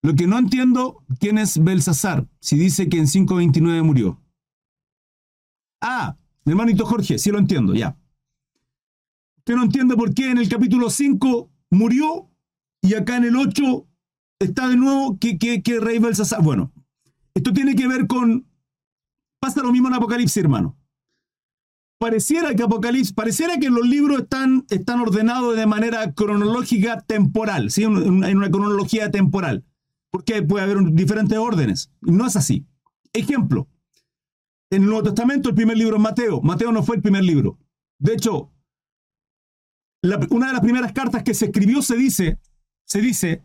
Lo 0.02 0.14
que 0.14 0.26
no 0.26 0.38
entiendo, 0.38 1.02
¿quién 1.18 1.38
es 1.38 1.64
Belsasar? 1.64 2.28
Si 2.40 2.58
dice 2.58 2.90
que 2.90 2.98
en 2.98 3.06
529 3.06 3.82
murió. 3.82 4.20
Ah, 5.80 6.18
hermanito 6.44 6.84
Jorge, 6.84 7.18
sí 7.18 7.30
lo 7.30 7.38
entiendo, 7.38 7.74
ya. 7.74 7.96
Usted 9.42 9.56
no 9.56 9.64
entiende 9.64 9.96
por 9.96 10.14
qué 10.14 10.30
en 10.30 10.38
el 10.38 10.48
capítulo 10.48 10.88
5 10.88 11.50
murió 11.70 12.30
y 12.80 12.94
acá 12.94 13.16
en 13.16 13.24
el 13.24 13.36
8 13.36 13.86
está 14.38 14.68
de 14.68 14.76
nuevo 14.76 15.18
que, 15.18 15.38
que, 15.38 15.80
rey 15.80 15.98
Belsasar. 15.98 16.42
Bueno, 16.42 16.72
esto 17.34 17.52
tiene 17.52 17.74
que 17.74 17.88
ver 17.88 18.06
con... 18.06 18.46
Pasa 19.40 19.62
lo 19.62 19.72
mismo 19.72 19.88
en 19.88 19.94
Apocalipsis, 19.94 20.36
hermano. 20.36 20.76
Pareciera 21.98 22.54
que 22.54 22.62
Apocalipsis, 22.62 23.12
pareciera 23.12 23.58
que 23.58 23.70
los 23.70 23.86
libros 23.86 24.22
están, 24.22 24.64
están 24.70 25.00
ordenados 25.00 25.56
de 25.56 25.66
manera 25.66 26.12
cronológica 26.12 27.00
temporal, 27.00 27.70
¿sí? 27.70 27.82
en 27.82 28.36
una 28.36 28.50
cronología 28.50 29.10
temporal 29.10 29.64
porque 30.12 30.42
puede 30.42 30.64
haber 30.64 30.92
diferentes 30.92 31.36
órdenes. 31.38 31.90
No 32.02 32.26
es 32.26 32.36
así. 32.36 32.66
Ejemplo, 33.12 33.66
en 34.70 34.82
el 34.82 34.88
Nuevo 34.88 35.04
Testamento 35.04 35.48
el 35.48 35.54
primer 35.54 35.76
libro 35.76 35.96
es 35.96 36.02
Mateo. 36.02 36.42
Mateo 36.42 36.70
no 36.70 36.82
fue 36.82 36.96
el 36.96 37.02
primer 37.02 37.24
libro. 37.24 37.58
De 37.98 38.12
hecho, 38.12 38.52
una 40.30 40.48
de 40.48 40.52
las 40.52 40.62
primeras 40.62 40.92
cartas 40.92 41.22
que 41.22 41.34
se 41.34 41.46
escribió 41.46 41.82
se 41.82 41.96
dice, 41.96 42.38
se 42.84 43.00
dice 43.00 43.42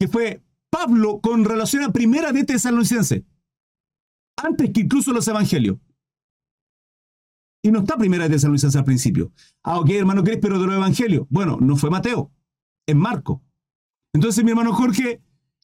que 0.00 0.08
fue 0.08 0.42
Pablo 0.70 1.20
con 1.20 1.44
relación 1.44 1.82
a 1.82 1.92
primera 1.92 2.32
de 2.32 2.44
Tesalonicense, 2.44 3.24
antes 4.36 4.70
que 4.72 4.80
incluso 4.80 5.12
los 5.12 5.26
evangelios. 5.28 5.78
Y 7.62 7.70
no 7.70 7.80
está 7.80 7.96
primera 7.96 8.24
de 8.24 8.30
Tesalonicense 8.30 8.78
al 8.78 8.84
principio. 8.84 9.32
Ah, 9.64 9.80
ok, 9.80 9.90
hermano 9.90 10.22
Cris, 10.22 10.38
pero 10.40 10.58
de 10.58 10.66
los 10.66 10.76
evangelios. 10.76 11.26
Bueno, 11.28 11.58
no 11.60 11.76
fue 11.76 11.90
Mateo, 11.90 12.32
es 12.86 12.96
Marco. 12.96 13.42
Entonces, 14.14 14.44
mi 14.44 14.50
hermano 14.50 14.72
Jorge 14.72 15.20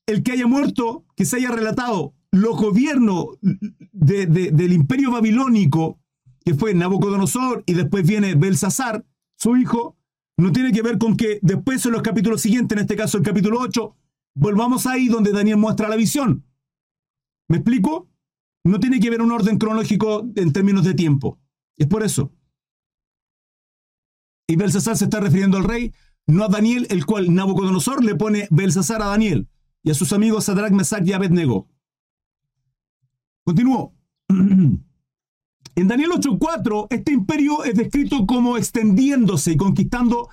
el 0.06 0.22
que 0.22 0.32
haya 0.32 0.46
muerto, 0.46 1.04
que 1.16 1.24
se 1.24 1.36
haya 1.36 1.50
relatado 1.50 2.14
los 2.30 2.56
gobiernos 2.56 3.38
del 3.92 4.72
imperio 4.72 5.12
babilónico, 5.12 5.98
que 6.44 6.54
fue 6.54 6.74
Nabucodonosor 6.74 7.62
y 7.66 7.74
después 7.74 8.06
viene 8.06 8.34
Belsasar, 8.34 9.04
su 9.44 9.56
hijo, 9.58 9.98
no 10.38 10.52
tiene 10.52 10.72
que 10.72 10.80
ver 10.80 10.96
con 10.96 11.18
que 11.18 11.38
después 11.42 11.84
en 11.84 11.92
los 11.92 12.00
capítulos 12.00 12.40
siguientes, 12.40 12.74
en 12.76 12.82
este 12.82 12.96
caso 12.96 13.18
el 13.18 13.24
capítulo 13.24 13.60
8, 13.60 13.94
volvamos 14.34 14.86
ahí 14.86 15.08
donde 15.08 15.32
Daniel 15.32 15.58
muestra 15.58 15.86
la 15.90 15.96
visión. 15.96 16.46
¿Me 17.48 17.58
explico? 17.58 18.08
No 18.64 18.80
tiene 18.80 19.00
que 19.00 19.10
ver 19.10 19.20
un 19.20 19.32
orden 19.32 19.58
cronológico 19.58 20.26
en 20.34 20.52
términos 20.54 20.84
de 20.84 20.94
tiempo. 20.94 21.38
Es 21.76 21.86
por 21.86 22.02
eso. 22.02 22.32
Y 24.48 24.56
Belsasar 24.56 24.96
se 24.96 25.04
está 25.04 25.20
refiriendo 25.20 25.58
al 25.58 25.64
rey, 25.64 25.92
no 26.26 26.44
a 26.44 26.48
Daniel, 26.48 26.86
el 26.88 27.04
cual 27.04 27.34
Nabucodonosor 27.34 28.02
le 28.02 28.14
pone 28.14 28.48
Belsasar 28.50 29.02
a 29.02 29.08
Daniel 29.08 29.48
y 29.82 29.90
a 29.90 29.94
sus 29.94 30.14
amigos 30.14 30.46
Sadrach, 30.46 30.72
Mesach 30.72 31.06
y 31.06 31.12
Abednego. 31.12 31.68
Continúo. 33.44 33.94
En 35.76 35.88
Daniel 35.88 36.10
8:4, 36.12 36.86
este 36.90 37.12
imperio 37.12 37.64
es 37.64 37.74
descrito 37.74 38.26
como 38.26 38.56
extendiéndose 38.56 39.52
y 39.52 39.56
conquistando 39.56 40.28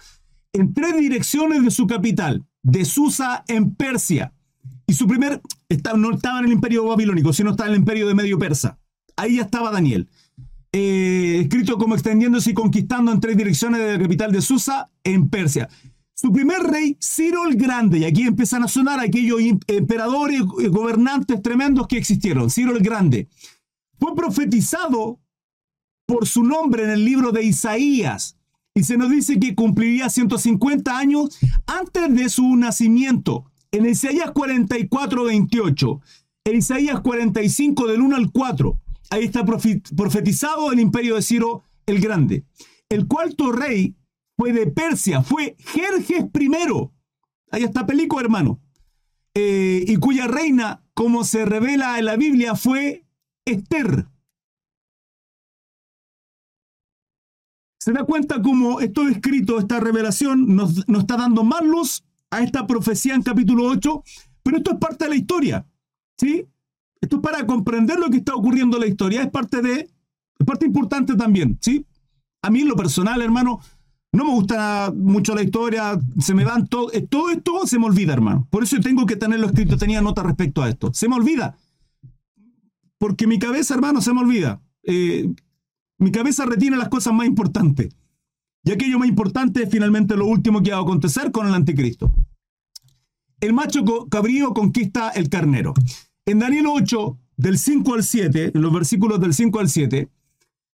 en 0.53 0.73
tres 0.73 0.97
direcciones 0.97 1.63
de 1.63 1.71
su 1.71 1.87
capital, 1.87 2.45
de 2.61 2.85
Susa 2.85 3.43
en 3.47 3.73
Persia. 3.75 4.33
Y 4.85 4.93
su 4.93 5.07
primer, 5.07 5.41
no 5.97 6.11
estaba 6.11 6.39
en 6.39 6.45
el 6.45 6.51
imperio 6.51 6.85
babilónico, 6.85 7.33
sino 7.33 7.51
estaba 7.51 7.69
en 7.69 7.75
el 7.75 7.79
imperio 7.79 8.07
de 8.07 8.13
Medio 8.13 8.37
Persa. 8.37 8.77
Ahí 9.15 9.37
ya 9.37 9.43
estaba 9.43 9.71
Daniel. 9.71 10.09
Eh, 10.73 11.39
escrito 11.41 11.77
como 11.77 11.95
extendiéndose 11.95 12.51
y 12.51 12.53
conquistando 12.53 13.11
en 13.11 13.19
tres 13.19 13.35
direcciones 13.35 13.79
de 13.79 13.93
la 13.93 13.99
capital 14.03 14.31
de 14.31 14.41
Susa 14.41 14.89
en 15.03 15.29
Persia. 15.29 15.69
Su 16.13 16.31
primer 16.31 16.59
rey, 16.59 16.97
Ciro 17.01 17.47
el 17.47 17.55
Grande, 17.55 17.99
y 17.99 18.05
aquí 18.05 18.23
empiezan 18.23 18.63
a 18.63 18.67
sonar 18.67 18.99
aquellos 18.99 19.39
emperadores, 19.67 20.41
y 20.59 20.67
gobernantes 20.67 21.41
tremendos 21.41 21.87
que 21.87 21.97
existieron. 21.97 22.49
Ciro 22.49 22.75
el 22.75 22.83
Grande 22.83 23.27
fue 23.97 24.15
profetizado 24.15 25.19
por 26.11 26.27
su 26.27 26.43
nombre 26.43 26.83
en 26.83 26.89
el 26.89 27.05
libro 27.05 27.31
de 27.31 27.41
Isaías. 27.41 28.37
Y 28.75 28.83
se 28.83 28.97
nos 28.97 29.09
dice 29.09 29.39
que 29.39 29.55
cumpliría 29.55 30.09
150 30.09 30.97
años 30.97 31.39
antes 31.65 32.13
de 32.13 32.27
su 32.27 32.57
nacimiento. 32.57 33.45
En 33.71 33.85
Isaías 33.85 34.31
44, 34.31 35.23
28. 35.23 36.01
En 36.43 36.57
Isaías 36.57 36.99
45, 36.99 37.87
del 37.87 38.01
1 38.01 38.15
al 38.17 38.29
4. 38.29 38.77
Ahí 39.09 39.23
está 39.23 39.45
profetizado 39.45 40.73
el 40.73 40.81
imperio 40.81 41.15
de 41.15 41.21
Ciro 41.21 41.63
el 41.85 42.01
Grande. 42.01 42.43
El 42.89 43.07
cuarto 43.07 43.53
rey 43.53 43.95
fue 44.37 44.51
de 44.51 44.67
Persia, 44.67 45.23
fue 45.23 45.55
Jerjes 45.59 46.25
I. 46.37 46.51
Ahí 47.51 47.63
está 47.63 47.85
Pelico, 47.85 48.19
hermano. 48.19 48.59
Eh, 49.33 49.85
y 49.87 49.95
cuya 49.95 50.27
reina, 50.27 50.83
como 50.93 51.23
se 51.23 51.45
revela 51.45 51.99
en 51.99 52.05
la 52.05 52.17
Biblia, 52.17 52.55
fue 52.55 53.05
Esther. 53.45 54.07
Se 57.81 57.91
da 57.91 58.03
cuenta 58.03 58.39
cómo 58.43 58.79
esto 58.79 59.07
escrito, 59.07 59.57
esta 59.57 59.79
revelación, 59.79 60.55
nos, 60.55 60.85
está 60.87 61.17
dando 61.17 61.43
más 61.43 61.65
luz 61.65 62.03
a 62.29 62.43
esta 62.43 62.67
profecía 62.67 63.15
en 63.15 63.23
capítulo 63.23 63.65
8, 63.65 64.03
pero 64.43 64.57
esto 64.57 64.73
es 64.73 64.77
parte 64.77 65.05
de 65.05 65.09
la 65.09 65.15
historia. 65.15 65.65
¿Sí? 66.15 66.45
Esto 67.01 67.15
es 67.15 67.21
para 67.23 67.43
comprender 67.47 67.97
lo 67.97 68.11
que 68.11 68.17
está 68.17 68.35
ocurriendo 68.35 68.77
en 68.77 68.81
la 68.81 68.87
historia, 68.87 69.23
es 69.23 69.31
parte 69.31 69.63
de, 69.63 69.89
es 70.37 70.45
parte 70.45 70.67
importante 70.67 71.15
también, 71.15 71.57
¿sí? 71.59 71.83
A 72.43 72.51
mí 72.51 72.61
en 72.61 72.67
lo 72.67 72.75
personal, 72.75 73.19
hermano, 73.19 73.59
no 74.11 74.25
me 74.25 74.31
gusta 74.31 74.93
mucho 74.95 75.33
la 75.33 75.41
historia, 75.41 75.99
se 76.19 76.35
me 76.35 76.45
van 76.45 76.67
todo, 76.67 76.93
eh, 76.93 77.01
todo 77.01 77.31
esto 77.31 77.65
se 77.65 77.79
me 77.79 77.85
olvida, 77.85 78.13
hermano. 78.13 78.47
Por 78.51 78.61
eso 78.61 78.79
tengo 78.79 79.07
que 79.07 79.15
tenerlo 79.15 79.47
escrito, 79.47 79.75
tenía 79.75 80.03
nota 80.03 80.21
respecto 80.21 80.61
a 80.61 80.69
esto. 80.69 80.93
Se 80.93 81.09
me 81.09 81.15
olvida. 81.15 81.57
Porque 82.99 83.25
mi 83.25 83.39
cabeza, 83.39 83.73
hermano, 83.73 84.01
se 84.01 84.13
me 84.13 84.19
olvida. 84.19 84.61
Eh, 84.83 85.33
mi 86.01 86.11
cabeza 86.11 86.45
retiene 86.45 86.77
las 86.77 86.89
cosas 86.89 87.13
más 87.13 87.27
importantes. 87.27 87.95
Y 88.63 88.71
aquello 88.71 88.99
más 88.99 89.07
importante 89.07 89.63
es 89.63 89.69
finalmente 89.69 90.17
lo 90.17 90.25
último 90.25 90.61
que 90.61 90.71
va 90.71 90.77
a 90.77 90.81
acontecer 90.81 91.31
con 91.31 91.47
el 91.47 91.53
anticristo. 91.53 92.11
El 93.39 93.53
macho 93.53 93.83
cabrío 94.09 94.53
conquista 94.53 95.09
el 95.09 95.29
carnero. 95.29 95.73
En 96.25 96.39
Daniel 96.39 96.65
8, 96.67 97.17
del 97.37 97.57
5 97.57 97.93
al 97.93 98.03
7, 98.03 98.51
en 98.53 98.61
los 98.61 98.73
versículos 98.73 99.19
del 99.19 99.33
5 99.33 99.59
al 99.59 99.69
7, 99.69 100.09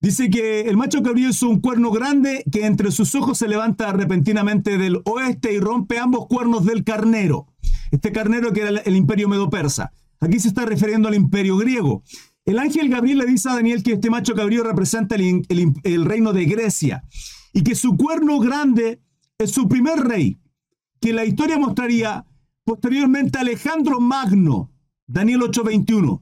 Dice 0.02 0.30
que 0.30 0.62
el 0.62 0.78
macho 0.78 1.02
cabrío 1.02 1.30
es 1.30 1.42
un 1.42 1.62
cuerno 1.62 1.90
grande 1.90 2.44
que 2.52 2.68
entre 2.68 2.92
sus 2.92 3.16
ojos 3.16 3.40
se 3.40 3.48
levanta 3.48 3.92
repentinamente 3.92 4.78
del 4.78 5.02
oeste 5.06 5.54
y 5.54 5.60
rompe 5.60 5.98
ambos 5.98 6.28
cuernos 6.28 6.64
del 6.64 6.84
carnero. 6.84 7.48
Este 7.90 8.12
carnero 8.12 8.54
que 8.54 8.62
era 8.62 8.82
el 8.82 8.96
imperio 8.96 9.28
medo-persa. 9.28 9.92
Aquí 10.20 10.40
se 10.40 10.50
está 10.50 10.64
refiriendo 10.66 11.08
al 11.08 11.16
imperio 11.16 11.58
griego. 11.58 12.04
El 12.46 12.60
ángel 12.60 12.90
Gabriel 12.90 13.18
le 13.18 13.26
dice 13.26 13.50
a 13.50 13.56
Daniel 13.56 13.82
que 13.82 13.94
este 13.94 14.12
macho 14.12 14.36
cabrío 14.36 14.64
representa 14.64 15.16
el, 15.16 16.06
reino 16.06 16.32
de 16.32 16.46
Grecia 16.46 17.04
y 17.54 17.64
que 17.64 17.74
su 17.74 17.98
cuerno 17.98 18.40
grande 18.40 19.02
es 19.40 19.52
su 19.52 19.68
primer 19.68 20.00
rey, 20.02 20.38
que 21.02 21.12
la 21.12 21.26
historia 21.26 21.58
mostraría 21.58 22.24
posteriormente 22.64 23.40
a 23.40 23.42
Alejandro 23.42 24.00
Magno, 24.00 24.70
Daniel 25.08 25.42
8:21. 25.42 26.22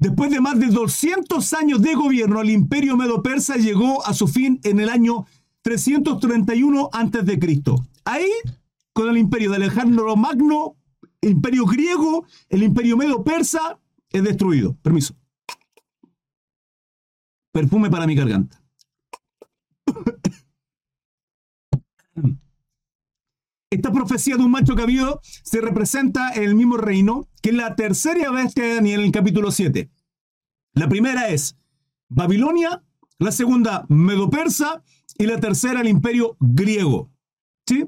Después 0.00 0.32
de 0.32 0.40
más 0.40 0.58
de 0.58 0.66
200 0.66 1.52
años 1.54 1.80
de 1.80 1.94
gobierno, 1.94 2.40
el 2.40 2.50
imperio 2.50 2.96
medo-persa 2.96 3.56
llegó 3.56 4.04
a 4.04 4.14
su 4.14 4.26
fin 4.26 4.60
en 4.64 4.80
el 4.80 4.88
año 4.88 5.26
331 5.62 6.90
a.C. 6.92 7.62
Ahí, 8.04 8.30
con 8.92 9.08
el 9.08 9.16
imperio 9.16 9.50
de 9.50 9.56
Alejandro 9.56 10.14
Magno, 10.16 10.76
el 11.20 11.32
imperio 11.32 11.64
griego, 11.66 12.26
el 12.48 12.64
imperio 12.64 12.96
medo-persa, 12.96 13.78
es 14.10 14.22
destruido. 14.22 14.76
Permiso. 14.82 15.14
Perfume 17.56 17.88
para 17.88 18.06
mi 18.06 18.14
garganta. 18.14 18.62
Esta 23.70 23.90
profecía 23.90 24.36
de 24.36 24.42
un 24.42 24.50
macho 24.50 24.74
cabío 24.74 25.20
se 25.22 25.62
representa 25.62 26.34
en 26.34 26.42
el 26.42 26.54
mismo 26.54 26.76
reino 26.76 27.30
que 27.40 27.52
la 27.52 27.74
tercera 27.74 28.30
bestia 28.30 28.62
de 28.62 28.74
Daniel 28.74 29.00
en 29.00 29.06
el 29.06 29.12
capítulo 29.12 29.50
7. 29.50 29.90
La 30.74 30.86
primera 30.86 31.30
es 31.30 31.56
Babilonia, 32.10 32.84
la 33.18 33.32
segunda 33.32 33.86
Medo-Persa 33.88 34.82
y 35.16 35.24
la 35.24 35.40
tercera 35.40 35.80
el 35.80 35.88
imperio 35.88 36.36
griego. 36.38 37.10
¿Sí? 37.66 37.86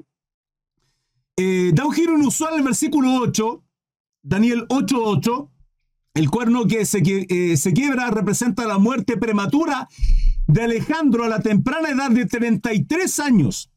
Eh, 1.37 1.73
da 1.75 1.85
un 1.85 1.93
giro 1.93 2.17
inusual 2.17 2.55
el 2.55 2.63
versículo 2.63 3.21
8, 3.21 3.63
Daniel 4.23 4.67
8.8, 4.67 5.47
el 6.19 6.29
cuerno 6.29 6.67
que 6.67 6.85
se, 6.85 7.01
eh, 7.01 7.55
se 7.55 7.71
quiebra 7.71 8.11
representa 8.11 8.67
la 8.67 8.77
muerte 8.77 9.15
prematura 9.15 9.87
de 10.47 10.63
Alejandro 10.63 11.23
a 11.23 11.29
la 11.29 11.39
temprana 11.39 11.91
edad 11.91 12.11
de 12.11 12.25
33 12.25 13.19
años. 13.21 13.71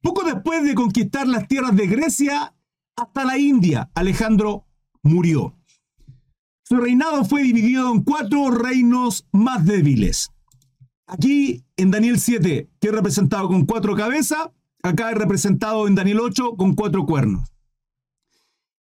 Poco 0.00 0.22
después 0.22 0.62
de 0.62 0.76
conquistar 0.76 1.26
las 1.26 1.48
tierras 1.48 1.74
de 1.74 1.88
Grecia 1.88 2.54
hasta 2.94 3.24
la 3.24 3.36
India, 3.36 3.90
Alejandro 3.96 4.64
murió. 5.02 5.56
Su 6.62 6.76
reinado 6.76 7.24
fue 7.24 7.42
dividido 7.42 7.92
en 7.92 8.04
cuatro 8.04 8.52
reinos 8.52 9.26
más 9.32 9.66
débiles. 9.66 10.30
Aquí 11.08 11.64
en 11.76 11.90
Daniel 11.90 12.20
7, 12.20 12.70
que 12.78 12.88
es 12.88 12.94
representado 12.94 13.48
con 13.48 13.66
cuatro 13.66 13.96
cabezas, 13.96 14.50
acá 14.84 15.10
es 15.10 15.18
representado 15.18 15.88
en 15.88 15.96
Daniel 15.96 16.20
8 16.20 16.54
con 16.56 16.74
cuatro 16.74 17.04
cuernos. 17.06 17.52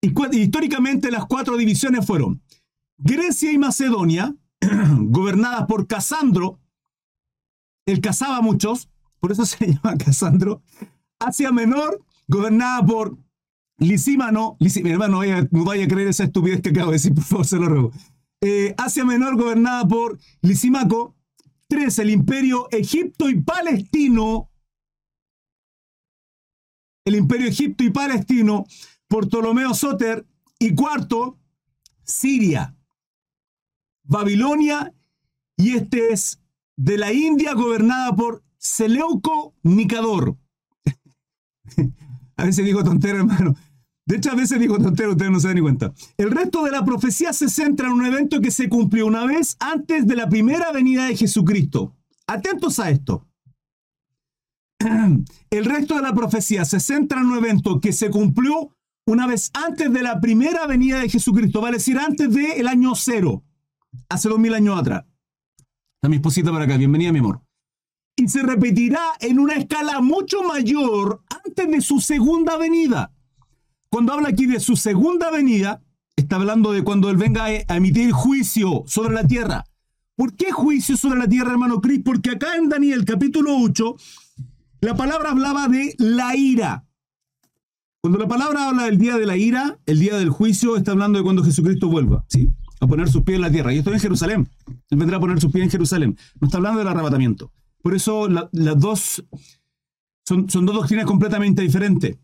Y 0.03 0.12
históricamente 0.38 1.11
las 1.11 1.24
cuatro 1.24 1.57
divisiones 1.57 2.05
fueron 2.05 2.42
Grecia 3.03 3.51
y 3.51 3.59
Macedonia, 3.59 4.36
gobernadas 4.98 5.66
por 5.66 5.86
Casandro, 5.86 6.61
él 7.86 8.01
cazaba 8.01 8.40
muchos, 8.42 8.90
por 9.18 9.32
eso 9.32 9.46
se 9.46 9.72
llama 9.72 9.96
Casandro. 9.96 10.62
Asia 11.18 11.53
Menor, 11.53 12.03
gobernada 12.28 12.84
por 12.84 13.18
Lisímano, 13.78 14.59
mi 14.61 14.90
hermano, 14.90 15.22
no 15.51 15.64
vaya, 15.64 15.84
a 15.84 15.88
creer 15.88 16.09
esa 16.09 16.24
estupidez 16.24 16.61
que 16.61 16.68
acabo 16.68 16.88
de 16.90 16.96
decir, 16.96 17.14
por 17.14 17.24
favor, 17.24 17.46
se 17.46 17.57
lo 17.57 17.66
ruego. 17.66 17.92
Eh, 18.42 18.74
Asia 18.76 19.05
Menor, 19.05 19.36
gobernada 19.36 19.88
por 19.88 20.18
Lisímaco. 20.42 21.16
Tres, 21.66 21.98
el 21.98 22.11
imperio 22.11 22.68
Egipto 22.70 23.30
y 23.30 23.40
Palestino. 23.40 24.51
El 27.07 27.16
imperio 27.16 27.48
Egipto 27.48 27.84
y 27.84 27.90
Palestino 27.90 28.66
por 29.09 29.28
Ptolomeo 29.28 29.72
Soter. 29.72 30.26
Y 30.59 30.74
cuarto, 30.74 31.38
Siria, 32.05 32.76
Babilonia. 34.11 34.93
Y 35.57 35.77
este 35.77 36.13
es 36.13 36.41
de 36.77 36.99
la 36.99 37.13
India 37.13 37.55
gobernada 37.55 38.15
por 38.15 38.43
Seleuco 38.59 39.55
Nicador. 39.63 40.37
a 42.37 42.45
veces 42.45 42.65
digo 42.65 42.83
tontero, 42.83 43.19
hermano. 43.19 43.55
De 44.05 44.17
hecho, 44.17 44.33
a 44.33 44.35
veces 44.35 44.59
digo 44.59 44.79
tontero, 44.79 45.13
ustedes 45.13 45.31
no 45.31 45.39
se 45.39 45.47
dan 45.49 45.57
ni 45.57 45.63
cuenta. 45.63 45.93
El 46.17 46.33
resto 46.33 46.65
de 46.65 46.73
la 46.73 46.85
profecía 46.85 47.33
se 47.33 47.49
centra 47.49 47.87
en 47.87 47.93
un 47.93 48.05
evento 48.05 48.41
que 48.41 48.51
se 48.51 48.69
cumplió 48.69 49.07
una 49.07 49.25
vez 49.25 49.57
antes 49.61 50.07
de 50.07 50.17
la 50.17 50.29
primera 50.29 50.73
venida 50.73 51.07
de 51.07 51.17
Jesucristo. 51.17 51.95
Atentos 52.27 52.81
a 52.81 52.91
esto. 52.91 53.29
El 55.51 55.65
resto 55.65 55.95
de 55.95 56.03
la 56.03 56.15
profecía 56.15 56.65
se 56.65 56.81
centra 56.81 57.21
en 57.21 57.27
un 57.27 57.39
evento 57.39 57.81
que 57.81 57.93
se 57.93 58.11
cumplió 58.11 58.75
una 59.07 59.27
vez 59.29 59.51
antes 59.55 59.93
de 59.93 60.03
la 60.03 60.21
primera 60.21 60.67
venida 60.67 61.01
de 61.01 61.09
Jesucristo, 61.09 61.61
vale 61.61 61.77
decir, 61.77 61.99
antes 61.99 62.33
del 62.33 62.67
año 62.67 62.95
cero, 62.95 63.45
hace 64.09 64.28
dos 64.28 64.38
mil 64.38 64.55
años 64.55 64.78
atrás. 64.78 65.05
Está 65.97 66.09
mi 66.09 66.16
esposita 66.16 66.51
para 66.51 66.64
acá, 66.64 66.76
bienvenida 66.76 67.12
mi 67.12 67.18
amor. 67.18 67.43
Y 68.16 68.28
se 68.28 68.43
repetirá 68.43 69.01
en 69.20 69.38
una 69.38 69.55
escala 69.55 70.01
mucho 70.01 70.43
mayor 70.43 71.22
antes 71.45 71.70
de 71.70 71.80
su 71.80 72.01
segunda 72.01 72.57
venida. 72.57 73.12
Cuando 73.91 74.12
habla 74.12 74.28
aquí 74.28 74.47
de 74.47 74.61
su 74.61 74.76
segunda 74.76 75.30
venida, 75.30 75.82
está 76.16 76.36
hablando 76.36 76.72
de 76.72 76.82
cuando 76.84 77.11
Él 77.11 77.16
venga 77.16 77.45
a 77.45 77.76
emitir 77.76 78.12
juicio 78.12 78.84
sobre 78.86 79.14
la 79.14 79.26
tierra. 79.26 79.64
¿Por 80.16 80.36
qué 80.36 80.53
juicio 80.53 80.97
sobre 80.97 81.18
la 81.18 81.26
tierra, 81.26 81.51
hermano 81.51 81.80
Cris? 81.80 82.03
Porque 82.05 82.30
acá 82.30 82.57
en 82.57 82.68
Daniel 82.68 83.05
capítulo 83.05 83.57
8, 83.57 83.97
la 84.82 84.95
palabra 84.95 85.30
hablaba 85.30 85.66
de 85.66 85.95
la 85.99 86.36
ira. 86.36 86.84
Cuando 88.03 88.18
la 88.18 88.28
palabra 88.28 88.68
habla 88.68 88.84
del 88.84 88.99
día 88.99 89.16
de 89.16 89.26
la 89.26 89.36
ira, 89.36 89.78
el 89.86 89.99
día 89.99 90.16
del 90.16 90.30
juicio, 90.30 90.76
está 90.76 90.93
hablando 90.93 91.18
de 91.18 91.24
cuando 91.24 91.43
Jesucristo 91.43 91.88
vuelva. 91.88 92.24
¿sí? 92.28 92.49
A 92.81 92.87
poner 92.87 93.09
sus 93.09 93.22
pies 93.22 93.37
en 93.37 93.43
la 93.43 93.51
tierra. 93.51 93.72
Y 93.72 93.78
esto 93.78 93.93
en 93.93 94.01
Jerusalén. 94.01 94.49
Él 94.91 94.99
vendrá 94.99 95.18
a 95.18 95.20
poner 95.20 95.41
sus 95.41 95.53
pies 95.53 95.64
en 95.64 95.70
Jerusalén. 95.70 96.16
No 96.41 96.47
está 96.47 96.57
hablando 96.57 96.78
del 96.78 96.89
arrebatamiento. 96.89 97.53
Por 97.83 97.95
eso 97.95 98.28
las 98.28 98.81
dos 98.81 99.24
son, 100.24 100.51
son 100.51 100.66
dos 100.66 100.74
doctrinas 100.74 101.07
completamente 101.07 101.62
diferentes. 101.62 102.18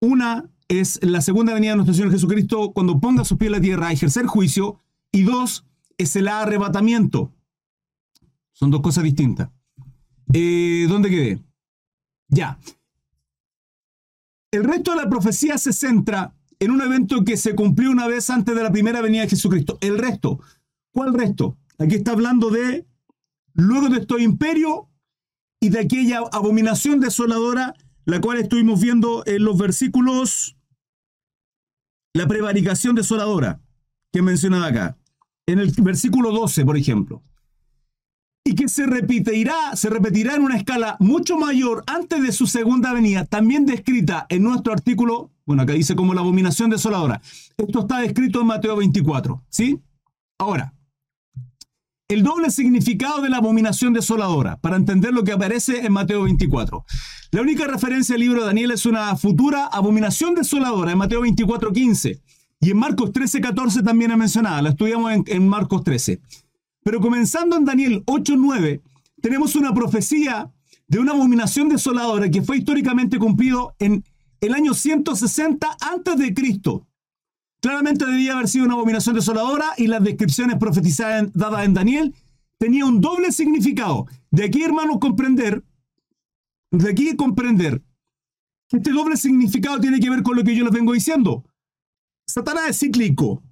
Una 0.00 0.50
es 0.68 0.98
la 1.02 1.20
segunda 1.20 1.54
venida 1.54 1.70
de 1.70 1.76
nuestro 1.76 1.94
Señor 1.94 2.10
Jesucristo 2.10 2.72
cuando 2.72 3.00
ponga 3.00 3.24
sus 3.24 3.38
pies 3.38 3.48
en 3.48 3.52
la 3.52 3.60
tierra 3.60 3.88
a 3.88 3.92
ejercer 3.92 4.26
juicio. 4.26 4.80
Y 5.12 5.22
dos 5.22 5.66
es 5.98 6.16
el 6.16 6.28
arrebatamiento. 6.28 7.32
Son 8.52 8.70
dos 8.70 8.80
cosas 8.80 9.04
distintas. 9.04 9.50
Eh, 10.32 10.86
¿Dónde 10.88 11.10
quedé? 11.10 11.42
Ya. 12.28 12.58
El 14.50 14.64
resto 14.64 14.92
de 14.92 15.02
la 15.02 15.08
profecía 15.08 15.58
se 15.58 15.72
centra 15.72 16.35
en 16.58 16.70
un 16.70 16.80
evento 16.80 17.24
que 17.24 17.36
se 17.36 17.54
cumplió 17.54 17.90
una 17.90 18.06
vez 18.06 18.30
antes 18.30 18.54
de 18.54 18.62
la 18.62 18.72
primera 18.72 19.00
venida 19.00 19.22
de 19.22 19.28
Jesucristo. 19.28 19.78
El 19.80 19.98
resto, 19.98 20.40
¿cuál 20.92 21.14
resto? 21.14 21.58
Aquí 21.78 21.96
está 21.96 22.12
hablando 22.12 22.50
de 22.50 22.86
luego 23.54 23.88
de 23.88 24.00
este 24.00 24.22
imperio 24.22 24.88
y 25.60 25.68
de 25.68 25.80
aquella 25.80 26.20
abominación 26.32 27.00
desoladora, 27.00 27.74
la 28.04 28.20
cual 28.20 28.38
estuvimos 28.38 28.80
viendo 28.80 29.22
en 29.26 29.44
los 29.44 29.58
versículos, 29.58 30.56
la 32.14 32.26
prevaricación 32.26 32.94
desoladora 32.94 33.60
que 34.12 34.22
mencionaba 34.22 34.66
acá, 34.66 34.98
en 35.46 35.58
el 35.58 35.72
versículo 35.82 36.30
12, 36.32 36.64
por 36.64 36.76
ejemplo 36.76 37.22
y 38.46 38.54
que 38.54 38.68
se 38.68 38.86
repetirá, 38.86 39.74
se 39.74 39.90
repetirá 39.90 40.36
en 40.36 40.42
una 40.42 40.56
escala 40.56 40.96
mucho 41.00 41.36
mayor 41.36 41.82
antes 41.88 42.22
de 42.22 42.30
su 42.30 42.46
segunda 42.46 42.92
venida, 42.92 43.24
también 43.24 43.66
descrita 43.66 44.26
en 44.28 44.44
nuestro 44.44 44.72
artículo, 44.72 45.32
bueno, 45.46 45.62
acá 45.62 45.72
dice 45.72 45.94
como 45.94 46.12
la 46.12 46.20
abominación 46.20 46.70
desoladora. 46.70 47.22
Esto 47.56 47.80
está 47.80 48.00
descrito 48.00 48.40
en 48.40 48.48
Mateo 48.48 48.76
24, 48.76 49.44
¿sí? 49.48 49.80
Ahora, 50.38 50.74
el 52.08 52.22
doble 52.22 52.50
significado 52.50 53.22
de 53.22 53.30
la 53.30 53.38
abominación 53.38 53.92
desoladora, 53.92 54.58
para 54.58 54.76
entender 54.76 55.12
lo 55.12 55.24
que 55.24 55.32
aparece 55.32 55.86
en 55.86 55.92
Mateo 55.92 56.24
24. 56.24 56.84
La 57.30 57.42
única 57.42 57.66
referencia 57.66 58.14
al 58.14 58.20
libro 58.20 58.40
de 58.40 58.46
Daniel 58.46 58.72
es 58.72 58.86
una 58.86 59.16
futura 59.16 59.66
abominación 59.66 60.34
desoladora 60.34 60.92
en 60.92 60.98
Mateo 60.98 61.22
24, 61.22 61.72
15. 61.72 62.20
Y 62.60 62.70
en 62.70 62.76
Marcos 62.78 63.12
13, 63.12 63.40
14 63.40 63.82
también 63.82 64.10
es 64.10 64.16
mencionada, 64.16 64.62
la 64.62 64.70
estudiamos 64.70 65.12
en, 65.12 65.24
en 65.26 65.48
Marcos 65.48 65.84
13. 65.84 66.20
Pero 66.82 67.00
comenzando 67.00 67.56
en 67.56 67.64
Daniel 67.64 68.04
8.9, 68.06 68.80
tenemos 69.20 69.56
una 69.56 69.74
profecía 69.74 70.50
de 70.88 70.98
una 70.98 71.12
abominación 71.12 71.68
desoladora 71.68 72.30
que 72.30 72.42
fue 72.42 72.58
históricamente 72.58 73.18
cumplido 73.18 73.74
en 73.78 74.04
el 74.40 74.54
año 74.54 74.74
160 74.74 75.76
antes 75.80 76.18
de 76.18 76.34
Cristo. 76.34 76.86
Claramente 77.60 78.06
debía 78.06 78.34
haber 78.34 78.48
sido 78.48 78.66
una 78.66 78.74
abominación 78.74 79.14
desoladora 79.14 79.72
y 79.76 79.86
las 79.86 80.02
descripciones 80.02 80.56
profetizadas 80.58 81.32
dadas 81.32 81.64
en 81.64 81.74
Daniel 81.74 82.14
tenían 82.58 82.88
un 82.88 83.00
doble 83.00 83.32
significado. 83.32 84.06
De 84.30 84.44
aquí, 84.44 84.62
hermanos, 84.62 84.98
comprender, 85.00 85.64
de 86.70 86.90
aquí 86.90 87.16
comprender 87.16 87.82
que 88.68 88.78
este 88.78 88.92
doble 88.92 89.16
significado 89.16 89.80
tiene 89.80 90.00
que 90.00 90.10
ver 90.10 90.22
con 90.22 90.36
lo 90.36 90.44
que 90.44 90.54
yo 90.54 90.64
les 90.64 90.72
vengo 90.72 90.92
diciendo. 90.92 91.44
Satanás 92.26 92.70
es 92.70 92.78
cíclico. 92.78 93.42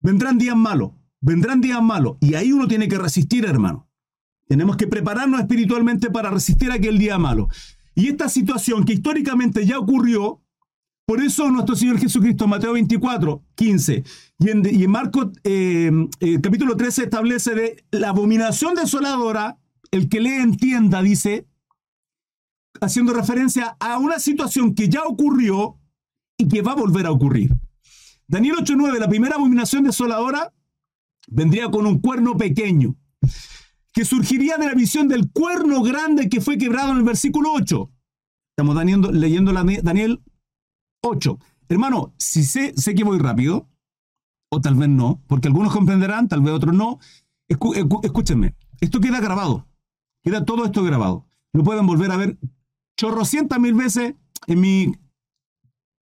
Vendrán 0.00 0.38
días 0.38 0.56
malos 0.56 0.92
vendrán 1.22 1.60
días 1.60 1.80
malos 1.80 2.18
y 2.20 2.34
ahí 2.34 2.52
uno 2.52 2.68
tiene 2.68 2.88
que 2.88 2.98
resistir, 2.98 3.46
hermano. 3.46 3.88
Tenemos 4.46 4.76
que 4.76 4.86
prepararnos 4.86 5.40
espiritualmente 5.40 6.10
para 6.10 6.30
resistir 6.30 6.70
aquel 6.70 6.98
día 6.98 7.16
malo. 7.16 7.48
Y 7.94 8.08
esta 8.08 8.28
situación 8.28 8.84
que 8.84 8.94
históricamente 8.94 9.66
ya 9.66 9.78
ocurrió, 9.78 10.40
por 11.06 11.22
eso 11.22 11.50
nuestro 11.50 11.76
Señor 11.76 11.98
Jesucristo, 11.98 12.46
Mateo 12.46 12.72
24, 12.72 13.44
15, 13.54 14.04
y 14.38 14.50
en, 14.50 14.90
Marcos 14.90 15.28
eh, 15.44 15.90
eh, 16.20 16.40
capítulo 16.40 16.76
13 16.76 17.04
establece 17.04 17.54
de 17.54 17.84
la 17.90 18.10
abominación 18.10 18.74
desoladora, 18.74 19.58
el 19.90 20.08
que 20.08 20.20
le 20.20 20.40
entienda, 20.40 21.02
dice, 21.02 21.46
haciendo 22.80 23.12
referencia 23.12 23.76
a 23.78 23.98
una 23.98 24.18
situación 24.18 24.74
que 24.74 24.88
ya 24.88 25.02
ocurrió 25.02 25.78
y 26.38 26.48
que 26.48 26.62
va 26.62 26.72
a 26.72 26.76
volver 26.76 27.06
a 27.06 27.12
ocurrir. 27.12 27.54
Daniel 28.26 28.56
8.9, 28.56 28.98
la 28.98 29.08
primera 29.08 29.36
abominación 29.36 29.84
desoladora, 29.84 30.52
vendría 31.28 31.70
con 31.70 31.86
un 31.86 32.00
cuerno 32.00 32.36
pequeño, 32.36 32.96
que 33.92 34.04
surgiría 34.04 34.56
de 34.56 34.66
la 34.66 34.74
visión 34.74 35.08
del 35.08 35.30
cuerno 35.30 35.82
grande 35.82 36.28
que 36.28 36.40
fue 36.40 36.58
quebrado 36.58 36.92
en 36.92 36.98
el 36.98 37.04
versículo 37.04 37.52
8. 37.52 37.90
Estamos 38.56 38.76
leyendo 39.12 39.52
Daniel 39.52 40.22
8. 41.02 41.38
Hermano, 41.68 42.14
si 42.18 42.44
sé, 42.44 42.74
sé 42.76 42.94
que 42.94 43.04
voy 43.04 43.18
rápido, 43.18 43.68
o 44.50 44.60
tal 44.60 44.74
vez 44.74 44.88
no, 44.88 45.22
porque 45.26 45.48
algunos 45.48 45.72
comprenderán, 45.72 46.28
tal 46.28 46.42
vez 46.42 46.52
otros 46.52 46.74
no. 46.74 46.98
escúchenme, 47.48 48.54
esto 48.80 49.00
queda 49.00 49.20
grabado. 49.20 49.66
Queda 50.22 50.44
todo 50.44 50.64
esto 50.64 50.82
grabado. 50.84 51.26
Lo 51.52 51.64
pueden 51.64 51.86
volver 51.86 52.10
a 52.12 52.16
ver 52.16 52.38
chorrocientas 52.96 53.58
mil 53.58 53.74
veces 53.74 54.14
en 54.46 54.60
mi 54.60 54.92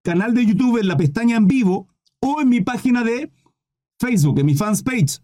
canal 0.04 0.34
de 0.34 0.46
YouTube, 0.46 0.80
en 0.80 0.88
la 0.88 0.98
pestaña 0.98 1.38
en 1.38 1.48
vivo, 1.48 1.88
o 2.20 2.42
en 2.42 2.50
mi 2.50 2.62
página 2.62 3.04
de 3.04 3.32
Facebook, 4.00 4.40
en 4.40 4.46
mi 4.46 4.56
fans 4.56 4.84
page. 4.84 5.20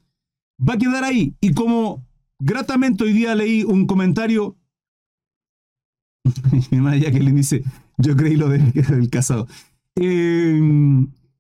Va 0.58 0.74
a 0.74 0.78
quedar 0.78 1.04
ahí. 1.04 1.36
Y 1.42 1.54
como 1.54 2.06
gratamente 2.40 3.04
hoy 3.04 3.14
día 3.14 3.36
leí 3.36 3.64
un 3.64 3.86
comentario, 3.86 4.58
mi 6.72 6.78
hermana 6.78 6.98
Jacqueline 6.98 7.36
dice, 7.36 7.64
yo 7.98 8.16
creí 8.16 8.36
lo 8.36 8.50
del, 8.50 9.10
casado. 9.10 9.48
Eh, 9.96 10.60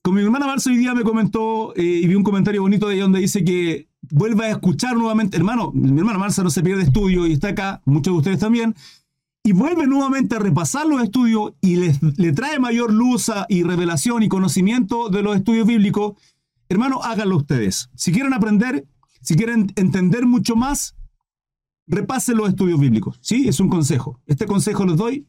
como 0.01 0.17
mi 0.17 0.23
hermana 0.23 0.45
Marcia 0.45 0.71
hoy 0.71 0.77
día 0.77 0.93
me 0.93 1.03
comentó 1.03 1.75
eh, 1.75 2.01
y 2.03 2.07
vi 2.07 2.15
un 2.15 2.23
comentario 2.23 2.61
bonito 2.61 2.87
de 2.87 2.95
ella 2.95 3.03
donde 3.03 3.19
dice 3.19 3.43
que 3.43 3.89
vuelva 4.11 4.45
a 4.45 4.51
escuchar 4.51 4.95
nuevamente, 4.95 5.35
hermano, 5.35 5.71
mi 5.73 5.97
hermana 5.97 6.19
Marcia 6.19 6.43
no 6.43 6.51
se 6.51 6.61
pierde 6.61 6.83
estudio 6.83 7.25
y 7.25 7.33
está 7.33 7.49
acá, 7.49 7.81
muchos 7.85 8.13
de 8.13 8.17
ustedes 8.19 8.39
también, 8.39 8.75
y 9.43 9.51
vuelve 9.51 9.87
nuevamente 9.87 10.35
a 10.35 10.39
repasar 10.39 10.85
los 10.85 11.03
estudios 11.03 11.53
y 11.61 11.75
le 11.75 12.33
trae 12.33 12.59
mayor 12.59 12.93
luz 12.93 13.31
y 13.49 13.63
revelación 13.63 14.23
y 14.23 14.29
conocimiento 14.29 15.09
de 15.09 15.21
los 15.21 15.35
estudios 15.35 15.67
bíblicos, 15.67 16.13
hermano, 16.69 17.01
háganlo 17.03 17.37
ustedes. 17.37 17.89
Si 17.95 18.11
quieren 18.11 18.33
aprender, 18.33 18.85
si 19.25 19.35
quieren 19.35 19.73
entender 19.75 20.27
mucho 20.27 20.55
más, 20.55 20.95
repasen 21.87 22.37
los 22.37 22.49
estudios 22.49 22.79
bíblicos. 22.79 23.17
¿Sí? 23.21 23.47
Es 23.47 23.59
un 23.59 23.69
consejo. 23.69 24.21
Este 24.27 24.45
consejo 24.45 24.85
los 24.85 24.97
doy 24.97 25.27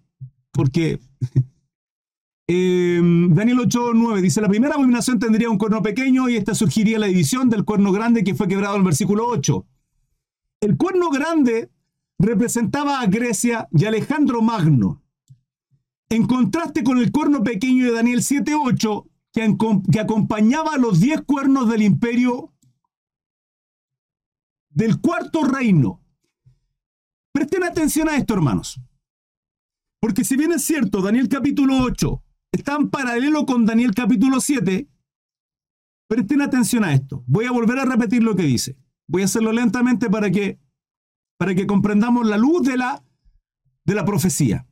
porque 0.52 1.00
eh, 2.46 3.00
Daniel 3.30 3.58
8.9 3.58 4.20
dice, 4.20 4.42
la 4.42 4.48
primera 4.48 4.74
abominación 4.74 5.18
tendría 5.18 5.48
un 5.48 5.56
cuerno 5.56 5.82
pequeño 5.82 6.28
y 6.28 6.36
esta 6.36 6.54
surgiría 6.54 6.98
la 6.98 7.06
división 7.06 7.48
del 7.48 7.64
cuerno 7.64 7.90
grande 7.90 8.22
que 8.22 8.34
fue 8.34 8.48
quebrado 8.48 8.74
en 8.74 8.80
el 8.80 8.86
versículo 8.86 9.26
8. 9.28 9.66
El 10.60 10.76
cuerno 10.76 11.08
grande 11.08 11.70
representaba 12.18 13.00
a 13.00 13.06
Grecia 13.06 13.66
y 13.72 13.86
Alejandro 13.86 14.42
Magno. 14.42 15.02
En 16.10 16.26
contraste 16.26 16.84
con 16.84 16.98
el 16.98 17.10
cuerno 17.10 17.42
pequeño 17.42 17.86
de 17.86 17.92
Daniel 17.92 18.20
7.8, 18.20 19.06
que, 19.32 19.56
que 19.90 20.00
acompañaba 20.00 20.74
a 20.74 20.78
los 20.78 21.00
diez 21.00 21.22
cuernos 21.22 21.68
del 21.68 21.82
imperio 21.82 22.52
del 24.76 25.00
cuarto 25.00 25.42
reino. 25.42 26.02
Presten 27.32 27.64
atención 27.64 28.10
a 28.10 28.16
esto, 28.16 28.34
hermanos. 28.34 28.78
Porque 30.00 30.22
si 30.22 30.36
bien 30.36 30.52
es 30.52 30.64
cierto, 30.64 31.00
Daniel 31.00 31.28
capítulo 31.28 31.78
8 31.78 32.22
está 32.52 32.76
en 32.76 32.90
paralelo 32.90 33.46
con 33.46 33.64
Daniel 33.64 33.94
capítulo 33.94 34.38
7, 34.38 34.86
presten 36.08 36.42
atención 36.42 36.84
a 36.84 36.92
esto. 36.92 37.24
Voy 37.26 37.46
a 37.46 37.52
volver 37.52 37.78
a 37.78 37.86
repetir 37.86 38.22
lo 38.22 38.36
que 38.36 38.42
dice. 38.42 38.76
Voy 39.08 39.22
a 39.22 39.24
hacerlo 39.24 39.50
lentamente 39.50 40.10
para 40.10 40.30
que 40.30 40.60
para 41.38 41.54
que 41.54 41.66
comprendamos 41.66 42.26
la 42.26 42.38
luz 42.38 42.62
de 42.62 42.78
la, 42.78 43.02
de 43.84 43.94
la 43.94 44.04
profecía. 44.04 44.66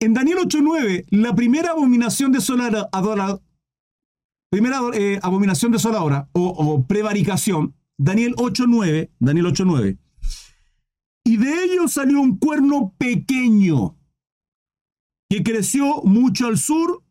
En 0.00 0.14
Daniel 0.14 0.38
8.9, 0.38 1.06
la 1.10 1.34
primera 1.34 1.70
abominación 1.70 2.32
desoladora, 2.32 3.40
primera 4.50 4.80
eh, 4.94 5.20
abominación 5.22 5.70
desoladora 5.70 6.28
o, 6.32 6.48
o 6.48 6.86
prevaricación, 6.86 7.76
Daniel 8.02 8.34
8.9, 8.36 9.10
Daniel 9.18 9.46
8.9, 9.48 9.98
y 11.22 11.36
de 11.36 11.64
ello 11.64 11.86
salió 11.86 12.22
un 12.22 12.38
cuerno 12.38 12.94
pequeño 12.96 13.98
que 15.28 15.42
creció 15.42 16.00
mucho 16.04 16.46
al 16.46 16.56
sur 16.56 17.04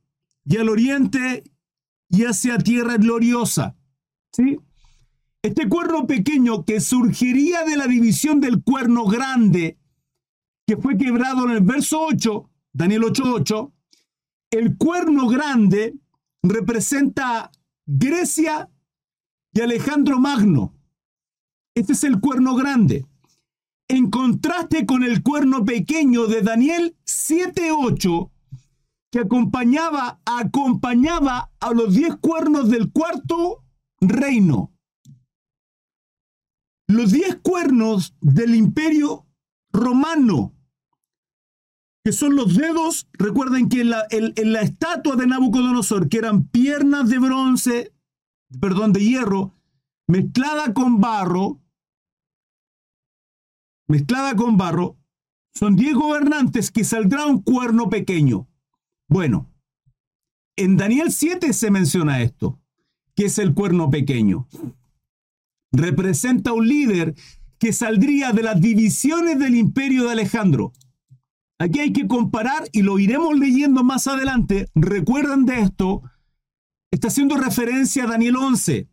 y 0.45 0.57
al 0.57 0.67
oriente 0.67 1.43
y 2.09 2.23
hacia 2.23 2.57
tierra 2.57 2.97
gloriosa. 2.97 3.77
¿Sí? 4.33 4.57
Este 5.43 5.69
cuerno 5.69 6.07
pequeño 6.07 6.65
que 6.65 6.81
surgiría 6.81 7.63
de 7.65 7.77
la 7.77 7.85
división 7.85 8.39
del 8.39 8.63
cuerno 8.63 9.05
grande, 9.05 9.77
que 10.65 10.75
fue 10.75 10.97
quebrado 10.97 11.45
en 11.45 11.51
el 11.51 11.61
verso 11.61 12.01
8, 12.01 12.49
Daniel 12.73 13.03
8:8, 13.03 13.71
el 14.49 14.75
cuerno 14.75 15.27
grande 15.27 15.93
representa 16.41 17.51
Grecia 17.85 18.71
y 19.53 19.61
Alejandro 19.61 20.17
Magno. 20.17 20.78
Este 21.79 21.93
es 21.93 22.03
el 22.03 22.19
cuerno 22.19 22.55
grande. 22.55 23.05
En 23.87 24.11
contraste 24.11 24.85
con 24.85 25.01
el 25.01 25.23
cuerno 25.23 25.63
pequeño 25.63 26.27
de 26.27 26.41
Daniel 26.41 26.97
7:8, 27.05 28.29
que 29.09 29.19
acompañaba, 29.19 30.19
acompañaba 30.25 31.53
a 31.57 31.71
los 31.71 31.95
diez 31.95 32.17
cuernos 32.17 32.69
del 32.69 32.91
cuarto 32.91 33.63
reino. 34.01 34.73
Los 36.89 37.13
diez 37.13 37.37
cuernos 37.41 38.13
del 38.19 38.55
imperio 38.55 39.25
romano, 39.71 40.53
que 42.03 42.11
son 42.11 42.35
los 42.35 42.57
dedos, 42.57 43.07
recuerden 43.13 43.69
que 43.69 43.81
en 43.81 43.91
la, 43.91 44.05
en 44.09 44.51
la 44.51 44.63
estatua 44.63 45.15
de 45.15 45.27
Nabucodonosor, 45.27 46.09
que 46.09 46.17
eran 46.17 46.43
piernas 46.49 47.07
de 47.07 47.19
bronce, 47.19 47.93
perdón, 48.59 48.91
de 48.91 48.99
hierro, 48.99 49.53
mezclada 50.07 50.73
con 50.73 50.99
barro, 50.99 51.61
mezclada 53.89 54.35
con 54.37 54.55
barro, 54.55 54.97
son 55.53 55.75
diez 55.75 55.93
gobernantes 55.93 56.71
que 56.71 56.85
saldrá 56.85 57.25
un 57.25 57.41
cuerno 57.41 57.89
pequeño. 57.89 58.47
Bueno, 59.09 59.51
en 60.55 60.77
Daniel 60.77 61.11
7 61.11 61.51
se 61.51 61.71
menciona 61.71 62.21
esto, 62.21 62.61
que 63.15 63.25
es 63.25 63.37
el 63.37 63.53
cuerno 63.53 63.89
pequeño 63.89 64.47
representa 65.71 66.53
un 66.53 66.67
líder 66.67 67.15
que 67.57 67.73
saldría 67.73 68.31
de 68.31 68.43
las 68.43 68.59
divisiones 68.61 69.39
del 69.39 69.55
imperio 69.55 70.05
de 70.05 70.11
Alejandro. 70.11 70.71
Aquí 71.59 71.79
hay 71.79 71.91
que 71.91 72.07
comparar 72.07 72.69
y 72.71 72.83
lo 72.83 72.99
iremos 72.99 73.37
leyendo 73.37 73.83
más 73.83 74.07
adelante. 74.07 74.67
Recuerdan 74.75 75.45
de 75.45 75.59
esto, 75.59 76.01
está 76.89 77.09
haciendo 77.09 77.35
referencia 77.35 78.05
a 78.05 78.07
Daniel 78.07 78.37
11. 78.37 78.87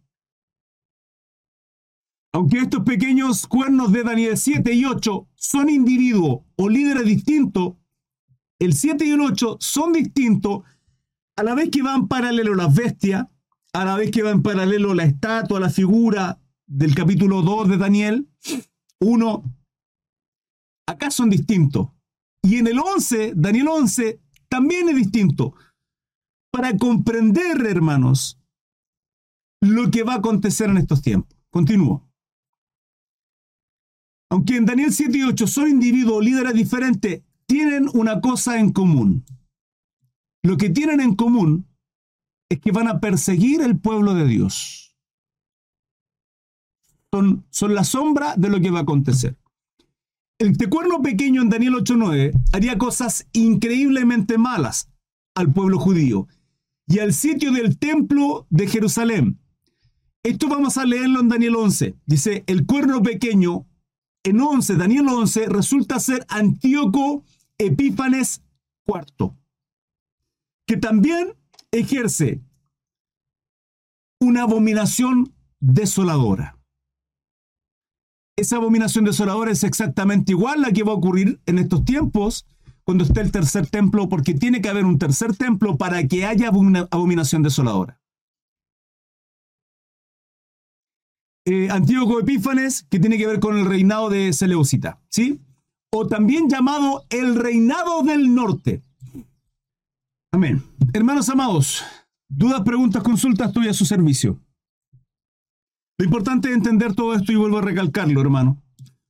Aunque 2.37 2.59
estos 2.59 2.82
pequeños 2.82 3.47
cuernos 3.47 3.93
de 3.93 4.03
Daniel 4.03 4.37
7 4.37 4.70
y 4.74 4.84
8 4.84 5.26
son 5.37 5.70
individuos 5.70 6.41
o 6.57 6.68
líderes 6.68 7.07
distintos, 7.07 7.76
el 8.59 8.74
7 8.74 9.07
y 9.07 9.12
el 9.12 9.22
8 9.22 9.57
son 9.59 9.95
distintos 9.95 10.62
a 11.34 11.43
la 11.43 11.55
vez 11.55 11.70
que 11.70 11.80
van 11.80 12.09
paralelo 12.09 12.55
las 12.55 12.74
bestias, 12.74 13.26
a 13.72 13.84
la 13.87 13.97
vez 13.97 14.11
que 14.11 14.22
van 14.22 14.43
paralelo 14.43 14.93
la 14.93 15.05
estatua, 15.05 15.61
la 15.61 15.70
figura, 15.70 16.39
del 16.66 16.95
capítulo 16.95 17.41
2 17.41 17.70
de 17.70 17.76
Daniel 17.78 18.28
1, 19.01 19.43
acá 20.89 21.11
son 21.11 21.30
distintos. 21.30 21.89
Y 22.43 22.57
en 22.57 22.66
el 22.66 22.78
11, 22.78 23.32
Daniel 23.34 23.68
11, 23.68 24.20
también 24.51 24.91
es 24.91 24.97
distinto. 24.97 25.55
Para 26.53 26.76
comprender, 26.76 27.64
hermanos, 27.64 28.39
lo 29.62 29.91
que 29.91 30.03
va 30.03 30.12
a 30.12 30.18
acontecer 30.18 30.68
en 30.68 30.76
estos 30.76 31.01
tiempos. 31.01 31.34
Continúo. 31.49 32.06
Aunque 34.37 34.57
en 34.57 34.66
Daniel 34.66 34.93
7 34.93 35.16
y 35.16 35.22
8 35.22 35.47
son 35.47 35.66
individuos 35.66 36.22
líderes 36.22 36.53
diferentes, 36.53 37.22
tienen 37.47 37.89
una 37.95 38.20
cosa 38.20 38.61
en 38.61 38.70
común. 38.70 39.24
Lo 40.43 40.59
que 40.59 40.68
tienen 40.68 41.01
en 41.01 41.14
común 41.14 41.66
es 42.51 42.61
que 42.61 42.70
van 42.70 42.87
a 42.87 43.01
perseguir 43.01 43.62
el 43.62 43.78
pueblo 43.78 44.12
de 44.12 44.26
Dios 44.26 44.95
son, 47.51 47.74
la 47.74 47.82
sombra 47.82 48.34
de 48.37 48.51
lo 48.51 48.61
que 48.61 48.70
va 48.70 48.80
a 48.80 48.82
acontecer. 48.82 49.39
El 50.39 50.59
tecuerno 50.59 51.01
pequeño 51.01 51.41
en 51.41 51.49
Daniel 51.49 51.76
8.9 51.76 52.39
haría 52.53 52.76
cosas 52.76 53.26
increíblemente 53.32 54.37
malas 54.37 54.91
al 55.34 55.51
pueblo 55.51 55.78
judío 55.78 56.28
y 56.87 56.99
al 56.99 57.14
sitio 57.14 57.53
del 57.53 57.78
templo 57.78 58.47
de 58.51 58.66
Jerusalén. 58.66 59.41
Esto 60.22 60.47
vamos 60.47 60.76
a 60.76 60.84
leerlo 60.84 61.20
en 61.20 61.30
Daniel 61.30 61.57
11. 61.57 61.95
Dice, 62.05 62.45
el 62.47 62.66
cuerno 62.66 63.03
pequeño 63.03 63.66
en 64.27 64.41
11, 64.41 64.77
Daniel 64.77 65.09
11, 65.09 65.47
resulta 65.47 66.01
ser 66.01 66.24
Antíoco 66.29 67.24
Epífanes 67.59 68.43
IV, 68.87 69.33
que 70.66 70.77
también 70.77 71.35
ejerce 71.70 72.43
una 74.20 74.43
abominación 74.43 75.33
desoladora 75.61 76.57
esa 78.37 78.57
abominación 78.57 79.07
desoladora 79.07 79.51
es 79.51 79.64
exactamente 79.64 80.33
igual 80.33 80.59
a 80.59 80.68
la 80.68 80.72
que 80.72 80.83
va 80.83 80.93
a 80.93 80.97
ocurrir 80.97 81.41
en 81.47 81.59
estos 81.59 81.85
tiempos 81.85 82.47
cuando 82.85 83.03
esté 83.03 83.22
el 83.22 83.33
tercer 83.33 83.66
templo, 83.66 84.09
porque 84.09 84.35
tiene 84.35 84.61
que 84.61 84.68
haber 84.68 84.85
un 84.85 84.99
tercer 84.99 85.35
templo 85.35 85.77
para 85.77 86.07
que 86.07 86.27
haya 86.27 86.49
abominación 86.49 87.43
desoladora. 87.43 88.01
Eh, 91.49 91.69
Antíoco 91.71 92.19
Epífanes, 92.19 92.85
que 92.91 92.99
tiene 92.99 93.17
que 93.17 93.27
ver 93.29 93.39
con 93.39 93.57
el 93.57 93.67
reinado 93.67 94.11
de 94.11 94.33
Seleucita, 94.33 94.99
¿sí? 95.09 95.41
O 95.93 96.09
también 96.09 96.49
llamado 96.49 97.05
el 97.09 97.37
reinado 97.37 98.03
del 98.03 98.35
norte. 98.35 98.83
Amén. 100.33 100.65
Hermanos 100.93 101.29
amados, 101.29 101.85
dudas, 102.29 102.63
preguntas, 102.63 103.05
consultas, 103.05 103.49
estoy 103.49 103.69
a 103.69 103.75
su 103.75 103.85
servicio. 103.85 104.41
Lo 105.99 106.05
importante 106.05 106.49
es 106.49 106.57
entender 106.57 106.95
todo 106.95 107.15
esto 107.15 107.31
y 107.31 107.37
vuelvo 107.37 107.59
a 107.59 107.63
recalcarlo, 107.63 108.21
hermano. 108.21 108.61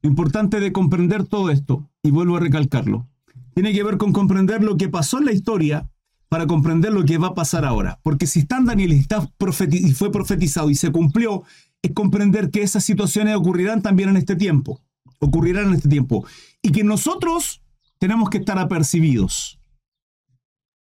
Lo 0.02 0.10
importante 0.10 0.60
de 0.60 0.72
comprender 0.72 1.24
todo 1.24 1.48
esto, 1.48 1.88
y 2.02 2.10
vuelvo 2.10 2.36
a 2.36 2.40
recalcarlo, 2.40 3.08
tiene 3.54 3.72
que 3.72 3.82
ver 3.82 3.96
con 3.96 4.12
comprender 4.12 4.62
lo 4.62 4.76
que 4.76 4.90
pasó 4.90 5.18
en 5.18 5.24
la 5.24 5.32
historia 5.32 5.88
para 6.28 6.46
comprender 6.46 6.92
lo 6.92 7.04
que 7.04 7.18
va 7.18 7.28
a 7.28 7.34
pasar 7.34 7.64
ahora. 7.64 7.98
Porque 8.02 8.26
si 8.26 8.40
está 8.40 8.58
en 8.58 8.66
Daniel 8.66 8.92
está 8.92 9.26
y 9.70 9.92
fue 9.92 10.12
profetizado 10.12 10.70
y 10.70 10.74
se 10.74 10.92
cumplió, 10.92 11.44
es 11.82 11.92
comprender 11.92 12.50
que 12.50 12.62
esas 12.62 12.84
situaciones 12.84 13.36
ocurrirán 13.36 13.82
también 13.82 14.08
en 14.08 14.16
este 14.16 14.36
tiempo. 14.36 14.80
Ocurrirán 15.18 15.68
en 15.68 15.74
este 15.74 15.88
tiempo. 15.88 16.26
Y 16.62 16.72
que 16.72 16.84
nosotros 16.84 17.62
tenemos 17.98 18.30
que 18.30 18.38
estar 18.38 18.58
apercibidos. 18.58 19.58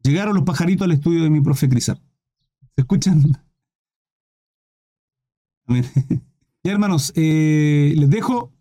Llegaron 0.02 0.34
los 0.34 0.44
pajaritos 0.44 0.84
al 0.84 0.92
estudio 0.92 1.22
de 1.22 1.30
mi 1.30 1.40
profe 1.40 1.68
Crisar. 1.68 2.00
¿Se 2.74 2.82
escuchan? 2.82 3.22
ya, 6.62 6.72
hermanos, 6.72 7.12
eh, 7.16 7.94
les 7.96 8.10
dejo. 8.10 8.52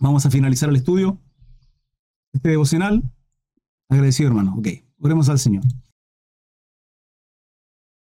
Vamos 0.00 0.26
a 0.26 0.30
finalizar 0.30 0.68
el 0.68 0.76
estudio. 0.76 1.20
Este 2.32 2.50
devocional. 2.50 3.02
Agradecido, 3.88 4.28
hermano. 4.28 4.54
Ok, 4.58 4.68
oremos 4.98 5.28
al 5.28 5.38
Señor. 5.38 5.64